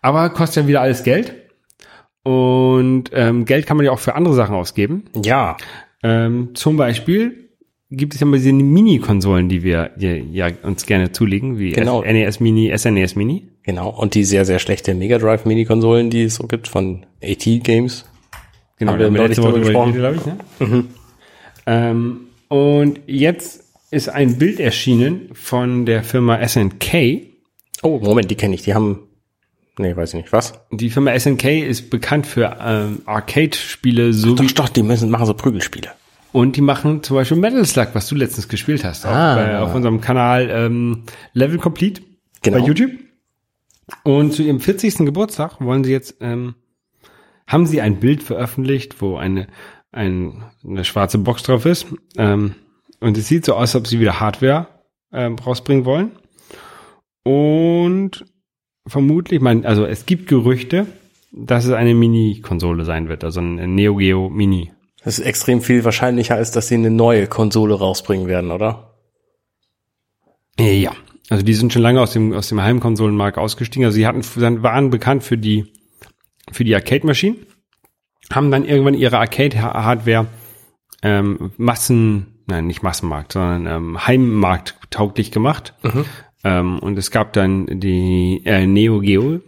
Aber 0.02 0.30
kostet 0.30 0.64
ja 0.64 0.68
wieder 0.68 0.82
alles 0.82 1.04
Geld. 1.04 1.34
Und 2.24 3.10
ähm, 3.14 3.46
Geld 3.46 3.66
kann 3.66 3.78
man 3.78 3.86
ja 3.86 3.92
auch 3.92 4.00
für 4.00 4.16
andere 4.16 4.36
Sachen 4.36 4.56
ausgeben. 4.56 5.06
Ja. 5.24 5.58
Ähm, 6.04 6.54
zum 6.56 6.78
Beispiel 6.78 7.50
gibt 7.92 8.14
es 8.16 8.20
ja 8.20 8.26
mal 8.28 8.38
diese 8.38 8.52
Mini-Konsolen, 8.52 9.48
die 9.50 9.64
wir 9.64 9.92
ja, 9.98 10.12
ja 10.14 10.50
uns 10.64 10.86
gerne 10.86 11.12
zulegen, 11.12 11.58
wie 11.60 11.72
Genau. 11.72 12.02
NES 12.04 12.40
Mini, 12.40 12.76
SNES 12.76 13.16
Mini. 13.16 13.48
Genau. 13.64 13.90
Und 13.90 14.16
die 14.16 14.24
sehr, 14.24 14.46
sehr 14.46 14.60
schlechte 14.60 14.94
Mega 14.96 15.18
Drive 15.18 15.46
Mini-Konsolen, 15.46 16.10
die 16.10 16.24
es 16.24 16.36
so 16.36 16.48
gibt 16.48 16.68
von 16.68 17.06
AT 17.24 17.46
Games. 17.64 18.06
Genau, 18.78 18.92
Haben 18.94 19.00
wir 19.00 19.12
neulich 19.12 19.38
drüber 19.38 19.60
gesprochen. 19.60 19.94
glaube 19.94 20.18
ich. 20.60 20.68
Ne? 20.68 20.84
Ähm, 21.66 22.28
und 22.48 23.00
jetzt 23.08 23.64
ist 23.92 24.10
ein 24.10 24.38
Bild 24.38 24.60
erschienen 24.60 25.30
von 25.34 25.86
der 25.86 26.04
Firma 26.04 26.46
SNK. 26.46 27.22
Oh, 27.82 28.00
Moment, 28.00 28.30
die 28.30 28.36
kenne 28.36 28.56
ich. 28.56 28.64
Die 28.64 28.74
haben, 28.74 29.00
nee, 29.78 29.96
weiß 29.96 30.10
ich 30.14 30.22
nicht, 30.22 30.32
was? 30.34 30.54
Die 30.72 30.90
Firma 30.90 31.18
SNK 31.18 31.46
ist 31.66 31.90
bekannt 31.90 32.28
für 32.28 32.58
ähm, 32.62 33.02
Arcade-Spiele 33.06 34.14
so 34.14 34.38
wie 34.40 34.48
Doch, 34.48 34.52
doch, 34.66 34.70
die 34.70 34.84
müssen, 34.84 35.10
machen 35.10 35.26
so 35.26 35.34
Prügelspiele. 35.34 35.90
und 36.34 36.56
die 36.58 36.62
machen 36.62 37.02
zum 37.04 37.16
Beispiel 37.16 37.38
Metal 37.38 37.66
Slug, 37.66 37.88
was 37.94 38.08
du 38.10 38.16
letztens 38.16 38.48
gespielt 38.50 38.84
hast, 38.84 39.06
auch 39.06 39.12
Ah. 39.12 39.36
bei, 39.36 39.60
auf 39.60 39.74
unserem 39.74 40.02
Kanal 40.02 40.50
ähm, 40.52 41.04
Level 41.34 41.58
Complete 41.58 42.02
Genau. 42.42 42.60
bei 42.60 42.66
YouTube. 42.68 42.92
Und 44.04 44.34
zu 44.34 44.42
ihrem 44.44 44.60
40. 44.60 44.98
Geburtstag 45.06 45.62
wollen 45.62 45.84
sie 45.84 45.92
jetzt, 45.92 46.16
ähm, 46.20 46.56
haben 47.48 47.66
sie 47.66 47.82
ein 47.82 48.00
Bild 48.00 48.24
veröffentlicht, 48.24 49.02
wo 49.02 49.18
eine, 49.18 49.48
ein, 49.92 50.44
eine 50.64 50.84
schwarze 50.84 51.18
Box 51.18 51.44
drauf 51.44 51.66
ist. 51.66 51.88
Ähm, 52.18 52.56
und 53.00 53.18
es 53.18 53.28
sieht 53.28 53.46
so 53.46 53.54
aus, 53.54 53.76
als 53.76 53.76
ob 53.76 53.88
sie 53.88 54.00
wieder 54.00 54.20
Hardware 54.20 54.68
ähm, 55.12 55.36
rausbringen 55.36 55.86
wollen. 55.86 56.12
Und 57.24 58.26
vermutlich, 58.88 59.42
man, 59.42 59.66
also 59.66 59.86
es 59.86 60.06
gibt 60.06 60.28
Gerüchte, 60.28 60.88
dass 61.32 61.66
es 61.66 61.72
eine 61.72 61.94
Mini-Konsole 61.94 62.86
sein 62.86 63.10
wird, 63.10 63.24
also 63.24 63.42
ein 63.42 63.76
Neo 63.76 63.96
Geo 63.96 64.30
Mini. 64.30 64.72
Das 65.04 65.20
ist 65.20 65.26
extrem 65.26 65.62
viel 65.62 65.84
wahrscheinlicher, 65.84 66.36
als 66.36 66.52
dass 66.52 66.68
sie 66.68 66.76
eine 66.76 66.90
neue 66.90 67.28
Konsole 67.28 67.76
rausbringen 67.76 68.28
werden, 68.28 68.52
oder? 68.52 68.96
Ja, 70.60 70.94
also 71.30 71.44
die 71.44 71.54
sind 71.54 71.74
schon 71.74 71.82
lange 71.82 72.02
aus 72.02 72.14
dem 72.14 72.34
aus 72.34 72.50
dem 72.50 72.62
Heimkonsolenmarkt 72.62 73.38
ausgestiegen. 73.38 73.86
Also 73.86 73.96
sie 73.96 74.08
hatten 74.08 74.24
waren 74.64 74.90
bekannt 74.90 75.24
für 75.24 75.38
die 75.38 75.74
für 76.52 76.64
die 76.64 76.76
Arcade-Maschinen, 76.76 77.38
haben 78.32 78.52
dann 78.52 78.66
irgendwann 78.66 78.94
ihre 78.94 79.18
Arcade-Hardware 79.20 80.28
ähm, 81.04 81.52
Massen, 81.58 82.28
nein 82.48 82.66
nicht 82.68 82.84
Massenmarkt, 82.84 83.34
sondern 83.34 83.68
ähm, 83.68 84.08
Heimmarkt 84.08 84.76
tauglich 84.90 85.32
gemacht. 85.32 85.74
Ähm, 86.44 86.80
und 86.80 86.98
es 86.98 87.12
gab 87.12 87.34
dann 87.34 87.66
die 87.80 88.42
äh, 88.46 88.66
Neo 88.68 89.00
Geo. 89.00 89.42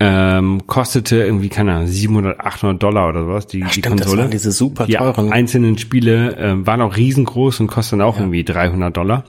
Ähm, 0.00 0.66
kostete 0.68 1.16
irgendwie, 1.16 1.48
keine 1.48 1.74
Ahnung, 1.74 1.88
700, 1.88 2.38
800 2.38 2.80
Dollar 2.80 3.08
oder 3.08 3.24
sowas, 3.24 3.46
die, 3.48 3.60
die 3.62 3.68
Stimmt, 3.68 3.86
das 3.86 3.92
Konsole. 4.06 4.22
waren 4.22 4.30
diese 4.30 4.52
super 4.52 4.86
Die 4.86 4.92
teuren. 4.92 5.32
einzelnen 5.32 5.76
Spiele 5.76 6.36
äh, 6.36 6.66
waren 6.66 6.82
auch 6.82 6.96
riesengroß 6.96 7.58
und 7.60 7.66
kosten 7.66 8.00
auch 8.00 8.16
irgendwie 8.20 8.44
300 8.44 8.96
Dollar. 8.96 9.24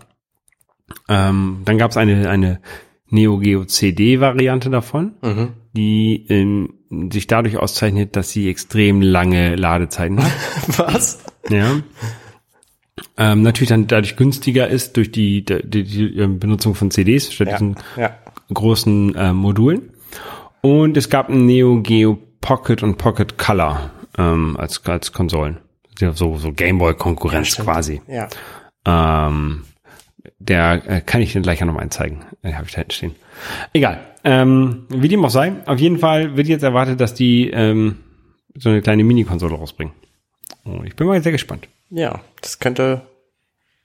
Ähm, 1.08 1.62
dann 1.66 1.78
gab 1.80 1.90
es 1.90 1.98
eine, 1.98 2.30
eine 2.30 2.62
Neo 3.10 3.40
Geo 3.40 3.66
CD-Variante 3.66 4.70
davon, 4.70 5.14
Mhm. 5.24 5.54
Die 5.76 6.26
ähm, 6.30 6.74
sich 7.12 7.28
dadurch 7.28 7.58
auszeichnet, 7.58 8.16
dass 8.16 8.32
sie 8.32 8.50
extrem 8.50 9.02
lange 9.02 9.56
Ladezeiten 9.56 10.24
hat. 10.24 10.32
Was? 10.78 11.20
ja. 11.50 11.82
ähm, 13.18 13.44
natürlich 13.44 13.70
dann 13.70 13.88
dadurch 13.88 14.16
günstiger 14.16 14.68
ist 14.68 14.98
durch 14.98 15.12
die, 15.12 15.46
die, 15.46 15.84
die, 15.84 16.18
ähm, 16.18 16.40
Benutzung 16.40 16.76
von 16.76 16.92
CDs 16.92 17.32
statt 17.34 17.48
Ja, 17.48 17.54
diesen 17.58 17.76
ja. 17.98 18.16
großen 18.54 19.16
äh, 19.16 19.34
Modulen. 19.34 19.92
Und 20.62 20.98
es 20.98 21.10
gab 21.10 21.30
ein 21.30 21.46
Neo 21.46 21.82
Geo 21.82 22.18
Pocket 22.42 22.84
und 22.84 22.98
Pocket 22.98 23.38
Color 23.38 23.92
ähm, 24.18 24.58
als, 24.58 24.84
als 24.86 25.12
Konsolen. 25.14 25.60
Ja, 26.00 26.14
So, 26.14 26.38
so 26.38 26.52
Gameboy-Konkurrenz 26.52 27.50
stimmt. 27.50 27.68
quasi. 27.68 28.02
Ja. 28.08 28.28
Ähm, 28.86 29.64
der 30.40 30.82
äh, 30.88 31.02
kann 31.02 31.22
ich 31.22 31.34
den 31.34 31.44
gleich 31.44 31.62
auch 31.62 31.68
noch 31.68 31.74
mal 31.74 31.82
einzeigen. 31.82 32.26
Den 32.44 32.56
habe 32.56 32.66
ich 32.66 32.72
da 32.72 32.78
hinten 32.78 32.92
stehen. 32.92 33.16
Egal. 33.74 34.00
Ähm, 34.24 34.86
wie 34.90 35.08
dem 35.08 35.24
auch 35.24 35.30
sei, 35.30 35.54
auf 35.66 35.80
jeden 35.80 36.00
Fall 36.00 36.36
wird 36.36 36.48
jetzt 36.48 36.64
erwartet, 36.64 37.00
dass 37.00 37.14
die 37.14 37.50
ähm, 37.50 37.98
so 38.56 38.70
eine 38.70 38.82
kleine 38.82 39.04
Mini-Konsole 39.04 39.56
rausbringen. 39.56 39.94
Und 40.64 40.86
ich 40.86 40.96
bin 40.96 41.08
mal 41.08 41.22
sehr 41.22 41.32
gespannt. 41.32 41.68
Ja, 41.90 42.20
das 42.42 42.60
könnte, 42.60 43.02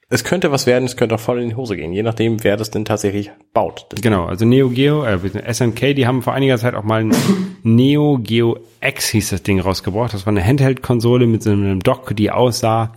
es 0.09 0.25
könnte 0.25 0.51
was 0.51 0.67
werden, 0.67 0.85
es 0.85 0.97
könnte 0.97 1.15
auch 1.15 1.21
voll 1.21 1.41
in 1.41 1.51
die 1.51 1.55
Hose 1.55 1.77
gehen, 1.77 1.93
je 1.93 2.03
nachdem, 2.03 2.43
wer 2.43 2.57
das 2.57 2.71
denn 2.71 2.85
tatsächlich 2.85 3.31
baut. 3.53 3.87
Genau, 4.03 4.27
also 4.27 4.45
Neo 4.45 4.69
Geo, 4.71 5.05
äh, 5.05 5.53
SNK, 5.53 5.95
die 5.95 6.07
haben 6.07 6.23
vor 6.23 6.35
einiger 6.35 6.59
Zeit 6.59 6.75
auch 6.75 6.83
mal 6.83 7.05
ein 7.05 7.15
Neo 7.63 8.19
Geo 8.19 8.59
X 8.81 9.09
hieß 9.09 9.31
das 9.31 9.43
Ding 9.43 9.61
rausgebracht. 9.61 10.13
Das 10.13 10.27
war 10.27 10.33
eine 10.33 10.45
Handheld-Konsole 10.45 11.27
mit 11.27 11.43
so 11.43 11.51
einem 11.51 11.81
Dock, 11.81 12.15
die 12.17 12.31
aussah 12.31 12.93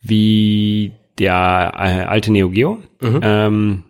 wie 0.00 0.92
der 1.18 1.72
äh, 1.76 2.02
alte 2.04 2.32
Neo 2.32 2.50
Geo, 2.50 2.82
ähm, 3.00 3.84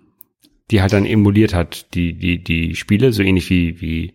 die 0.71 0.83
halt 0.83 0.93
dann 0.93 1.07
emuliert 1.07 1.55
hat, 1.55 1.95
die, 1.95 2.15
die, 2.15 2.43
die 2.43 2.75
Spiele, 2.75 3.13
so 3.13 3.23
ähnlich 3.23 3.49
wie, 3.51 3.81
wie 3.81 4.15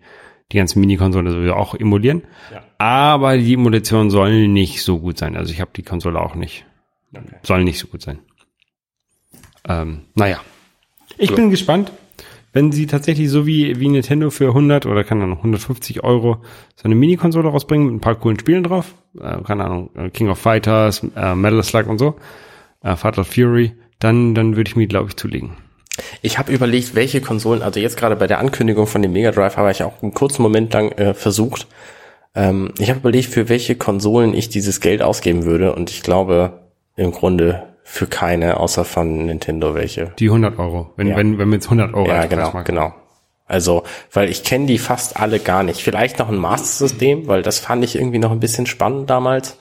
die 0.52 0.58
ganzen 0.58 0.80
Mini-Konsolen 0.82 1.32
sowieso 1.32 1.54
auch 1.54 1.76
emulieren. 1.76 2.24
Ja. 2.52 2.64
Aber 2.78 3.38
die 3.38 3.54
Emulation 3.54 4.10
soll 4.10 4.48
nicht 4.48 4.84
so 4.84 5.00
gut 5.00 5.18
sein. 5.18 5.36
Also 5.36 5.52
ich 5.52 5.62
habe 5.62 5.72
die 5.76 5.84
Konsole 5.84 6.20
auch 6.20 6.36
nicht. 6.36 6.66
Okay. 7.16 7.36
Soll 7.44 7.64
nicht 7.64 7.80
so 7.80 7.88
gut 7.88 8.02
sein. 8.02 8.20
Ähm, 9.68 10.02
naja. 10.16 10.42
Ich 11.18 11.34
bin 11.34 11.50
gespannt, 11.50 11.92
wenn 12.54 12.72
sie 12.72 12.88
tatsächlich 12.88 13.30
so 13.30 13.48
wie, 13.48 13.80
wie 13.80 13.88
Nintendo 13.88 14.30
für 14.30 14.50
100 14.50 14.86
oder 14.86 15.04
kann 15.04 15.20
dann 15.20 15.30
noch 15.30 15.38
150 15.38 16.04
Euro 16.04 16.44
so 16.76 16.84
eine 16.86 16.96
Mini-Konsole 16.96 17.50
rausbringen 17.50 17.88
mit 17.88 17.96
ein 17.96 18.02
paar 18.02 18.16
coolen 18.16 18.40
Spielen 18.40 18.64
drauf. 18.64 18.94
Äh, 19.20 19.42
keine 19.44 19.66
Ahnung, 19.66 19.90
äh, 19.96 20.10
King 20.10 20.30
of 20.30 20.40
Fighters, 20.40 21.04
äh, 21.16 21.36
Metal 21.36 21.64
Slug 21.64 21.88
und 21.88 21.98
so. 21.98 22.16
Äh, 22.84 22.96
Fatal 22.96 23.24
Fury. 23.24 23.74
Dann, 24.00 24.36
dann 24.36 24.56
würde 24.56 24.68
ich 24.70 24.76
mir, 24.76 24.88
glaube 24.88 25.10
ich, 25.10 25.16
zulegen. 25.16 25.52
Ich 26.22 26.38
habe 26.40 26.52
überlegt, 26.52 26.96
welche 26.96 27.22
Konsolen, 27.22 27.62
also 27.62 27.80
jetzt 27.80 27.98
gerade 27.98 28.16
bei 28.16 28.28
der 28.28 28.40
Ankündigung 28.40 28.88
von 28.88 29.02
dem 29.02 29.14
Mega 29.14 29.32
Drive 29.32 29.58
habe 29.58 29.72
ich 29.72 29.84
auch 29.84 30.02
einen 30.02 30.14
kurzen 30.14 30.42
Moment 30.42 30.74
lang 30.74 30.92
äh, 30.94 31.14
versucht. 31.14 31.68
Ähm, 32.36 32.74
ich 32.80 32.90
habe 32.90 33.00
überlegt, 33.00 33.30
für 33.30 33.48
welche 33.48 33.76
Konsolen 33.76 34.34
ich 34.34 34.50
dieses 34.50 34.82
Geld 34.82 35.02
ausgeben 35.02 35.46
würde 35.46 35.76
und 35.76 35.92
ich 35.92 36.02
glaube 36.02 36.62
im 36.96 37.12
Grunde 37.12 37.64
für 37.84 38.08
keine, 38.08 38.60
außer 38.60 38.86
von 38.86 39.26
Nintendo 39.28 39.76
welche. 39.76 40.12
Die 40.18 40.26
100 40.28 40.58
Euro. 40.58 40.92
Wenn, 40.96 41.08
Ja. 41.08 41.18
wenn, 41.18 41.38
wenn 41.38 41.50
wir 41.50 41.56
jetzt 41.56 41.66
100 41.66 41.94
Euro 41.94 42.08
Ja, 42.08 42.26
genau, 42.26 42.52
genau. 42.64 42.94
Also, 43.46 43.84
weil 44.12 44.30
ich 44.30 44.44
kenne 44.44 44.66
die 44.66 44.78
fast 44.80 45.20
alle 45.20 45.40
gar 45.40 45.64
nicht. 45.64 45.82
Vielleicht 45.82 46.18
noch 46.18 46.30
ein 46.30 46.38
Master-System, 46.38 47.28
weil 47.28 47.44
das 47.44 47.60
fand 47.60 47.84
ich 47.84 47.96
irgendwie 47.96 48.20
noch 48.20 48.32
ein 48.32 48.40
bisschen 48.40 48.66
spannend 48.66 49.10
damals. 49.10 49.60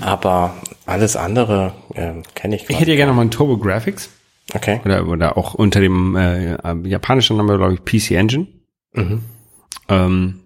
Aber 0.00 0.54
alles 0.86 1.16
andere 1.16 1.74
ähm, 1.94 2.22
kenne 2.34 2.56
ich 2.56 2.68
Ich 2.68 2.78
hätte 2.78 2.90
ja 2.90 2.96
gerne 2.96 3.12
noch 3.12 3.16
mal 3.16 3.22
ein 3.22 3.30
Turbo 3.30 3.56
Graphics. 3.56 4.10
Okay. 4.54 4.80
Oder, 4.84 5.06
oder 5.06 5.36
auch 5.36 5.54
unter 5.54 5.80
dem 5.80 6.16
äh, 6.16 6.54
äh, 6.54 6.88
japanischen 6.88 7.36
Namen, 7.36 7.56
glaube 7.56 7.74
ich, 7.74 7.84
PC 7.84 8.12
Engine. 8.12 8.48
Mhm. 8.92 9.22
Ähm, 9.88 10.40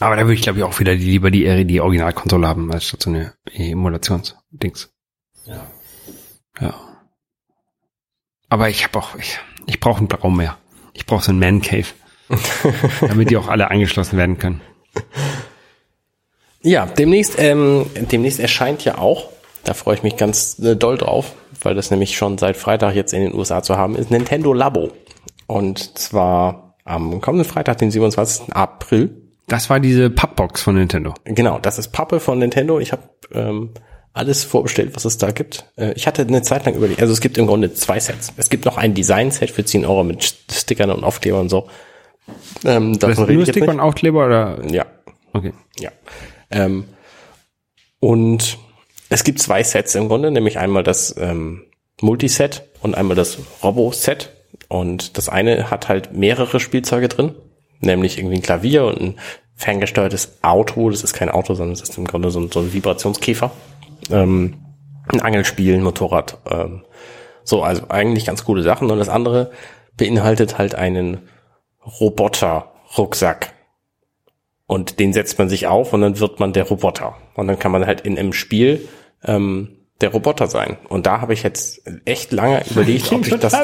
aber 0.00 0.16
da 0.16 0.22
würde 0.22 0.34
ich, 0.34 0.42
glaube 0.42 0.58
ich, 0.58 0.64
auch 0.64 0.78
wieder 0.80 0.96
die, 0.96 1.04
lieber 1.04 1.30
die, 1.30 1.64
die 1.64 1.80
Originalkonsole 1.80 2.46
haben, 2.46 2.72
als 2.72 2.88
statt 2.88 3.02
so 3.02 3.10
eine 3.10 3.32
Emulationsdings. 3.52 4.92
Ja. 5.46 5.66
Ja. 6.60 6.74
Aber 8.48 8.68
ich 8.68 8.84
habe 8.84 8.98
auch, 8.98 9.14
ich, 9.16 9.38
ich 9.66 9.80
brauche 9.80 9.98
einen 9.98 10.08
Raum 10.10 10.36
mehr. 10.36 10.58
Ich 10.92 11.06
brauche 11.06 11.24
so 11.24 11.30
einen 11.30 11.40
Man 11.40 11.62
Cave. 11.62 11.86
damit 13.00 13.30
die 13.30 13.36
auch 13.36 13.48
alle 13.48 13.70
angeschlossen 13.70 14.16
werden 14.16 14.38
können. 14.38 14.60
Ja, 16.64 16.86
demnächst, 16.86 17.38
ähm, 17.38 17.86
demnächst 18.10 18.40
erscheint 18.40 18.84
ja 18.84 18.98
auch, 18.98 19.28
da 19.64 19.74
freue 19.74 19.94
ich 19.96 20.02
mich 20.02 20.16
ganz 20.16 20.58
äh, 20.58 20.74
doll 20.76 20.96
drauf, 20.98 21.32
weil 21.62 21.74
das 21.74 21.90
nämlich 21.90 22.16
schon 22.16 22.38
seit 22.38 22.56
Freitag 22.56 22.94
jetzt 22.94 23.12
in 23.12 23.20
den 23.22 23.34
USA 23.34 23.62
zu 23.62 23.76
haben 23.76 23.94
ist, 23.96 24.10
Nintendo 24.10 24.52
Labo. 24.52 24.90
Und 25.46 25.98
zwar 25.98 26.74
am 26.84 27.20
kommenden 27.20 27.48
Freitag, 27.48 27.78
den 27.78 27.90
27. 27.90 28.52
April. 28.54 29.14
Das 29.46 29.68
war 29.68 29.78
diese 29.78 30.08
Pappbox 30.10 30.62
von 30.62 30.74
Nintendo. 30.74 31.12
Genau, 31.24 31.58
das 31.58 31.78
ist 31.78 31.88
Pappe 31.88 32.18
von 32.18 32.38
Nintendo. 32.38 32.78
Ich 32.80 32.92
habe 32.92 33.02
ähm, 33.32 33.70
alles 34.14 34.42
vorbestellt, 34.44 34.92
was 34.94 35.04
es 35.04 35.18
da 35.18 35.32
gibt. 35.32 35.66
Äh, 35.76 35.92
ich 35.92 36.06
hatte 36.06 36.22
eine 36.22 36.40
Zeit 36.42 36.64
lang 36.64 36.74
überlegt, 36.74 37.00
also 37.02 37.12
es 37.12 37.20
gibt 37.20 37.36
im 37.36 37.46
Grunde 37.46 37.74
zwei 37.74 38.00
Sets. 38.00 38.32
Es 38.38 38.48
gibt 38.48 38.64
noch 38.64 38.78
ein 38.78 38.94
Design-Set 38.94 39.50
für 39.50 39.64
10 39.64 39.84
Euro 39.84 40.02
mit 40.02 40.24
Stickern 40.50 40.90
und 40.90 41.04
Aufklebern 41.04 41.42
und 41.42 41.48
so. 41.50 41.68
Ähm, 42.64 42.98
Das 42.98 43.10
davon 43.10 43.24
rede 43.24 43.40
ich 43.42 43.46
jetzt 43.48 43.54
Sticker 43.56 43.66
nicht. 43.66 43.74
und 43.74 43.80
Aufkleber 43.80 44.24
oder? 44.26 44.58
Ja, 44.70 44.86
Okay. 45.34 45.52
ja. 45.78 45.90
Ähm, 46.54 46.84
und 48.00 48.58
es 49.10 49.24
gibt 49.24 49.40
zwei 49.40 49.62
Sets 49.62 49.94
im 49.94 50.08
Grunde, 50.08 50.30
nämlich 50.30 50.58
einmal 50.58 50.82
das 50.82 51.14
ähm, 51.18 51.64
Multiset 52.00 52.62
und 52.80 52.94
einmal 52.94 53.16
das 53.16 53.38
Robo-Set. 53.62 54.30
Und 54.68 55.18
das 55.18 55.28
eine 55.28 55.70
hat 55.70 55.88
halt 55.88 56.12
mehrere 56.12 56.60
Spielzeuge 56.60 57.08
drin, 57.08 57.34
nämlich 57.80 58.18
irgendwie 58.18 58.36
ein 58.36 58.42
Klavier 58.42 58.84
und 58.84 59.00
ein 59.00 59.18
ferngesteuertes 59.54 60.38
Auto. 60.42 60.90
Das 60.90 61.02
ist 61.02 61.14
kein 61.14 61.30
Auto, 61.30 61.54
sondern 61.54 61.74
es 61.74 61.82
ist 61.82 61.96
im 61.96 62.06
Grunde 62.06 62.30
so 62.30 62.40
ein, 62.40 62.50
so 62.50 62.60
ein 62.60 62.72
Vibrationskäfer. 62.72 63.52
Ähm, 64.10 64.58
ein 65.08 65.20
Angelspiel, 65.20 65.74
ein 65.74 65.82
Motorrad. 65.82 66.38
Ähm, 66.50 66.84
so, 67.44 67.62
also 67.62 67.84
eigentlich 67.88 68.26
ganz 68.26 68.44
coole 68.44 68.62
Sachen. 68.62 68.90
Und 68.90 68.98
das 68.98 69.08
andere 69.08 69.52
beinhaltet 69.96 70.58
halt 70.58 70.74
einen 70.74 71.28
Roboter-Rucksack. 72.00 73.53
Und 74.66 74.98
den 74.98 75.12
setzt 75.12 75.38
man 75.38 75.48
sich 75.48 75.66
auf 75.66 75.92
und 75.92 76.00
dann 76.00 76.18
wird 76.20 76.40
man 76.40 76.52
der 76.52 76.64
Roboter. 76.64 77.16
Und 77.34 77.48
dann 77.48 77.58
kann 77.58 77.72
man 77.72 77.86
halt 77.86 78.00
in 78.00 78.18
einem 78.18 78.32
Spiel 78.32 78.88
ähm, 79.24 79.76
der 80.00 80.10
Roboter 80.10 80.46
sein. 80.46 80.78
Und 80.88 81.06
da 81.06 81.20
habe 81.20 81.34
ich 81.34 81.42
jetzt 81.42 81.82
echt 82.04 82.32
lange 82.32 82.62
überlegt, 82.70 83.12
ob 83.12 83.26
ich 83.26 83.34
das, 83.34 83.54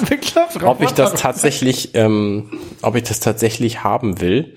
ob 0.63 0.83
ich 0.83 0.91
das 0.93 1.15
tatsächlich, 1.15 1.95
ähm, 1.95 2.59
ob 2.83 2.97
ich 2.97 3.05
das 3.05 3.21
tatsächlich 3.21 3.83
haben 3.83 4.21
will, 4.21 4.57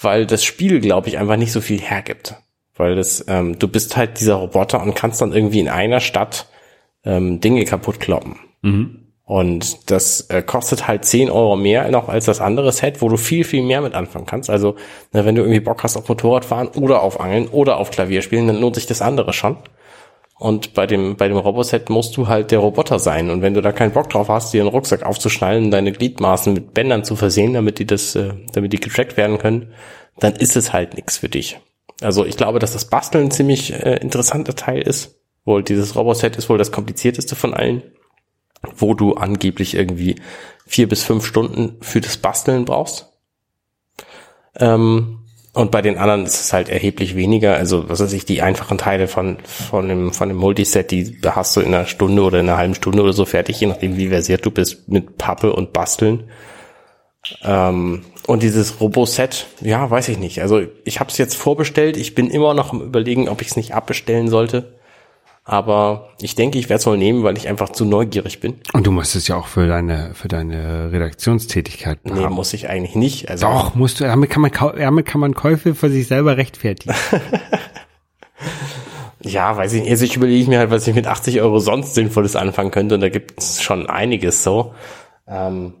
weil 0.00 0.26
das 0.26 0.44
Spiel, 0.44 0.80
glaube 0.80 1.08
ich, 1.08 1.18
einfach 1.18 1.36
nicht 1.36 1.52
so 1.52 1.60
viel 1.60 1.80
hergibt. 1.80 2.36
Weil 2.76 2.96
das, 2.96 3.24
ähm, 3.28 3.58
du 3.58 3.68
bist 3.68 3.96
halt 3.96 4.18
dieser 4.20 4.34
Roboter 4.34 4.82
und 4.82 4.94
kannst 4.94 5.20
dann 5.20 5.32
irgendwie 5.32 5.60
in 5.60 5.68
einer 5.68 6.00
Stadt 6.00 6.48
ähm, 7.04 7.40
Dinge 7.40 7.64
kaputt 7.64 8.00
kloppen. 8.00 8.36
Und 9.26 9.90
das 9.90 10.22
äh, 10.28 10.42
kostet 10.42 10.86
halt 10.86 11.06
10 11.06 11.30
Euro 11.30 11.56
mehr 11.56 11.90
noch 11.90 12.08
als 12.08 12.26
das 12.26 12.42
andere 12.42 12.72
Set, 12.72 13.00
wo 13.00 13.08
du 13.08 13.16
viel, 13.16 13.44
viel 13.44 13.62
mehr 13.62 13.80
mit 13.80 13.94
anfangen 13.94 14.26
kannst. 14.26 14.50
Also, 14.50 14.76
na, 15.12 15.24
wenn 15.24 15.34
du 15.34 15.42
irgendwie 15.42 15.60
Bock 15.60 15.82
hast 15.82 15.96
auf 15.96 16.08
Motorradfahren 16.08 16.68
oder 16.68 17.02
auf 17.02 17.20
Angeln 17.20 17.48
oder 17.48 17.78
auf 17.78 17.90
Klavier 17.90 18.20
spielen, 18.20 18.46
dann 18.46 18.60
lohnt 18.60 18.74
sich 18.74 18.86
das 18.86 19.00
andere 19.00 19.32
schon. 19.32 19.56
Und 20.38 20.74
bei 20.74 20.86
dem, 20.86 21.16
bei 21.16 21.28
dem 21.28 21.38
Roboset 21.38 21.88
musst 21.88 22.16
du 22.16 22.28
halt 22.28 22.50
der 22.50 22.58
Roboter 22.58 22.98
sein. 22.98 23.30
Und 23.30 23.40
wenn 23.40 23.54
du 23.54 23.62
da 23.62 23.72
keinen 23.72 23.92
Bock 23.92 24.10
drauf 24.10 24.28
hast, 24.28 24.52
dir 24.52 24.60
einen 24.60 24.68
Rucksack 24.68 25.04
aufzuschnallen, 25.04 25.70
deine 25.70 25.92
Gliedmaßen 25.92 26.52
mit 26.52 26.74
Bändern 26.74 27.04
zu 27.04 27.16
versehen, 27.16 27.54
damit 27.54 27.78
die 27.78 27.86
das, 27.86 28.14
äh, 28.16 28.34
damit 28.52 28.74
die 28.74 28.80
getrackt 28.80 29.16
werden 29.16 29.38
können, 29.38 29.72
dann 30.18 30.34
ist 30.34 30.56
es 30.56 30.72
halt 30.74 30.94
nichts 30.94 31.18
für 31.18 31.30
dich. 31.30 31.58
Also 32.02 32.26
ich 32.26 32.36
glaube, 32.36 32.58
dass 32.58 32.72
das 32.72 32.86
Basteln 32.86 33.26
ein 33.26 33.30
ziemlich 33.30 33.72
äh, 33.72 33.96
interessanter 33.96 34.54
Teil 34.54 34.82
ist. 34.82 35.18
Wohl 35.46 35.62
dieses 35.62 35.96
Roboset 35.96 36.36
ist 36.36 36.50
wohl 36.50 36.58
das 36.58 36.72
komplizierteste 36.72 37.36
von 37.36 37.54
allen, 37.54 37.82
wo 38.76 38.94
du 38.94 39.14
angeblich 39.14 39.74
irgendwie 39.74 40.16
vier 40.66 40.88
bis 40.88 41.02
fünf 41.02 41.26
Stunden 41.26 41.76
für 41.80 42.00
das 42.00 42.16
Basteln 42.16 42.64
brauchst. 42.64 43.12
Ähm, 44.56 45.18
und 45.54 45.70
bei 45.70 45.82
den 45.82 45.98
anderen 45.98 46.24
ist 46.24 46.40
es 46.40 46.52
halt 46.52 46.68
erheblich 46.68 47.14
weniger. 47.14 47.54
Also, 47.54 47.88
was 47.88 48.00
weiß 48.00 48.12
ich, 48.12 48.24
die 48.24 48.42
einfachen 48.42 48.76
Teile 48.76 49.06
von, 49.06 49.38
von 49.44 49.88
dem, 49.88 50.12
von 50.12 50.28
dem 50.28 50.36
Multiset, 50.36 50.90
die 50.90 51.16
hast 51.24 51.56
du 51.56 51.60
in 51.60 51.68
einer 51.68 51.86
Stunde 51.86 52.22
oder 52.22 52.40
in 52.40 52.48
einer 52.48 52.58
halben 52.58 52.74
Stunde 52.74 53.02
oder 53.02 53.12
so 53.12 53.24
fertig, 53.24 53.60
je 53.60 53.68
nachdem, 53.68 53.96
wie 53.96 54.08
versiert 54.08 54.44
du 54.44 54.50
bist 54.50 54.88
mit 54.88 55.16
Pappe 55.16 55.52
und 55.52 55.72
Basteln. 55.72 56.24
Ähm, 57.44 58.04
und 58.26 58.42
dieses 58.42 58.80
Roboset, 58.80 59.46
ja, 59.60 59.88
weiß 59.88 60.08
ich 60.08 60.18
nicht. 60.18 60.42
Also, 60.42 60.62
ich 60.84 60.98
habe 60.98 61.10
es 61.10 61.18
jetzt 61.18 61.36
vorbestellt. 61.36 61.96
Ich 61.96 62.16
bin 62.16 62.30
immer 62.30 62.52
noch 62.52 62.72
am 62.72 62.80
überlegen, 62.82 63.28
ob 63.28 63.40
ich 63.40 63.48
es 63.48 63.56
nicht 63.56 63.74
abbestellen 63.74 64.28
sollte. 64.28 64.74
Aber 65.46 66.08
ich 66.22 66.34
denke, 66.36 66.58
ich 66.58 66.70
werde 66.70 66.80
es 66.80 66.86
wohl 66.86 66.96
nehmen, 66.96 67.22
weil 67.22 67.36
ich 67.36 67.48
einfach 67.48 67.68
zu 67.68 67.84
neugierig 67.84 68.40
bin. 68.40 68.54
Und 68.72 68.86
du 68.86 68.90
musst 68.90 69.14
es 69.14 69.28
ja 69.28 69.36
auch 69.36 69.46
für 69.46 69.66
deine, 69.66 70.14
für 70.14 70.28
deine 70.28 70.90
Redaktionstätigkeit 70.90 71.98
Nee, 72.04 72.24
haben. 72.24 72.34
muss 72.34 72.54
ich 72.54 72.70
eigentlich 72.70 72.94
nicht. 72.94 73.28
Also, 73.28 73.46
Doch, 73.46 73.74
musst 73.74 74.00
du, 74.00 74.04
damit 74.04 74.30
kann 74.30 74.40
man, 74.40 74.50
damit 74.52 75.04
kann 75.04 75.20
man 75.20 75.34
Käufe 75.34 75.74
für 75.74 75.90
sich 75.90 76.06
selber 76.06 76.36
rechtfertigen. 76.38 76.94
Ja, 79.26 79.56
weiß 79.56 79.72
ich 79.72 79.82
nicht. 79.82 79.90
Also 79.90 80.04
ich 80.04 80.16
überlege 80.16 80.50
mir 80.50 80.58
halt, 80.58 80.70
was 80.70 80.86
ich 80.86 80.94
mit 80.94 81.06
80 81.06 81.40
Euro 81.40 81.58
sonst 81.58 81.94
Sinnvolles 81.94 82.36
anfangen 82.36 82.70
könnte. 82.70 82.96
Und 82.96 83.00
da 83.00 83.08
gibt 83.08 83.40
es 83.40 83.62
schon 83.62 83.88
einiges 83.88 84.44
so. 84.44 84.74
Ähm, 85.26 85.72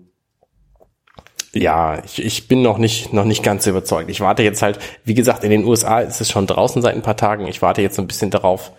ja, 1.52 2.02
ich, 2.04 2.24
ich 2.24 2.48
bin 2.48 2.62
noch 2.62 2.78
nicht, 2.78 3.12
noch 3.12 3.26
nicht 3.26 3.42
ganz 3.42 3.66
überzeugt. 3.66 4.08
Ich 4.08 4.22
warte 4.22 4.42
jetzt 4.42 4.62
halt, 4.62 4.78
wie 5.04 5.12
gesagt, 5.12 5.44
in 5.44 5.50
den 5.50 5.64
USA 5.66 6.00
ist 6.00 6.22
es 6.22 6.30
schon 6.30 6.46
draußen 6.46 6.80
seit 6.80 6.94
ein 6.94 7.02
paar 7.02 7.18
Tagen. 7.18 7.46
Ich 7.46 7.60
warte 7.60 7.82
jetzt 7.82 7.96
so 7.96 8.02
ein 8.02 8.06
bisschen 8.08 8.30
darauf, 8.30 8.72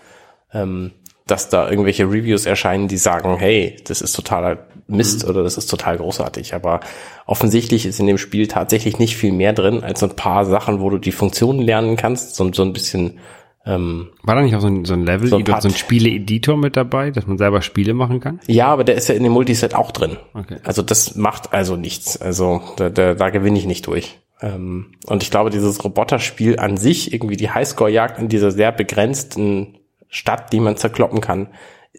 ähm, 0.54 0.92
dass 1.28 1.50
da 1.50 1.70
irgendwelche 1.70 2.06
Reviews 2.06 2.46
erscheinen, 2.46 2.88
die 2.88 2.98
sagen, 2.98 3.38
hey, 3.38 3.78
das 3.88 4.02
ist 4.02 4.14
totaler 4.14 4.68
Mist 4.88 5.26
oder 5.26 5.44
das 5.44 5.58
ist 5.58 5.68
total 5.68 5.98
großartig. 5.98 6.54
Aber 6.54 6.82
offensichtlich 7.26 7.86
ist 7.88 8.00
in 8.00 8.06
dem 8.06 8.20
Spiel 8.20 8.48
tatsächlich 8.48 9.00
nicht 9.00 9.18
viel 9.18 9.32
mehr 9.32 9.54
drin 9.54 9.84
als 9.84 10.02
so 10.02 10.08
ein 10.08 10.16
paar 10.16 10.46
Sachen, 10.46 10.80
wo 10.80 10.90
du 10.92 11.00
die 11.00 11.12
Funktionen 11.12 11.62
lernen 11.62 11.96
kannst, 11.96 12.36
so, 12.36 12.54
so 12.54 12.62
ein 12.62 12.74
bisschen 12.74 13.20
ähm, 13.66 14.10
War 14.22 14.36
da 14.36 14.42
nicht 14.42 14.56
auch 14.56 14.62
so 14.62 14.68
ein, 14.68 14.86
so 14.86 14.94
ein 14.94 15.04
Level, 15.04 15.28
So 15.28 15.38
ein 15.38 15.46
so 15.46 15.68
ein. 15.68 15.74
Spiele-Editor 15.74 16.56
mit 16.56 16.78
dabei, 16.78 17.10
dass 17.10 17.26
man 17.26 17.38
selber 17.38 17.64
Spiele 17.64 17.96
machen 17.96 18.20
kann? 18.20 18.40
Ja, 18.46 18.68
aber 18.68 18.84
der 18.84 18.96
ist 18.96 19.10
ja 19.10 19.16
in 19.16 19.24
dem 19.24 19.32
Multiset 19.32 19.74
auch 19.74 19.92
drin. 19.92 20.18
Okay. 20.36 20.58
Also 20.64 20.84
das 20.84 21.16
macht 21.16 21.52
also 21.52 21.76
nichts. 21.76 22.22
Also 22.22 22.62
da, 22.78 22.90
da, 22.90 23.16
da 23.16 23.30
gewinne 23.32 23.58
ich 23.58 23.66
nicht 23.66 23.88
durch. 23.88 24.20
Ähm, 24.40 24.94
und 25.08 25.24
ich 25.24 25.32
glaube, 25.32 25.50
dieses 25.50 25.84
Roboterspiel 25.84 26.60
an 26.60 26.78
sich, 26.78 27.12
irgendwie 27.12 27.38
die 27.38 27.50
Highscore-Jagd 27.50 28.20
in 28.20 28.30
dieser 28.30 28.52
sehr 28.52 28.72
begrenzten 28.72 29.80
Stadt, 30.10 30.54
die 30.54 30.60
man 30.60 30.78
zerkloppen 30.78 31.22
kann, 31.22 31.50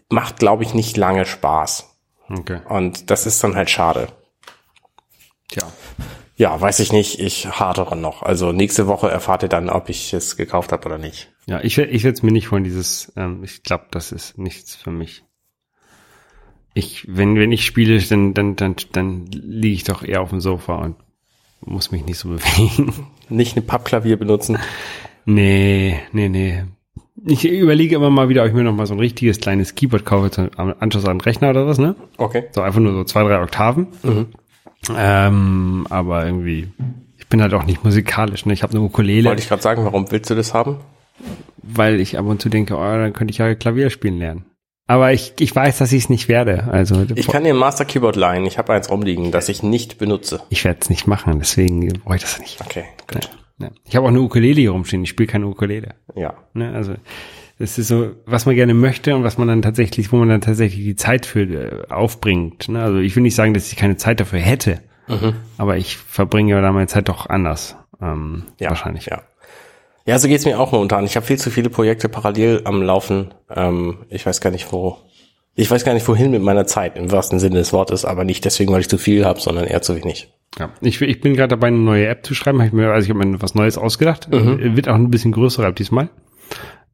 macht, 0.09 0.37
glaube 0.39 0.63
ich, 0.63 0.73
nicht 0.73 0.97
lange 0.97 1.25
Spaß. 1.25 1.97
Okay. 2.29 2.59
Und 2.67 3.09
das 3.09 3.25
ist 3.25 3.43
dann 3.43 3.55
halt 3.55 3.69
schade. 3.69 4.07
Tja. 5.49 5.63
Ja, 6.35 6.59
weiß 6.59 6.79
ich 6.81 6.91
nicht. 6.91 7.19
Ich 7.19 7.47
hadere 7.47 7.95
noch. 7.95 8.21
Also 8.21 8.51
nächste 8.51 8.87
Woche 8.87 9.09
erfahrt 9.09 9.43
ihr 9.43 9.49
dann, 9.49 9.69
ob 9.69 9.89
ich 9.89 10.13
es 10.13 10.37
gekauft 10.37 10.71
habe 10.71 10.85
oder 10.85 10.97
nicht. 10.97 11.31
Ja, 11.47 11.61
ich, 11.61 11.77
ich 11.77 12.03
werde 12.03 12.25
mir 12.25 12.31
nicht 12.31 12.47
von 12.47 12.63
dieses, 12.63 13.11
ähm, 13.15 13.43
ich 13.43 13.63
glaube, 13.63 13.85
das 13.91 14.11
ist 14.11 14.37
nichts 14.37 14.75
für 14.75 14.91
mich. 14.91 15.23
Ich, 16.73 17.05
wenn, 17.09 17.35
wenn 17.37 17.51
ich 17.51 17.65
spiele, 17.65 17.99
dann, 17.99 18.35
dann, 18.35 18.55
dann, 18.55 18.75
dann 18.91 19.25
liege 19.31 19.73
ich 19.73 19.83
doch 19.83 20.03
eher 20.03 20.21
auf 20.21 20.29
dem 20.29 20.41
Sofa 20.41 20.75
und 20.75 20.95
muss 21.61 21.91
mich 21.91 22.05
nicht 22.05 22.19
so 22.19 22.29
bewegen. 22.29 23.07
Nicht 23.29 23.57
ein 23.57 23.65
Pappklavier 23.65 24.17
benutzen. 24.17 24.59
Nee, 25.25 25.99
nee, 26.11 26.29
nee. 26.29 26.65
Ich 27.27 27.45
überlege 27.47 27.95
immer 27.95 28.09
mal 28.09 28.29
wieder, 28.29 28.43
ob 28.43 28.47
ich 28.49 28.53
mir 28.53 28.63
noch 28.63 28.73
mal 28.73 28.85
so 28.87 28.93
ein 28.93 28.99
richtiges 28.99 29.39
kleines 29.39 29.75
Keyboard 29.75 30.05
kaufe, 30.05 30.31
zum 30.31 30.49
am 30.55 30.73
Anschluss 30.79 31.05
an 31.05 31.17
den 31.17 31.21
Rechner 31.21 31.49
oder 31.49 31.67
was, 31.67 31.77
ne? 31.77 31.95
Okay. 32.17 32.45
So 32.51 32.61
einfach 32.61 32.79
nur 32.79 32.93
so 32.93 33.03
zwei, 33.03 33.23
drei 33.23 33.41
Oktaven. 33.41 33.87
Ähm, 34.95 35.87
aber 35.89 36.25
irgendwie, 36.25 36.69
ich 37.17 37.27
bin 37.27 37.41
halt 37.41 37.53
auch 37.53 37.65
nicht 37.65 37.83
musikalisch, 37.83 38.45
ne? 38.45 38.53
Ich 38.53 38.63
habe 38.63 38.73
eine 38.73 38.81
Ukulele, 38.81 39.29
Wollte 39.29 39.41
ich 39.41 39.49
gerade 39.49 39.61
sagen, 39.61 39.83
warum 39.83 40.09
willst 40.11 40.29
du 40.29 40.35
das 40.35 40.53
haben? 40.53 40.77
weil 41.69 41.99
ich 41.99 42.17
ab 42.17 42.25
und 42.25 42.41
zu 42.41 42.47
denke, 42.47 42.75
oh, 42.75 42.79
dann 42.79 43.11
könnte 43.11 43.31
ich 43.31 43.39
ja 43.39 43.53
Klavier 43.53 43.89
spielen 43.89 44.19
lernen. 44.19 44.45
Aber 44.87 45.11
ich, 45.11 45.33
ich 45.39 45.53
weiß, 45.53 45.79
dass 45.79 45.91
ich 45.91 46.03
es 46.03 46.09
nicht 46.09 46.29
werde. 46.29 46.63
Also 46.71 47.05
Ich 47.13 47.27
kann 47.27 47.43
dir 47.43 47.49
ein 47.53 47.57
Master 47.59 47.83
Keyboard 47.83 48.15
leihen. 48.15 48.45
Ich 48.45 48.57
habe 48.57 48.71
eins 48.71 48.89
rumliegen, 48.89 49.31
das 49.33 49.49
ich 49.49 49.63
nicht 49.63 49.97
benutze. 49.97 50.39
ich 50.49 50.63
werde 50.63 50.79
es 50.81 50.89
nicht 50.89 51.07
machen, 51.07 51.39
deswegen 51.39 51.85
brauche 52.05 52.15
ich 52.15 52.21
das 52.21 52.39
nicht. 52.39 52.61
Okay, 52.61 52.85
gut. 53.11 53.25
Ja. 53.25 53.29
Ich 53.87 53.95
habe 53.95 54.05
auch 54.05 54.09
eine 54.09 54.21
Ukulele 54.21 54.61
hier 54.61 54.71
rumstehen, 54.71 55.03
ich 55.03 55.09
spiele 55.09 55.27
keine 55.27 55.47
Ukulele. 55.47 55.95
Ja. 56.15 56.35
Ne? 56.53 56.73
Also 56.73 56.93
es 57.59 57.77
ist 57.79 57.87
so, 57.87 58.11
was 58.25 58.45
man 58.45 58.55
gerne 58.55 58.73
möchte 58.75 59.15
und 59.15 59.23
was 59.23 59.37
man 59.37 59.47
dann 59.47 59.61
tatsächlich, 59.63 60.11
wo 60.11 60.17
man 60.17 60.29
dann 60.29 60.41
tatsächlich 60.41 60.83
die 60.83 60.95
Zeit 60.95 61.25
für 61.25 61.41
äh, 61.41 61.87
aufbringt. 61.91 62.69
Ne? 62.69 62.81
Also 62.83 62.99
ich 62.99 63.15
will 63.15 63.23
nicht 63.23 63.35
sagen, 63.35 63.53
dass 63.53 63.71
ich 63.71 63.77
keine 63.77 63.97
Zeit 63.97 64.19
dafür 64.19 64.39
hätte, 64.39 64.79
aber 65.57 65.77
ich 65.77 65.97
verbringe 65.97 66.51
ja 66.51 66.61
da 66.61 66.71
meine 66.71 66.87
Zeit 66.87 67.09
doch 67.09 67.27
anders. 67.27 67.75
Ähm, 68.01 68.43
Ja, 68.59 68.69
wahrscheinlich. 68.69 69.07
Ja. 69.07 69.23
Ja, 70.05 70.19
so 70.19 70.27
geht's 70.29 70.45
mir 70.45 70.57
auch 70.59 70.71
momentan. 70.71 71.03
Ich 71.05 71.17
habe 71.17 71.25
viel 71.25 71.37
zu 71.37 71.49
viele 71.51 71.69
Projekte 71.69 72.07
parallel 72.07 72.61
am 72.63 72.81
Laufen. 72.81 73.33
Ähm, 73.53 74.05
ich 74.09 74.25
weiß 74.25 74.39
gar 74.39 74.51
nicht, 74.51 74.71
wo. 74.71 74.97
Ich 75.59 75.71
weiß 75.71 75.83
gar 75.83 75.95
nicht, 75.95 76.07
wohin 76.07 76.29
mit 76.29 76.43
meiner 76.43 76.67
Zeit, 76.67 76.95
im 76.97 77.11
wahrsten 77.11 77.39
Sinne 77.39 77.55
des 77.55 77.73
Wortes, 77.73 78.05
aber 78.05 78.23
nicht 78.23 78.45
deswegen, 78.45 78.71
weil 78.71 78.81
ich 78.81 78.89
zu 78.89 78.99
viel 78.99 79.25
habe, 79.25 79.41
sondern 79.41 79.65
eher 79.65 79.81
zu 79.81 79.95
wenig. 79.95 80.31
Ja. 80.59 80.69
Ich, 80.81 81.01
ich 81.01 81.19
bin 81.19 81.33
gerade 81.33 81.49
dabei, 81.49 81.67
eine 81.67 81.77
neue 81.77 82.07
App 82.07 82.23
zu 82.23 82.35
schreiben. 82.35 82.59
Hab 82.59 82.67
ich 82.67 82.73
mir, 82.73 82.91
also 82.91 83.05
ich 83.05 83.09
habe 83.09 83.25
mir 83.25 83.41
was 83.41 83.55
Neues 83.55 83.77
ausgedacht. 83.77 84.31
Äh, 84.31 84.75
Wird 84.75 84.87
auch 84.87 84.93
ein 84.93 85.09
bisschen 85.09 85.31
größere 85.31 85.65
App 85.65 85.75
diesmal. 85.75 86.09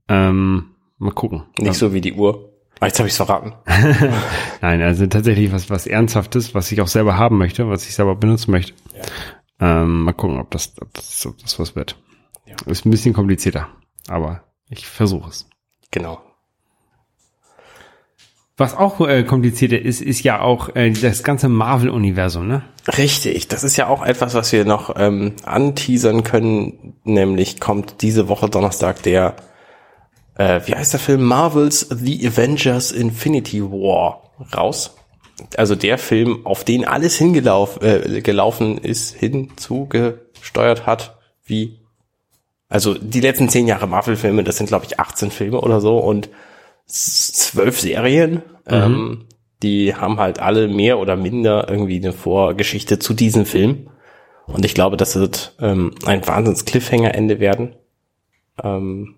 Ähm, 0.07 0.76
mal 0.97 1.11
gucken. 1.11 1.43
Nicht 1.59 1.74
so 1.74 1.93
wie 1.93 1.99
die 1.99 2.14
Uhr. 2.14 2.53
Ah, 2.80 2.86
jetzt 2.86 2.99
habe 2.99 3.07
ich's 3.07 3.18
verraten. 3.18 3.53
Nein, 4.61 4.82
also 4.82 5.07
tatsächlich 5.07 5.51
was, 5.51 5.70
was 5.70 5.86
Ernsthaftes, 5.86 6.55
was 6.55 6.72
ich 6.72 6.80
auch 6.80 6.88
selber 6.88 7.18
haben 7.18 7.38
möchte, 7.38 7.68
was 7.68 7.86
ich 7.86 7.93
selber 7.95 8.16
benutzen 8.16 8.51
möchte. 8.51 8.74
Ähm, 9.59 10.03
mal 10.03 10.14
gucken, 10.14 10.39
ob 10.39 10.51
das, 10.51 10.74
ob 10.82 10.93
das, 10.93 11.26
ob 11.26 11.38
das 11.39 11.59
was 11.59 11.76
wird. 11.76 11.97
Ist 12.66 12.86
ein 12.86 12.91
bisschen 12.91 13.14
komplizierter, 13.14 13.68
aber 14.07 14.43
ich 14.70 14.88
versuche 14.88 15.30
es. 15.30 15.49
Genau. 15.91 16.22
Was 18.56 18.78
auch 18.78 19.01
äh, 19.01 19.24
komplizierter 19.24 19.80
ist, 19.80 19.99
ist 19.99 20.22
ja 20.22 20.41
auch 20.41 20.76
äh, 20.76 20.91
das 20.91 21.24
ganze 21.24 21.49
Marvel-Universum, 21.49 22.47
ne? 22.47 22.62
Richtig, 22.97 23.47
das 23.47 23.64
ist 23.64 23.78
ja 23.78 23.88
auch 23.88 24.06
etwas, 24.06 24.36
was 24.36 24.51
wir 24.51 24.64
noch 24.64 24.93
ähm, 24.95 25.34
anteasern 25.43 26.24
können, 26.24 26.93
nämlich 27.04 27.60
kommt 27.60 28.01
diese 28.04 28.28
Woche 28.30 28.49
Donnerstag 28.49 29.01
der, 29.01 29.36
äh, 30.36 30.62
wie 30.66 30.76
heißt 30.76 30.93
der 30.93 30.99
Film? 30.99 31.24
Marvels 31.24 31.88
The 31.89 32.28
Avengers 32.28 32.91
Infinity 32.91 33.64
War 33.64 34.32
raus. 34.56 34.95
Also 35.58 35.74
der 35.74 35.97
Film, 35.97 36.45
auf 36.45 36.64
den 36.64 36.86
alles 36.86 37.18
hingelaufen 37.18 37.82
äh, 37.82 38.22
gelaufen 38.22 38.78
ist, 38.78 39.16
hinzugesteuert 39.16 40.86
hat, 40.86 41.18
wie 41.43 41.80
also 42.70 42.93
die 42.93 43.20
letzten 43.20 43.49
zehn 43.49 43.68
Jahre 43.68 43.88
Marvel-Filme, 43.88 44.43
das 44.43 44.58
sind 44.58 44.68
glaube 44.68 44.86
ich 44.86 44.99
18 44.99 45.32
Filme 45.32 45.60
oder 45.60 45.82
so 45.82 45.97
und 45.97 46.30
zwölf 46.86 47.79
Serien. 47.79 48.41
Ähm, 48.67 49.25
die 49.61 49.95
haben 49.95 50.19
halt 50.19 50.39
alle 50.39 50.67
mehr 50.67 50.99
oder 50.99 51.15
minder 51.15 51.67
irgendwie 51.69 51.97
eine 51.97 52.13
Vorgeschichte 52.13 52.99
zu 52.99 53.13
diesem 53.13 53.45
Film. 53.45 53.89
Und 54.45 54.65
ich 54.65 54.73
glaube, 54.73 54.97
das 54.97 55.15
wird 55.15 55.55
ähm, 55.59 55.95
ein 56.05 56.27
wahnsinns 56.27 56.65
Cliffhanger-Ende 56.65 57.39
werden. 57.39 57.75
Ähm, 58.61 59.15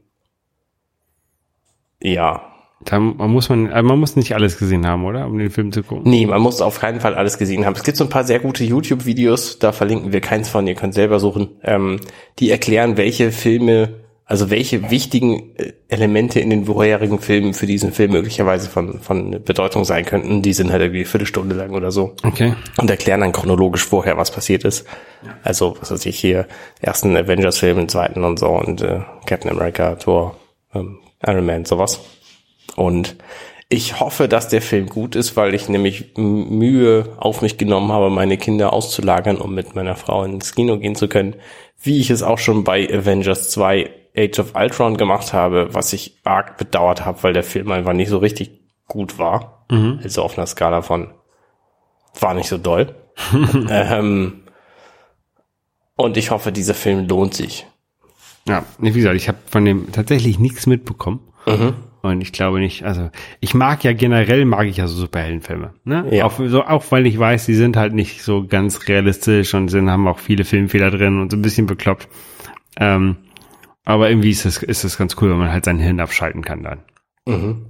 ja. 2.01 2.51
Da 2.84 2.99
man 2.99 3.32
muss 3.32 3.49
man, 3.49 3.72
äh, 3.72 3.82
man 3.82 3.99
muss 3.99 4.16
nicht 4.16 4.36
alles 4.36 4.59
gesehen 4.59 4.86
haben, 4.86 5.05
oder? 5.05 5.26
Um 5.26 5.39
den 5.39 5.49
Film 5.49 5.72
zu 5.72 5.82
gucken. 5.82 6.03
Nee, 6.09 6.28
man 6.28 6.41
muss 6.41 6.61
auf 6.61 6.80
keinen 6.80 6.99
Fall 6.99 7.16
alles 7.16 7.39
gesehen 7.39 7.66
haben. 7.66 7.74
Es 7.74 7.84
gibt 7.84 7.97
so 7.97 8.03
ein 8.03 8.09
paar 8.09 8.26
sehr 8.26 8.39
gute 8.39 8.63
YouTube-Videos, 8.63 9.57
da 9.57 9.72
verlinken 9.72 10.13
wir 10.13 10.22
keins 10.22 10.49
von, 10.49 10.68
ihr 10.68 10.76
könnt 10.76 10.93
selber 10.93 11.20
suchen, 11.20 11.57
ähm, 11.63 11.99
die 12.38 12.51
erklären, 12.51 12.97
welche 12.97 13.32
Filme, 13.32 14.05
also 14.28 14.49
welche 14.49 14.89
wichtigen 14.89 15.55
äh, 15.55 15.73
Elemente 15.88 16.39
in 16.39 16.49
den 16.49 16.65
vorherigen 16.65 17.19
Filmen 17.19 17.53
für 17.53 17.67
diesen 17.67 17.91
Film 17.91 18.11
möglicherweise 18.11 18.69
von, 18.69 18.99
von 18.99 19.43
Bedeutung 19.43 19.86
sein 19.86 20.03
könnten. 20.03 20.41
Die 20.41 20.53
sind 20.53 20.71
halt 20.71 20.82
irgendwie 20.82 21.01
eine 21.01 21.07
Viertelstunde 21.07 21.55
lang 21.55 21.71
oder 21.71 21.91
so. 21.91 22.15
Okay. 22.23 22.55
und 22.78 22.89
erklären 22.89 23.21
dann 23.21 23.32
chronologisch 23.32 23.86
vorher, 23.86 24.17
was 24.17 24.32
passiert 24.32 24.63
ist. 24.63 24.88
Also, 25.43 25.78
was 25.80 25.91
weiß 25.91 26.05
ich 26.07 26.19
hier, 26.19 26.47
ersten 26.82 27.15
Avengers-Film, 27.15 27.78
den 27.78 27.89
zweiten 27.89 28.23
und 28.23 28.39
so 28.39 28.49
und 28.49 28.82
äh, 28.82 29.01
Captain 29.26 29.51
America, 29.51 29.95
Thor, 29.95 30.36
ähm, 30.73 30.99
Iron 31.26 31.45
Man, 31.45 31.65
sowas. 31.65 32.01
Und 32.76 33.15
ich 33.69 33.99
hoffe, 33.99 34.28
dass 34.28 34.49
der 34.49 34.61
Film 34.61 34.88
gut 34.88 35.15
ist, 35.15 35.36
weil 35.38 35.53
ich 35.53 35.69
nämlich 35.69 36.15
Mühe 36.17 37.09
auf 37.17 37.41
mich 37.41 37.57
genommen 37.57 37.91
habe, 37.91 38.09
meine 38.09 38.38
Kinder 38.38 38.73
auszulagern, 38.73 39.38
um 39.38 39.55
mit 39.55 39.76
meiner 39.76 39.95
Frau 39.95 40.23
ins 40.23 40.53
Kino 40.53 40.78
gehen 40.78 40.95
zu 40.95 41.07
können, 41.07 41.36
wie 41.82 41.99
ich 41.99 42.09
es 42.09 42.23
auch 42.23 42.38
schon 42.38 42.63
bei 42.63 42.88
Avengers 42.88 43.49
2 43.49 43.89
Age 44.16 44.39
of 44.39 44.55
Ultron 44.55 44.97
gemacht 44.97 45.34
habe, 45.34 45.70
was 45.72 45.93
ich 45.93 46.20
arg 46.24 46.57
bedauert 46.57 47.05
habe, 47.05 47.24
weil 47.24 47.34
der 47.34 47.43
Film 47.43 47.72
einfach 47.72 47.93
nicht 47.93 48.09
so 48.09 48.18
richtig 48.18 48.61
gut 48.88 49.18
war. 49.20 49.66
Also 49.68 50.22
auf 50.24 50.38
einer 50.38 50.47
Skala 50.47 50.82
von 50.82 51.09
war 52.20 52.34
nicht 52.34 52.47
so 52.47 52.57
doll. 52.57 52.95
ähm, 53.70 54.43
und 55.95 56.18
ich 56.18 56.32
hoffe, 56.32 56.51
dieser 56.51 56.74
Film 56.74 57.07
lohnt 57.07 57.34
sich. 57.34 57.66
Ja, 58.47 58.63
wie 58.78 58.91
gesagt, 58.91 59.16
ich 59.16 59.28
habe 59.28 59.38
von 59.49 59.66
dem 59.66 59.91
tatsächlich 59.91 60.39
nichts 60.39 60.68
mitbekommen. 60.68 61.20
Mhm. 61.47 61.74
Und 62.01 62.22
ich 62.22 62.32
glaube 62.32 62.59
nicht, 62.59 62.84
also 62.84 63.09
ich 63.39 63.55
mag 63.55 63.84
ja 63.84 63.93
generell, 63.93 64.45
mag 64.45 64.68
ich 64.68 64.78
ja 64.78 64.86
so 64.86 64.95
Superheldenfilme. 64.95 65.74
Ne? 65.86 66.05
Ja. 66.16 66.26
Auch, 66.26 66.39
so, 66.45 66.63
auch 66.63 66.84
weil 66.91 67.07
ich 67.07 67.18
weiß, 67.18 67.47
die 67.47 67.55
sind 67.55 67.78
halt 67.78 67.93
nicht 67.93 68.22
so 68.22 68.45
ganz 68.45 68.88
realistisch 68.88 69.55
und 69.55 69.70
sind, 69.70 69.89
haben 69.89 70.07
auch 70.07 70.20
viele 70.20 70.45
Filmfehler 70.45 70.91
drin 70.91 71.20
und 71.20 71.32
so 71.32 71.38
ein 71.38 71.41
bisschen 71.41 71.66
bekloppt. 71.66 72.07
Ähm, 72.78 73.18
aber 73.86 74.10
irgendwie 74.10 74.32
ist 74.32 74.46
es 74.46 74.62
ist 74.62 74.84
es 74.84 74.98
ganz 74.98 75.16
cool, 75.22 75.30
wenn 75.30 75.38
man 75.38 75.52
halt 75.52 75.66
sein 75.66 75.80
Hirn 75.80 76.00
abschalten 76.00 76.44
kann 76.44 76.64
dann. 76.64 76.80
Mhm. 77.26 77.66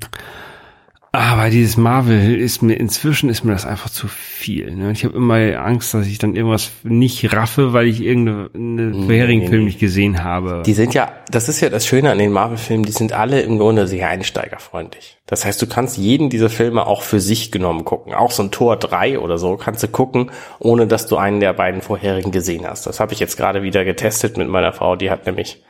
Aber 1.16 1.49
dieses 1.49 1.78
Marvel 1.78 2.38
ist 2.38 2.61
mir, 2.61 2.74
inzwischen 2.74 3.30
ist 3.30 3.45
mir 3.45 3.53
das 3.53 3.66
einfach 3.66 3.89
zu 3.89 4.09
viel. 4.09 4.76
Ne? 4.76 4.91
Ich 4.91 5.05
habe 5.05 5.16
immer 5.16 5.38
Angst, 5.63 5.93
dass 5.93 6.07
ich 6.07 6.18
dann 6.18 6.36
irgendwas 6.36 6.72
nicht 6.84 7.34
raffe, 7.34 7.72
weil 7.72 7.88
ich 7.88 8.01
irgendeinen 8.01 9.05
vorherigen 9.05 9.43
nee, 9.43 9.47
Film 9.47 9.61
nee. 9.61 9.68
nicht 9.68 9.80
gesehen 9.80 10.26
habe. 10.26 10.63
Die 10.66 10.74
sind 10.74 10.93
ja, 10.93 11.13
das 11.32 11.47
ist 11.47 11.61
ja 11.61 11.70
das 11.70 11.88
Schöne 11.88 12.11
an 12.11 12.18
den 12.18 12.34
Marvel-Filmen, 12.34 12.84
die 12.84 12.91
sind 12.91 13.13
alle 13.13 13.39
im 13.41 13.57
Grunde 13.59 13.88
sehr 13.88 14.09
einsteigerfreundlich. 14.09 15.18
Das 15.26 15.45
heißt, 15.45 15.61
du 15.61 15.68
kannst 15.68 15.97
jeden 15.97 16.30
dieser 16.30 16.49
Filme 16.49 16.86
auch 16.86 17.01
für 17.01 17.22
sich 17.22 17.49
genommen 17.49 17.86
gucken. 17.86 18.13
Auch 18.13 18.32
so 18.32 18.43
ein 18.43 18.51
Tor 18.51 18.76
3 18.76 19.20
oder 19.20 19.38
so 19.38 19.55
kannst 19.55 19.84
du 19.84 19.88
gucken, 19.88 20.32
ohne 20.59 20.86
dass 20.86 21.07
du 21.07 21.16
einen 21.16 21.39
der 21.39 21.53
beiden 21.53 21.82
vorherigen 21.82 22.32
gesehen 22.32 22.68
hast. 22.68 22.88
Das 22.88 22.99
habe 22.99 23.13
ich 23.13 23.22
jetzt 23.22 23.38
gerade 23.38 23.63
wieder 23.63 23.86
getestet 23.86 24.36
mit 24.36 24.49
meiner 24.49 24.74
Frau. 24.74 24.97
Die 24.97 25.09
hat 25.09 25.26
nämlich 25.26 25.63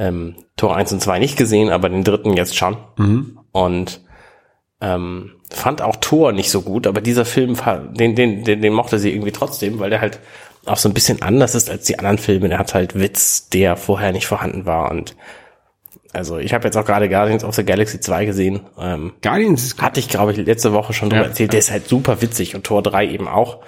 ähm, 0.00 0.34
Tor 0.56 0.74
1 0.76 0.92
und 0.92 1.00
2 1.00 1.18
nicht 1.20 1.36
gesehen, 1.36 1.70
aber 1.70 1.88
den 1.88 2.02
dritten 2.02 2.32
jetzt 2.36 2.56
schon. 2.56 2.76
Und 3.52 4.00
ähm, 4.80 5.32
fand 5.50 5.82
auch 5.82 5.96
Thor 5.96 6.32
nicht 6.32 6.50
so 6.50 6.62
gut, 6.62 6.86
aber 6.86 7.00
dieser 7.00 7.24
Film, 7.24 7.56
den, 7.92 8.14
den, 8.16 8.42
den, 8.44 8.62
den 8.62 8.72
mochte 8.72 8.98
sie 8.98 9.12
irgendwie 9.12 9.30
trotzdem, 9.32 9.78
weil 9.78 9.90
der 9.90 10.00
halt 10.00 10.18
auch 10.66 10.76
so 10.78 10.88
ein 10.88 10.94
bisschen 10.94 11.22
anders 11.22 11.54
ist 11.54 11.70
als 11.70 11.84
die 11.84 11.98
anderen 11.98 12.18
Filme. 12.18 12.48
Der 12.48 12.58
hat 12.58 12.74
halt 12.74 12.98
Witz, 12.98 13.48
der 13.50 13.76
vorher 13.76 14.12
nicht 14.12 14.26
vorhanden 14.26 14.66
war 14.66 14.90
und 14.90 15.16
Also 16.12 16.38
ich 16.38 16.52
habe 16.54 16.64
jetzt 16.64 16.76
auch 16.76 16.84
gerade 16.84 17.08
Guardians 17.08 17.44
of 17.44 17.54
the 17.54 17.64
Galaxy 17.64 18.00
2 18.00 18.24
gesehen. 18.24 18.60
Ähm, 18.78 19.12
Guardians 19.22 19.62
ist 19.64 19.82
hatte 19.82 20.00
ich, 20.00 20.08
glaube 20.08 20.32
ich, 20.32 20.38
letzte 20.38 20.72
Woche 20.72 20.92
schon 20.92 21.10
drüber 21.10 21.22
Ja. 21.22 21.28
erzählt. 21.28 21.52
Der 21.52 21.60
ist 21.60 21.70
halt 21.70 21.86
super 21.88 22.20
witzig 22.22 22.54
und 22.54 22.64
Tor 22.64 22.82
3 22.82 23.06
eben 23.08 23.28
auch. 23.28 23.58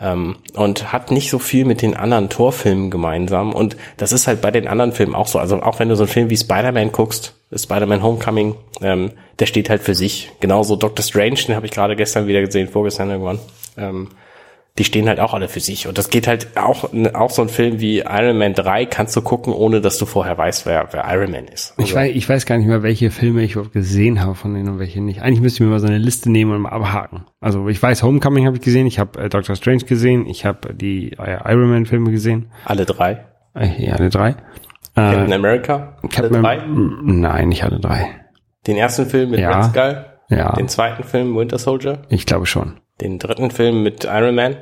Ähm, 0.00 0.36
und 0.54 0.92
hat 0.92 1.10
nicht 1.10 1.28
so 1.28 1.38
viel 1.38 1.64
mit 1.64 1.82
den 1.82 1.96
anderen 1.96 2.28
Torfilmen 2.28 2.90
gemeinsam. 2.90 3.52
Und 3.52 3.76
das 3.96 4.12
ist 4.12 4.28
halt 4.28 4.40
bei 4.40 4.50
den 4.50 4.68
anderen 4.68 4.92
Filmen 4.92 5.14
auch 5.14 5.26
so. 5.26 5.38
Also 5.38 5.60
auch 5.60 5.78
wenn 5.80 5.88
du 5.88 5.96
so 5.96 6.04
einen 6.04 6.12
Film 6.12 6.30
wie 6.30 6.36
Spider-Man 6.36 6.92
guckst, 6.92 7.34
Spider-Man 7.54 8.02
Homecoming, 8.02 8.54
ähm, 8.80 9.12
der 9.38 9.46
steht 9.46 9.70
halt 9.70 9.82
für 9.82 9.94
sich. 9.94 10.30
Genauso 10.40 10.76
Doctor 10.76 11.04
Strange, 11.04 11.40
den 11.46 11.56
habe 11.56 11.66
ich 11.66 11.72
gerade 11.72 11.96
gestern 11.96 12.26
wieder 12.26 12.42
gesehen, 12.42 12.68
vorgestern 12.68 13.10
irgendwann. 13.10 13.40
Ähm, 13.76 14.08
die 14.78 14.84
stehen 14.84 15.08
halt 15.08 15.18
auch 15.20 15.34
alle 15.34 15.48
für 15.48 15.60
sich. 15.60 15.86
Und 15.88 15.98
das 15.98 16.08
geht 16.08 16.26
halt 16.28 16.56
auch, 16.56 16.88
auch 17.14 17.30
so 17.30 17.42
ein 17.42 17.48
Film 17.48 17.80
wie 17.80 17.98
Iron 17.98 18.38
Man 18.38 18.54
3 18.54 18.86
kannst 18.86 19.14
du 19.16 19.22
gucken, 19.22 19.52
ohne 19.52 19.80
dass 19.80 19.98
du 19.98 20.06
vorher 20.06 20.38
weißt, 20.38 20.64
wer, 20.66 20.88
wer 20.92 21.04
Iron 21.12 21.32
Man 21.32 21.46
ist. 21.46 21.74
Ich 21.78 21.94
weiß, 21.94 22.14
ich 22.14 22.28
weiß 22.28 22.46
gar 22.46 22.56
nicht 22.58 22.66
mehr, 22.68 22.82
welche 22.82 23.10
Filme 23.10 23.42
ich 23.42 23.52
überhaupt 23.52 23.72
gesehen 23.72 24.22
habe 24.22 24.34
von 24.36 24.54
denen 24.54 24.68
und 24.68 24.78
welche 24.78 25.00
nicht. 25.00 25.20
Eigentlich 25.20 25.40
müsste 25.40 25.56
ich 25.56 25.60
mir 25.68 25.72
mal 25.72 25.80
so 25.80 25.86
eine 25.88 25.98
Liste 25.98 26.30
nehmen 26.30 26.52
und 26.52 26.62
mal 26.62 26.70
abhaken. 26.70 27.24
Also 27.40 27.68
ich 27.68 27.82
weiß, 27.82 28.02
Homecoming 28.02 28.46
habe 28.46 28.56
ich 28.56 28.62
gesehen, 28.62 28.86
ich 28.86 28.98
habe 28.98 29.18
äh, 29.20 29.28
Doctor 29.28 29.56
Strange 29.56 29.84
gesehen, 29.84 30.26
ich 30.26 30.44
habe 30.44 30.72
die 30.74 31.12
äh, 31.12 31.38
Iron 31.52 31.68
Man 31.70 31.86
Filme 31.86 32.10
gesehen. 32.10 32.52
Alle 32.64 32.84
drei. 32.86 33.24
Äh, 33.54 33.84
ja, 33.84 33.94
alle 33.94 34.10
drei. 34.10 34.36
Captain 34.94 35.30
Äh, 35.30 35.34
America. 35.34 35.96
Alle 36.02 36.08
Captain 36.10 36.42
drei. 36.42 36.56
M- 36.56 37.00
Nein, 37.04 37.48
nicht 37.48 37.64
alle 37.64 37.80
drei. 37.80 38.08
Den 38.66 38.76
ersten 38.76 39.06
Film 39.06 39.30
mit 39.30 39.40
Ja. 39.40 39.56
Red 39.60 39.70
Skull. 39.70 40.04
Ja, 40.30 40.52
Den 40.52 40.68
zweiten 40.68 41.04
Film 41.04 41.34
Winter 41.36 41.58
Soldier. 41.58 42.02
ich 42.10 42.26
glaube 42.26 42.46
schon. 42.46 42.80
Den 43.00 43.18
dritten 43.18 43.50
Film 43.50 43.82
mit 43.82 44.04
Iron 44.04 44.34
Man. 44.34 44.56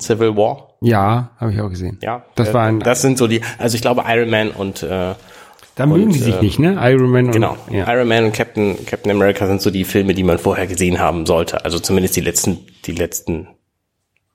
Civil 0.00 0.36
War. 0.36 0.74
Ja, 0.80 1.30
habe 1.38 1.52
ich 1.52 1.60
auch 1.60 1.68
gesehen. 1.70 1.98
Ja. 2.02 2.24
Das 2.34 2.48
äh, 2.50 2.54
war 2.54 2.64
ein- 2.66 2.80
Das 2.80 3.00
sind 3.02 3.16
so 3.18 3.26
die, 3.26 3.40
also 3.58 3.74
ich 3.76 3.80
glaube 3.82 4.04
Iron 4.06 4.28
Man 4.30 4.50
und, 4.50 4.82
äh, 4.82 5.14
Da 5.74 5.86
mögen 5.86 6.10
die 6.12 6.18
sich 6.18 6.36
äh, 6.36 6.40
nicht, 6.42 6.58
ne? 6.58 6.76
Iron 6.80 7.10
Man 7.10 7.26
und 7.26 7.32
genau. 7.32 7.56
ja. 7.70 7.90
Iron 7.92 8.08
Man 8.08 8.24
und 8.26 8.32
Captain, 8.34 8.84
Captain 8.86 9.10
America 9.10 9.46
sind 9.46 9.60
so 9.62 9.70
die 9.70 9.84
Filme, 9.84 10.14
die 10.14 10.22
man 10.22 10.38
vorher 10.38 10.66
gesehen 10.66 10.98
haben 10.98 11.24
sollte. 11.26 11.64
Also 11.64 11.78
zumindest 11.78 12.16
die 12.16 12.20
letzten, 12.20 12.58
die 12.84 12.92
letzten 12.92 13.48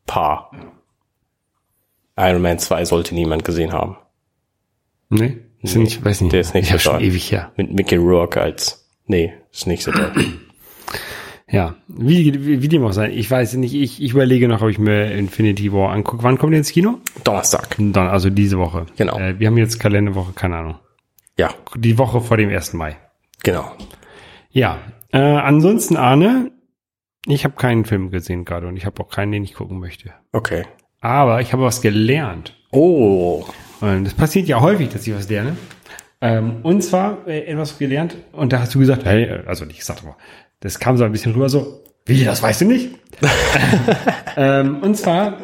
paar. 0.07 0.51
Iron 2.17 2.41
Man 2.41 2.59
2 2.59 2.85
sollte 2.85 3.15
niemand 3.15 3.45
gesehen 3.45 3.71
haben. 3.71 3.97
Nee, 5.09 5.37
ist 5.61 5.75
Nee, 5.75 5.83
nicht, 5.83 6.03
weiß 6.03 6.21
nicht. 6.21 6.33
der 6.33 6.41
ist 6.41 6.53
nicht 6.53 6.69
ja, 6.69 6.77
so 6.77 6.91
schon 6.91 7.01
ewig 7.01 7.31
her. 7.31 7.51
Mit 7.55 7.71
Mickey 7.73 7.95
Rourke 7.97 8.41
als, 8.41 8.87
nee, 9.05 9.33
ist 9.51 9.67
nicht 9.67 9.83
so 9.83 9.91
toll. 9.91 10.11
Ja, 11.51 11.75
wie, 11.87 12.33
wie, 12.45 12.61
wie 12.61 12.67
dem 12.69 12.83
auch 12.85 12.93
sei. 12.93 13.09
Ich 13.11 13.29
weiß 13.29 13.55
nicht, 13.55 13.73
ich, 13.73 14.01
ich 14.01 14.11
überlege 14.13 14.47
noch, 14.47 14.61
ob 14.61 14.69
ich 14.69 14.79
mir 14.79 15.11
Infinity 15.11 15.73
War 15.73 15.91
angucke. 15.91 16.23
Wann 16.23 16.37
kommt 16.37 16.53
der 16.53 16.59
ins 16.59 16.71
Kino? 16.71 16.99
Donnerstag. 17.25 17.75
Dann, 17.77 18.07
also 18.07 18.29
diese 18.29 18.57
Woche. 18.57 18.85
Genau. 18.97 19.19
Äh, 19.19 19.37
wir 19.37 19.47
haben 19.47 19.57
jetzt 19.57 19.77
Kalenderwoche, 19.79 20.31
keine 20.33 20.55
Ahnung. 20.57 20.75
Ja, 21.37 21.49
Die 21.75 21.97
Woche 21.97 22.21
vor 22.21 22.37
dem 22.37 22.49
1. 22.49 22.73
Mai. 22.73 22.97
genau. 23.43 23.71
Ja. 24.51 24.79
Äh, 25.11 25.17
ansonsten, 25.19 25.97
Arne, 25.97 26.51
ich 27.25 27.43
habe 27.43 27.55
keinen 27.55 27.83
Film 27.85 28.11
gesehen 28.11 28.45
gerade 28.45 28.67
und 28.67 28.77
ich 28.77 28.85
habe 28.85 29.01
auch 29.03 29.09
keinen, 29.09 29.33
den 29.33 29.43
ich 29.43 29.53
gucken 29.55 29.79
möchte. 29.79 30.11
Okay. 30.31 30.63
Aber 31.01 31.41
ich 31.41 31.51
habe 31.51 31.63
was 31.63 31.81
gelernt. 31.81 32.55
Oh. 32.71 33.43
Und 33.81 34.05
das 34.05 34.13
passiert 34.13 34.47
ja 34.47 34.61
häufig, 34.61 34.89
dass 34.89 35.05
ich 35.05 35.13
was 35.13 35.27
lerne. 35.29 35.57
Ähm, 36.21 36.57
und 36.63 36.81
zwar 36.83 37.27
äh, 37.27 37.45
etwas 37.45 37.77
gelernt 37.77 38.15
und 38.31 38.53
da 38.53 38.59
hast 38.59 38.75
du 38.75 38.79
gesagt, 38.79 39.05
hey, 39.05 39.23
äh, 39.23 39.43
also 39.47 39.65
nicht 39.65 39.79
gesagt, 39.79 40.03
aber 40.03 40.17
das 40.61 40.79
kam 40.79 40.97
so 40.97 41.03
ein 41.03 41.11
bisschen 41.11 41.33
rüber 41.33 41.49
so, 41.49 41.83
wie, 42.05 42.23
das 42.23 42.41
weißt 42.41 42.61
du 42.61 42.65
nicht? 42.65 42.89
ähm, 44.37 44.81
und 44.81 44.97
zwar, 44.97 45.37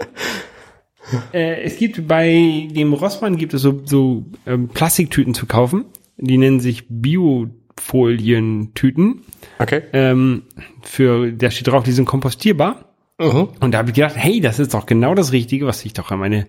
äh, 1.33 1.63
es 1.63 1.77
gibt 1.77 2.07
bei 2.07 2.67
dem 2.71 2.93
Rossmann 2.93 3.35
gibt 3.37 3.53
es 3.53 3.61
so, 3.61 3.81
so 3.85 4.25
ähm, 4.45 4.67
Plastiktüten 4.69 5.33
zu 5.33 5.45
kaufen. 5.45 5.85
Die 6.17 6.37
nennen 6.37 6.59
sich 6.59 6.85
Biofolientüten. 6.89 9.21
Okay. 9.59 9.83
Ähm, 9.93 10.43
für, 10.81 11.31
da 11.31 11.49
steht 11.51 11.67
drauf, 11.67 11.83
die 11.83 11.91
sind 11.91 12.05
kompostierbar. 12.05 12.85
Mhm. 13.19 13.49
Und 13.59 13.71
da 13.71 13.79
habe 13.79 13.89
ich 13.89 13.95
gedacht, 13.95 14.15
hey, 14.17 14.39
das 14.39 14.59
ist 14.59 14.73
doch 14.73 14.85
genau 14.85 15.15
das 15.15 15.31
Richtige, 15.31 15.67
was 15.67 15.83
ich 15.85 15.93
doch 15.93 16.11
in 16.11 16.19
meine, 16.19 16.47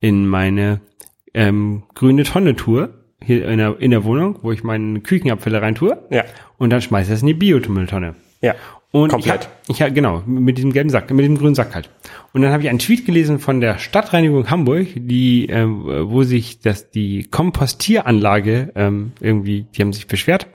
in 0.00 0.26
meine 0.26 0.80
ähm, 1.34 1.84
grüne 1.94 2.24
Tonne 2.24 2.56
tue, 2.56 2.99
hier 3.24 3.48
in 3.48 3.58
der, 3.58 3.80
in 3.80 3.90
der 3.90 4.04
Wohnung, 4.04 4.38
wo 4.42 4.52
ich 4.52 4.62
meine 4.62 5.00
Küchenabfälle 5.00 5.62
rein 5.62 5.74
tue. 5.74 5.98
Ja. 6.10 6.24
Und 6.58 6.70
dann 6.70 6.80
schmeiße 6.80 7.10
ich 7.10 7.14
das 7.14 7.22
in 7.22 7.28
die 7.28 7.34
Biomülltonne. 7.34 8.14
Ja. 8.40 8.54
Und 8.92 9.10
Komplett. 9.10 9.48
Ich, 9.68 9.80
ich 9.80 9.94
genau, 9.94 10.22
mit 10.26 10.58
diesem 10.58 10.72
gelben 10.72 10.90
Sack, 10.90 11.10
mit 11.10 11.20
diesem 11.20 11.38
grünen 11.38 11.54
Sack 11.54 11.74
halt. 11.76 11.90
Und 12.32 12.42
dann 12.42 12.50
habe 12.50 12.62
ich 12.62 12.68
einen 12.68 12.80
Tweet 12.80 13.06
gelesen 13.06 13.38
von 13.38 13.60
der 13.60 13.78
Stadtreinigung 13.78 14.50
Hamburg, 14.50 14.88
die, 14.96 15.46
ähm, 15.46 15.84
wo 16.10 16.24
sich 16.24 16.58
das 16.58 16.90
die 16.90 17.24
Kompostieranlage 17.24 18.72
ähm, 18.74 19.12
irgendwie, 19.20 19.66
die 19.74 19.82
haben 19.82 19.92
sich 19.92 20.08
beschwert, 20.08 20.48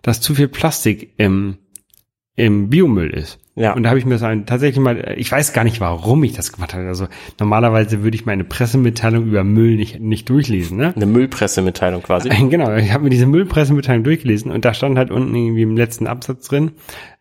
dass 0.00 0.22
zu 0.22 0.34
viel 0.34 0.48
Plastik 0.48 1.12
im 1.18 1.58
im 2.36 2.68
Biomüll 2.68 3.10
ist. 3.10 3.38
Ja. 3.56 3.72
Und 3.74 3.84
da 3.84 3.90
habe 3.90 4.00
ich 4.00 4.04
mir 4.04 4.18
so 4.18 4.26
ein, 4.26 4.46
tatsächlich 4.46 4.82
mal, 4.82 5.14
ich 5.16 5.30
weiß 5.30 5.52
gar 5.52 5.62
nicht, 5.62 5.80
warum 5.80 6.24
ich 6.24 6.32
das 6.32 6.52
gemacht 6.52 6.74
habe. 6.74 6.88
Also 6.88 7.06
normalerweise 7.38 8.02
würde 8.02 8.16
ich 8.16 8.26
meine 8.26 8.42
Pressemitteilung 8.42 9.26
über 9.26 9.44
Müll 9.44 9.76
nicht, 9.76 10.00
nicht 10.00 10.28
durchlesen, 10.28 10.76
ne? 10.76 10.92
Eine 10.94 11.06
Müllpressemitteilung 11.06 12.02
quasi. 12.02 12.30
Genau, 12.50 12.74
ich 12.74 12.92
habe 12.92 13.04
mir 13.04 13.10
diese 13.10 13.26
Müllpressemitteilung 13.26 14.02
durchgelesen 14.02 14.50
und 14.50 14.64
da 14.64 14.74
stand 14.74 14.98
halt 14.98 15.12
unten 15.12 15.32
irgendwie 15.34 15.62
im 15.62 15.76
letzten 15.76 16.08
Absatz 16.08 16.48
drin, 16.48 16.72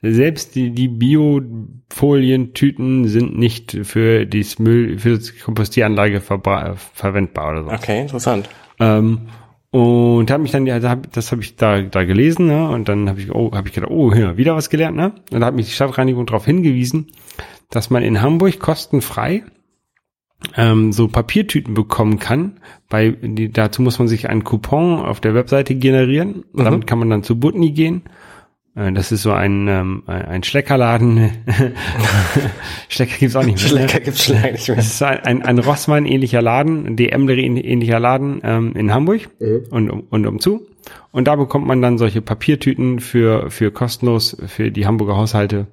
selbst 0.02 0.56
die, 0.56 0.72
die 0.72 0.88
Biofolientüten 0.88 3.08
sind 3.08 3.38
nicht 3.38 3.78
für 3.84 4.26
dieses 4.26 4.58
Müll, 4.60 4.98
für 5.00 5.18
die 5.20 5.40
Kompostieranlage 5.40 6.18
verbra- 6.20 6.76
verwendbar 6.94 7.52
oder 7.52 7.64
so. 7.66 7.72
Okay, 7.72 8.02
interessant. 8.02 8.50
Ähm, 8.80 9.28
und 9.74 10.30
habe 10.30 10.44
mich 10.44 10.52
dann, 10.52 10.68
ja, 10.68 10.80
da 10.80 10.92
hab, 10.92 11.12
das 11.14 11.32
habe 11.32 11.42
ich 11.42 11.56
da, 11.56 11.82
da 11.82 12.04
gelesen, 12.04 12.46
ne? 12.46 12.70
Und 12.70 12.90
dann 12.90 13.10
habe 13.10 13.20
ich, 13.20 13.34
oh, 13.34 13.52
habe 13.54 13.68
ich 13.68 13.74
gedacht, 13.74 13.90
oh, 13.90 14.14
ja, 14.14 14.38
wieder 14.38 14.56
was 14.56 14.70
gelernt, 14.70 14.96
ne? 14.96 15.16
Und 15.32 15.40
da 15.40 15.48
hat 15.48 15.56
mich 15.56 15.66
die 15.66 15.72
Stadtreinigung 15.72 16.28
darauf 16.28 16.46
hingewiesen, 16.46 17.08
dass 17.72 17.90
man 17.90 18.04
in 18.04 18.22
Hamburg 18.22 18.60
kostenfrei 18.60 19.44
ähm, 20.56 20.92
so 20.94 21.08
Papiertüten 21.08 21.74
bekommen 21.74 22.20
kann. 22.20 22.60
Bei 22.88 23.10
die, 23.10 23.52
dazu 23.52 23.82
muss 23.82 23.98
man 23.98 24.08
sich 24.08 24.30
einen 24.30 24.44
Coupon 24.44 25.00
auf 25.00 25.22
der 25.22 25.34
Webseite 25.34 25.74
generieren. 25.74 26.44
Mhm. 26.54 26.64
Damit 26.66 26.86
kann 26.86 27.00
man 27.00 27.10
dann 27.10 27.24
zu 27.24 27.40
Butni 27.40 27.72
gehen. 27.72 28.04
Äh, 28.76 28.92
Das 28.94 29.12
ist 29.12 29.22
so 29.24 29.32
ein, 29.32 29.68
ähm, 29.68 30.04
ein 30.08 30.44
Schleckerladen. 30.44 31.32
Schlecker 32.90 33.18
gibt's 33.20 33.36
auch 33.36 33.44
nicht 33.44 33.58
mehr. 33.64 33.74
ne? 33.82 33.88
Schlecker 33.90 34.00
gibt's 34.04 34.26
schon 34.26 34.36
lange 34.36 34.54
nicht 34.54 34.68
mehr. 34.68 34.78
Es 34.78 34.88
ist 34.94 35.04
ein, 35.04 35.20
ein, 35.22 35.42
ein 35.44 35.60
Rossmann-ähnlicher 35.60 36.42
Laden, 36.42 36.86
ein 36.88 36.96
DM-ähnlicher 36.96 38.00
Laden 38.00 38.42
ähm, 38.44 38.74
in 38.76 38.94
Hamburg 38.94 39.30
und, 39.70 39.90
um- 39.90 40.04
und 40.10 40.26
umzu. 40.28 40.68
Und 41.12 41.28
da 41.28 41.36
bekommt 41.36 41.66
man 41.68 41.82
dann 41.82 41.98
solche 41.98 42.22
Papiertüten 42.22 43.00
für, 43.00 43.50
für 43.50 43.72
kostenlos 43.72 44.36
für 44.48 44.70
die 44.72 44.86
Hamburger 44.86 45.16
Haushalte, 45.16 45.68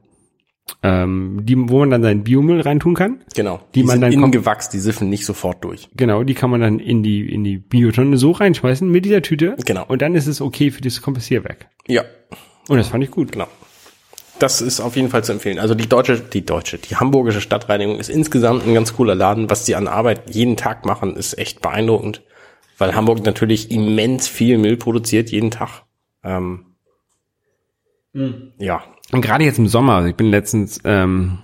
ähm, 0.85 1.41
die, 1.43 1.57
wo 1.59 1.81
man 1.81 1.91
dann 1.91 2.03
seinen 2.03 2.23
Biomüll 2.23 2.61
reintun 2.61 2.95
kann. 2.95 3.23
Genau. 3.35 3.61
Die 3.75 3.81
Die, 3.81 3.87
man 3.87 3.95
sind 3.95 4.03
dann 4.03 4.13
innen 4.13 4.31
gewachst, 4.31 4.73
die 4.73 4.79
siffen 4.79 5.09
nicht 5.09 5.27
sofort 5.27 5.65
durch. 5.65 5.89
Genau, 5.97 6.23
die 6.23 6.35
kann 6.35 6.51
man 6.51 6.61
dann 6.61 6.79
in 6.79 7.03
die, 7.03 7.29
in 7.33 7.43
die 7.43 7.57
Biotonne 7.59 8.17
so 8.19 8.31
reinschmeißen 8.31 8.89
mit 8.89 9.05
dieser 9.05 9.23
Tüte. 9.23 9.57
Genau. 9.67 9.85
Und 9.89 10.01
dann 10.01 10.15
ist 10.15 10.29
es 10.29 10.41
okay 10.41 10.71
für 10.71 10.81
das 10.83 11.03
Kompostierwerk. 11.03 11.67
Ja, 11.89 12.03
Und 12.71 12.79
das 12.79 12.89
fand 12.89 13.03
ich 13.03 13.11
gut. 13.11 13.33
genau. 13.33 13.49
Das 14.39 14.63
ist 14.63 14.81
auf 14.81 14.95
jeden 14.97 15.11
Fall 15.11 15.25
zu 15.25 15.33
empfehlen. 15.33 15.59
Also 15.59 15.75
die 15.75 15.89
deutsche, 15.89 16.21
die 16.21 16.47
deutsche, 16.47 16.79
die 16.79 16.97
hamburgische 16.97 17.41
Stadtreinigung 17.41 17.99
ist 17.99 18.09
insgesamt 18.09 18.67
ein 18.67 18.73
ganz 18.73 18.95
cooler 18.95 19.15
Laden. 19.15 19.51
Was 19.51 19.65
die 19.65 19.75
an 19.75 19.89
Arbeit 19.89 20.35
jeden 20.35 20.57
Tag 20.57 20.87
machen, 20.87 21.17
ist 21.17 21.37
echt 21.37 21.61
beeindruckend. 21.61 22.23
Weil 22.79 22.95
Hamburg 22.95 23.27
natürlich 23.27 23.71
immens 23.71 24.29
viel 24.29 24.57
Müll 24.57 24.77
produziert 24.77 25.31
jeden 25.31 25.51
Tag. 25.51 25.83
Ähm, 26.23 26.65
Ja, 28.59 28.83
Und 29.13 29.21
gerade 29.21 29.45
jetzt 29.45 29.59
im 29.59 29.67
Sommer, 29.67 29.97
also 29.97 30.09
ich 30.09 30.17
bin 30.17 30.31
letztens, 30.31 30.81
ähm, 30.85 31.39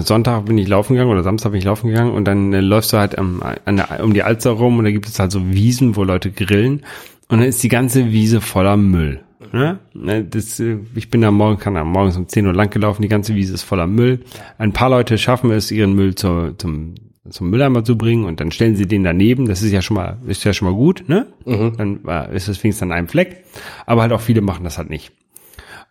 Sonntag 0.00 0.44
bin 0.44 0.58
ich 0.58 0.68
laufen 0.68 0.94
gegangen 0.94 1.10
oder 1.10 1.22
Samstag 1.22 1.52
bin 1.52 1.58
ich 1.58 1.64
laufen 1.64 1.88
gegangen 1.88 2.12
und 2.12 2.26
dann 2.26 2.52
äh, 2.52 2.60
läufst 2.60 2.92
du 2.92 2.98
halt 2.98 3.18
an 3.18 3.40
der, 3.66 4.04
um 4.04 4.14
die 4.14 4.22
Alster 4.22 4.50
rum 4.50 4.78
und 4.78 4.84
da 4.84 4.90
gibt 4.90 5.06
es 5.06 5.18
halt 5.18 5.32
so 5.32 5.50
Wiesen, 5.50 5.96
wo 5.96 6.04
Leute 6.04 6.30
grillen 6.30 6.84
und 7.28 7.40
dann 7.40 7.48
ist 7.48 7.62
die 7.62 7.68
ganze 7.68 8.12
Wiese 8.12 8.40
voller 8.40 8.76
Müll. 8.76 9.25
Ne? 9.52 9.78
Ne, 9.94 10.24
Das, 10.24 10.58
äh, 10.60 10.78
ich 10.94 11.10
bin 11.10 11.20
da 11.20 11.30
morgen, 11.30 11.58
kann 11.58 11.74
da 11.74 11.84
morgens 11.84 12.16
um 12.16 12.28
10 12.28 12.46
Uhr 12.46 12.54
lang 12.54 12.70
gelaufen, 12.70 13.02
die 13.02 13.08
ganze 13.08 13.34
Wiese 13.34 13.54
ist 13.54 13.62
voller 13.62 13.86
Müll. 13.86 14.20
Ein 14.58 14.72
paar 14.72 14.90
Leute 14.90 15.18
schaffen 15.18 15.50
es, 15.50 15.70
ihren 15.70 15.94
Müll 15.94 16.14
zur, 16.14 16.56
zum, 16.58 16.94
zum 17.28 17.50
Mülleimer 17.50 17.84
zu 17.84 17.96
bringen 17.98 18.24
und 18.24 18.40
dann 18.40 18.50
stellen 18.52 18.76
sie 18.76 18.86
den 18.86 19.04
daneben. 19.04 19.46
Das 19.46 19.62
ist 19.62 19.72
ja 19.72 19.82
schon 19.82 19.96
mal, 19.96 20.18
ist 20.26 20.44
ja 20.44 20.52
schon 20.52 20.68
mal 20.68 20.74
gut, 20.74 21.08
ne? 21.08 21.26
Dann 21.44 22.00
äh, 22.06 22.36
ist 22.36 22.48
es 22.48 22.62
wenigstens 22.62 22.82
an 22.84 22.92
einem 22.92 23.08
Fleck. 23.08 23.44
Aber 23.86 24.02
halt 24.02 24.12
auch 24.12 24.20
viele 24.20 24.40
machen 24.40 24.64
das 24.64 24.78
halt 24.78 24.90
nicht. 24.90 25.12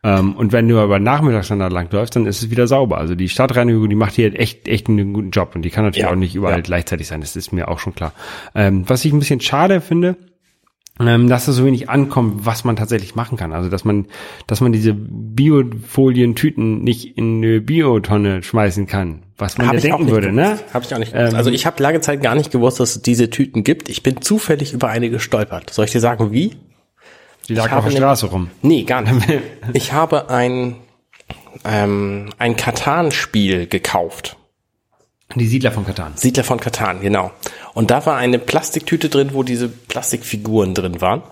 Ähm, 0.03 0.35
und 0.35 0.51
wenn 0.53 0.67
du 0.67 0.77
aber 0.77 0.99
nachmittags 0.99 1.47
dann 1.47 1.57
da 1.59 1.67
lang 1.67 1.91
läufst, 1.91 2.15
dann 2.15 2.27
ist 2.27 2.43
es 2.43 2.51
wieder 2.51 2.67
sauber. 2.67 2.99
Also 2.99 3.15
die 3.15 3.27
Stadtreinigung, 3.27 3.89
die 3.89 3.95
macht 3.95 4.13
hier 4.13 4.39
echt, 4.39 4.67
echt 4.67 4.87
einen 4.87 5.13
guten 5.13 5.31
Job. 5.31 5.55
Und 5.55 5.63
die 5.63 5.71
kann 5.71 5.83
natürlich 5.83 6.05
Ja, 6.05 6.11
auch 6.11 6.15
nicht 6.15 6.35
überall 6.35 6.57
ja. 6.57 6.61
gleichzeitig 6.61 7.07
sein. 7.07 7.21
Das 7.21 7.35
ist 7.35 7.51
mir 7.51 7.67
auch 7.69 7.79
schon 7.79 7.95
klar. 7.95 8.13
Ähm, 8.53 8.83
was 8.87 9.03
ich 9.03 9.11
ein 9.13 9.19
bisschen 9.19 9.41
schade 9.41 9.81
finde, 9.81 10.15
dass 10.97 11.47
es 11.49 11.57
so 11.57 11.65
wenig 11.65 11.89
ankommt, 11.89 12.45
was 12.45 12.63
man 12.63 12.77
tatsächlich 12.77 13.15
machen 13.15 13.37
kann. 13.37 13.51
Also 13.51 13.69
dass 13.69 13.83
man, 13.83 14.05
dass 14.47 14.61
man 14.61 14.71
diese 14.71 14.93
Biofolientüten 14.93 16.83
nicht 16.83 17.17
in 17.17 17.43
eine 17.43 17.59
Biotonne 17.59 18.41
schmeißen 18.43 18.87
kann. 18.87 19.23
was 19.37 19.57
man 19.57 19.67
Hab 19.67 19.73
ja 19.75 19.81
denken 19.81 20.09
würde, 20.09 20.31
ne? 20.31 20.51
gewusst. 20.51 20.73
Hab 20.73 20.83
ich 20.83 20.95
auch 20.95 20.99
nicht. 20.99 21.11
Ähm, 21.13 21.35
also 21.35 21.49
ich 21.49 21.65
habe 21.65 21.83
lange 21.83 21.99
Zeit 21.99 22.21
gar 22.21 22.35
nicht 22.35 22.49
gewusst, 22.51 22.79
dass 22.79 22.95
es 22.95 23.01
diese 23.01 23.29
Tüten 23.29 23.65
gibt. 23.65 23.89
Ich 23.89 24.03
bin 24.03 24.21
zufällig 24.21 24.71
über 24.71 24.87
eine 24.87 25.09
gestolpert. 25.09 25.73
Soll 25.73 25.83
ich 25.85 25.91
dir 25.91 25.99
sagen, 25.99 26.31
wie? 26.31 26.55
Die 27.49 27.55
lag 27.55 27.69
habe 27.71 27.79
auf 27.79 27.89
der 27.89 27.97
Straße 27.97 28.27
rum. 28.27 28.49
Nee, 28.61 28.83
gar 28.83 29.01
nicht. 29.01 29.41
Ich 29.73 29.91
habe 29.91 30.29
ein, 30.29 30.77
ähm, 31.65 32.29
ein 32.37 32.55
Katan-Spiel 32.55 33.67
gekauft. 33.67 34.37
Die 35.33 35.47
Siedler 35.47 35.71
von 35.71 35.85
Katan. 35.85 36.13
Siedler 36.15 36.43
von 36.43 36.59
Katan, 36.59 37.01
genau. 37.01 37.31
Und 37.73 37.91
da 37.91 38.05
war 38.05 38.17
eine 38.17 38.39
Plastiktüte 38.39 39.09
drin, 39.09 39.31
wo 39.33 39.43
diese 39.43 39.67
Plastikfiguren 39.67 40.73
drin 40.75 41.01
waren. 41.01 41.23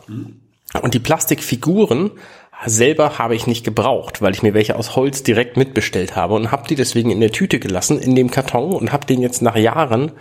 Und 0.81 0.93
die 0.93 0.99
Plastikfiguren 0.99 2.11
selber 2.65 3.17
habe 3.19 3.35
ich 3.35 3.47
nicht 3.47 3.63
gebraucht, 3.63 4.21
weil 4.21 4.33
ich 4.33 4.43
mir 4.43 4.53
welche 4.53 4.75
aus 4.75 4.95
Holz 4.95 5.23
direkt 5.23 5.57
mitbestellt 5.57 6.15
habe 6.15 6.33
und 6.33 6.51
habe 6.51 6.67
die 6.67 6.75
deswegen 6.75 7.11
in 7.11 7.19
der 7.19 7.31
Tüte 7.31 7.59
gelassen, 7.59 7.99
in 7.99 8.15
dem 8.15 8.31
Karton 8.31 8.73
und 8.73 8.91
habe 8.91 9.05
den 9.05 9.21
jetzt 9.21 9.41
nach 9.41 9.55
Jahren 9.55 10.11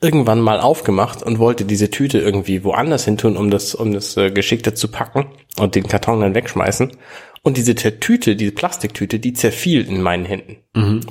irgendwann 0.00 0.40
mal 0.40 0.60
aufgemacht 0.60 1.22
und 1.22 1.38
wollte 1.38 1.64
diese 1.64 1.90
Tüte 1.90 2.18
irgendwie 2.18 2.62
woanders 2.62 3.04
hin 3.04 3.18
tun, 3.18 3.36
um 3.36 3.50
das, 3.50 3.74
um 3.74 3.92
das 3.92 4.16
äh, 4.16 4.30
geschickter 4.30 4.74
zu 4.74 4.88
packen 4.88 5.26
und 5.58 5.74
den 5.74 5.88
Karton 5.88 6.20
dann 6.20 6.34
wegschmeißen. 6.34 6.92
Und 7.48 7.56
diese 7.56 7.74
Tüte, 7.74 8.36
diese 8.36 8.52
Plastiktüte, 8.52 9.18
die 9.18 9.32
zerfiel 9.32 9.88
in 9.88 10.02
meinen 10.02 10.26
Händen. 10.26 10.58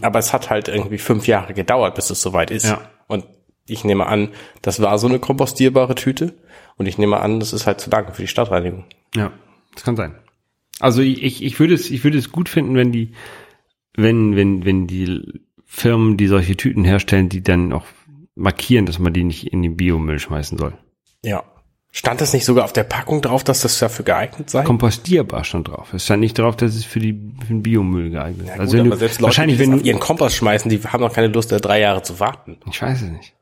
Aber 0.03 0.19
es 0.19 0.33
hat 0.33 0.51
halt 0.51 0.67
irgendwie 0.67 0.99
fünf 0.99 1.25
Jahre 1.25 1.55
gedauert, 1.55 1.95
bis 1.95 2.11
es 2.11 2.21
soweit 2.21 2.51
ist. 2.51 2.65
Ja. 2.65 2.91
Und 3.07 3.25
ich 3.67 3.83
nehme 3.83 4.05
an, 4.05 4.29
das 4.61 4.79
war 4.79 4.99
so 4.99 5.07
eine 5.07 5.17
kompostierbare 5.17 5.95
Tüte. 5.95 6.35
Und 6.75 6.85
ich 6.85 6.99
nehme 6.99 7.21
an, 7.21 7.39
das 7.39 7.53
ist 7.53 7.65
halt 7.65 7.81
zu 7.81 7.89
danken 7.89 8.13
für 8.13 8.21
die 8.21 8.27
Stadtreinigung. 8.27 8.85
Ja, 9.15 9.31
das 9.73 9.83
kann 9.83 9.95
sein. 9.95 10.13
Also 10.79 11.01
ich, 11.01 11.23
ich, 11.23 11.43
ich 11.43 11.59
würde 11.59 11.73
es, 11.73 11.89
ich 11.89 12.03
würde 12.03 12.19
es 12.19 12.31
gut 12.31 12.49
finden, 12.49 12.75
wenn 12.75 12.91
die, 12.91 13.13
wenn, 13.95 14.35
wenn, 14.35 14.63
wenn 14.63 14.85
die 14.85 15.41
Firmen, 15.65 16.17
die 16.17 16.27
solche 16.27 16.55
Tüten 16.55 16.83
herstellen, 16.83 17.29
die 17.29 17.41
dann 17.41 17.73
auch 17.73 17.87
markieren, 18.35 18.85
dass 18.85 18.99
man 18.99 19.11
die 19.11 19.23
nicht 19.23 19.47
in 19.47 19.63
den 19.63 19.75
Biomüll 19.75 20.19
schmeißen 20.19 20.59
soll. 20.59 20.77
Ja. 21.23 21.43
Stand 21.97 22.21
das 22.21 22.31
nicht 22.31 22.45
sogar 22.45 22.63
auf 22.63 22.73
der 22.73 22.83
Packung 22.83 23.23
drauf, 23.23 23.43
dass 23.43 23.61
das 23.61 23.79
dafür 23.79 24.05
geeignet 24.05 24.51
sei? 24.51 24.61
Kompostierbar 24.61 25.43
stand 25.43 25.69
drauf. 25.69 25.95
Es 25.95 26.05
stand 26.05 26.19
nicht 26.19 26.37
drauf, 26.37 26.55
dass 26.55 26.75
es 26.75 26.85
für, 26.85 26.99
die, 26.99 27.13
für 27.39 27.47
den 27.47 27.63
Biomüll 27.63 28.11
geeignet 28.11 28.49
ist. 28.49 28.55
Ja, 28.55 28.59
also 28.59 28.77
gut, 28.77 28.85
du, 28.85 28.89
Leute, 28.91 29.21
wahrscheinlich, 29.23 29.57
wenn 29.57 29.71
du, 29.71 29.77
ihren 29.79 29.99
Kompost 29.99 30.35
schmeißen, 30.35 30.69
die 30.69 30.79
haben 30.79 31.01
noch 31.01 31.11
keine 31.11 31.29
Lust, 31.29 31.51
da 31.51 31.57
drei 31.57 31.79
Jahre 31.79 32.03
zu 32.03 32.19
warten. 32.19 32.59
ich 32.69 32.79
weiß 32.79 33.01
es 33.01 33.09
nicht. 33.09 33.33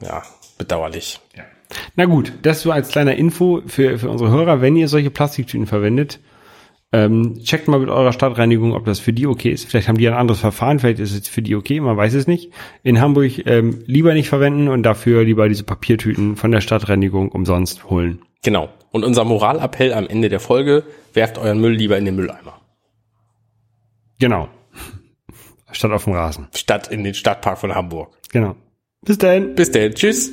Ja, 0.00 0.24
bedauerlich. 0.58 1.20
Na 1.94 2.06
gut, 2.06 2.32
das 2.42 2.62
so 2.62 2.72
als 2.72 2.88
kleiner 2.88 3.14
Info 3.14 3.62
für, 3.64 3.96
für 4.00 4.10
unsere 4.10 4.30
Hörer. 4.30 4.60
Wenn 4.60 4.74
ihr 4.74 4.88
solche 4.88 5.10
Plastiktüten 5.10 5.68
verwendet, 5.68 6.18
ähm, 6.92 7.38
checkt 7.42 7.68
mal 7.68 7.78
mit 7.78 7.88
eurer 7.88 8.12
Stadtreinigung, 8.12 8.74
ob 8.74 8.84
das 8.84 8.98
für 8.98 9.12
die 9.12 9.26
okay 9.26 9.50
ist. 9.50 9.68
Vielleicht 9.68 9.88
haben 9.88 9.98
die 9.98 10.08
ein 10.08 10.14
anderes 10.14 10.40
Verfahren, 10.40 10.78
vielleicht 10.78 10.98
ist 10.98 11.12
es 11.12 11.28
für 11.28 11.42
die 11.42 11.54
okay, 11.54 11.80
man 11.80 11.96
weiß 11.96 12.14
es 12.14 12.26
nicht. 12.26 12.52
In 12.82 13.00
Hamburg 13.00 13.46
ähm, 13.46 13.82
lieber 13.86 14.14
nicht 14.14 14.28
verwenden 14.28 14.68
und 14.68 14.82
dafür 14.82 15.24
lieber 15.24 15.48
diese 15.48 15.64
Papiertüten 15.64 16.36
von 16.36 16.50
der 16.50 16.60
Stadtreinigung 16.60 17.30
umsonst 17.30 17.88
holen. 17.90 18.22
Genau. 18.42 18.70
Und 18.90 19.04
unser 19.04 19.24
Moralappell 19.24 19.92
am 19.92 20.08
Ende 20.08 20.28
der 20.28 20.40
Folge, 20.40 20.84
werft 21.12 21.38
euren 21.38 21.60
Müll 21.60 21.74
lieber 21.74 21.96
in 21.96 22.04
den 22.04 22.16
Mülleimer. 22.16 22.60
Genau. 24.18 24.48
Statt 25.72 25.92
auf 25.92 26.04
dem 26.04 26.14
Rasen. 26.14 26.48
Statt 26.54 26.88
in 26.88 27.04
den 27.04 27.14
Stadtpark 27.14 27.58
von 27.58 27.74
Hamburg. 27.74 28.16
Genau. 28.32 28.56
Bis 29.02 29.18
dahin. 29.18 29.54
Bis 29.54 29.70
dann. 29.70 29.94
Tschüss. 29.94 30.32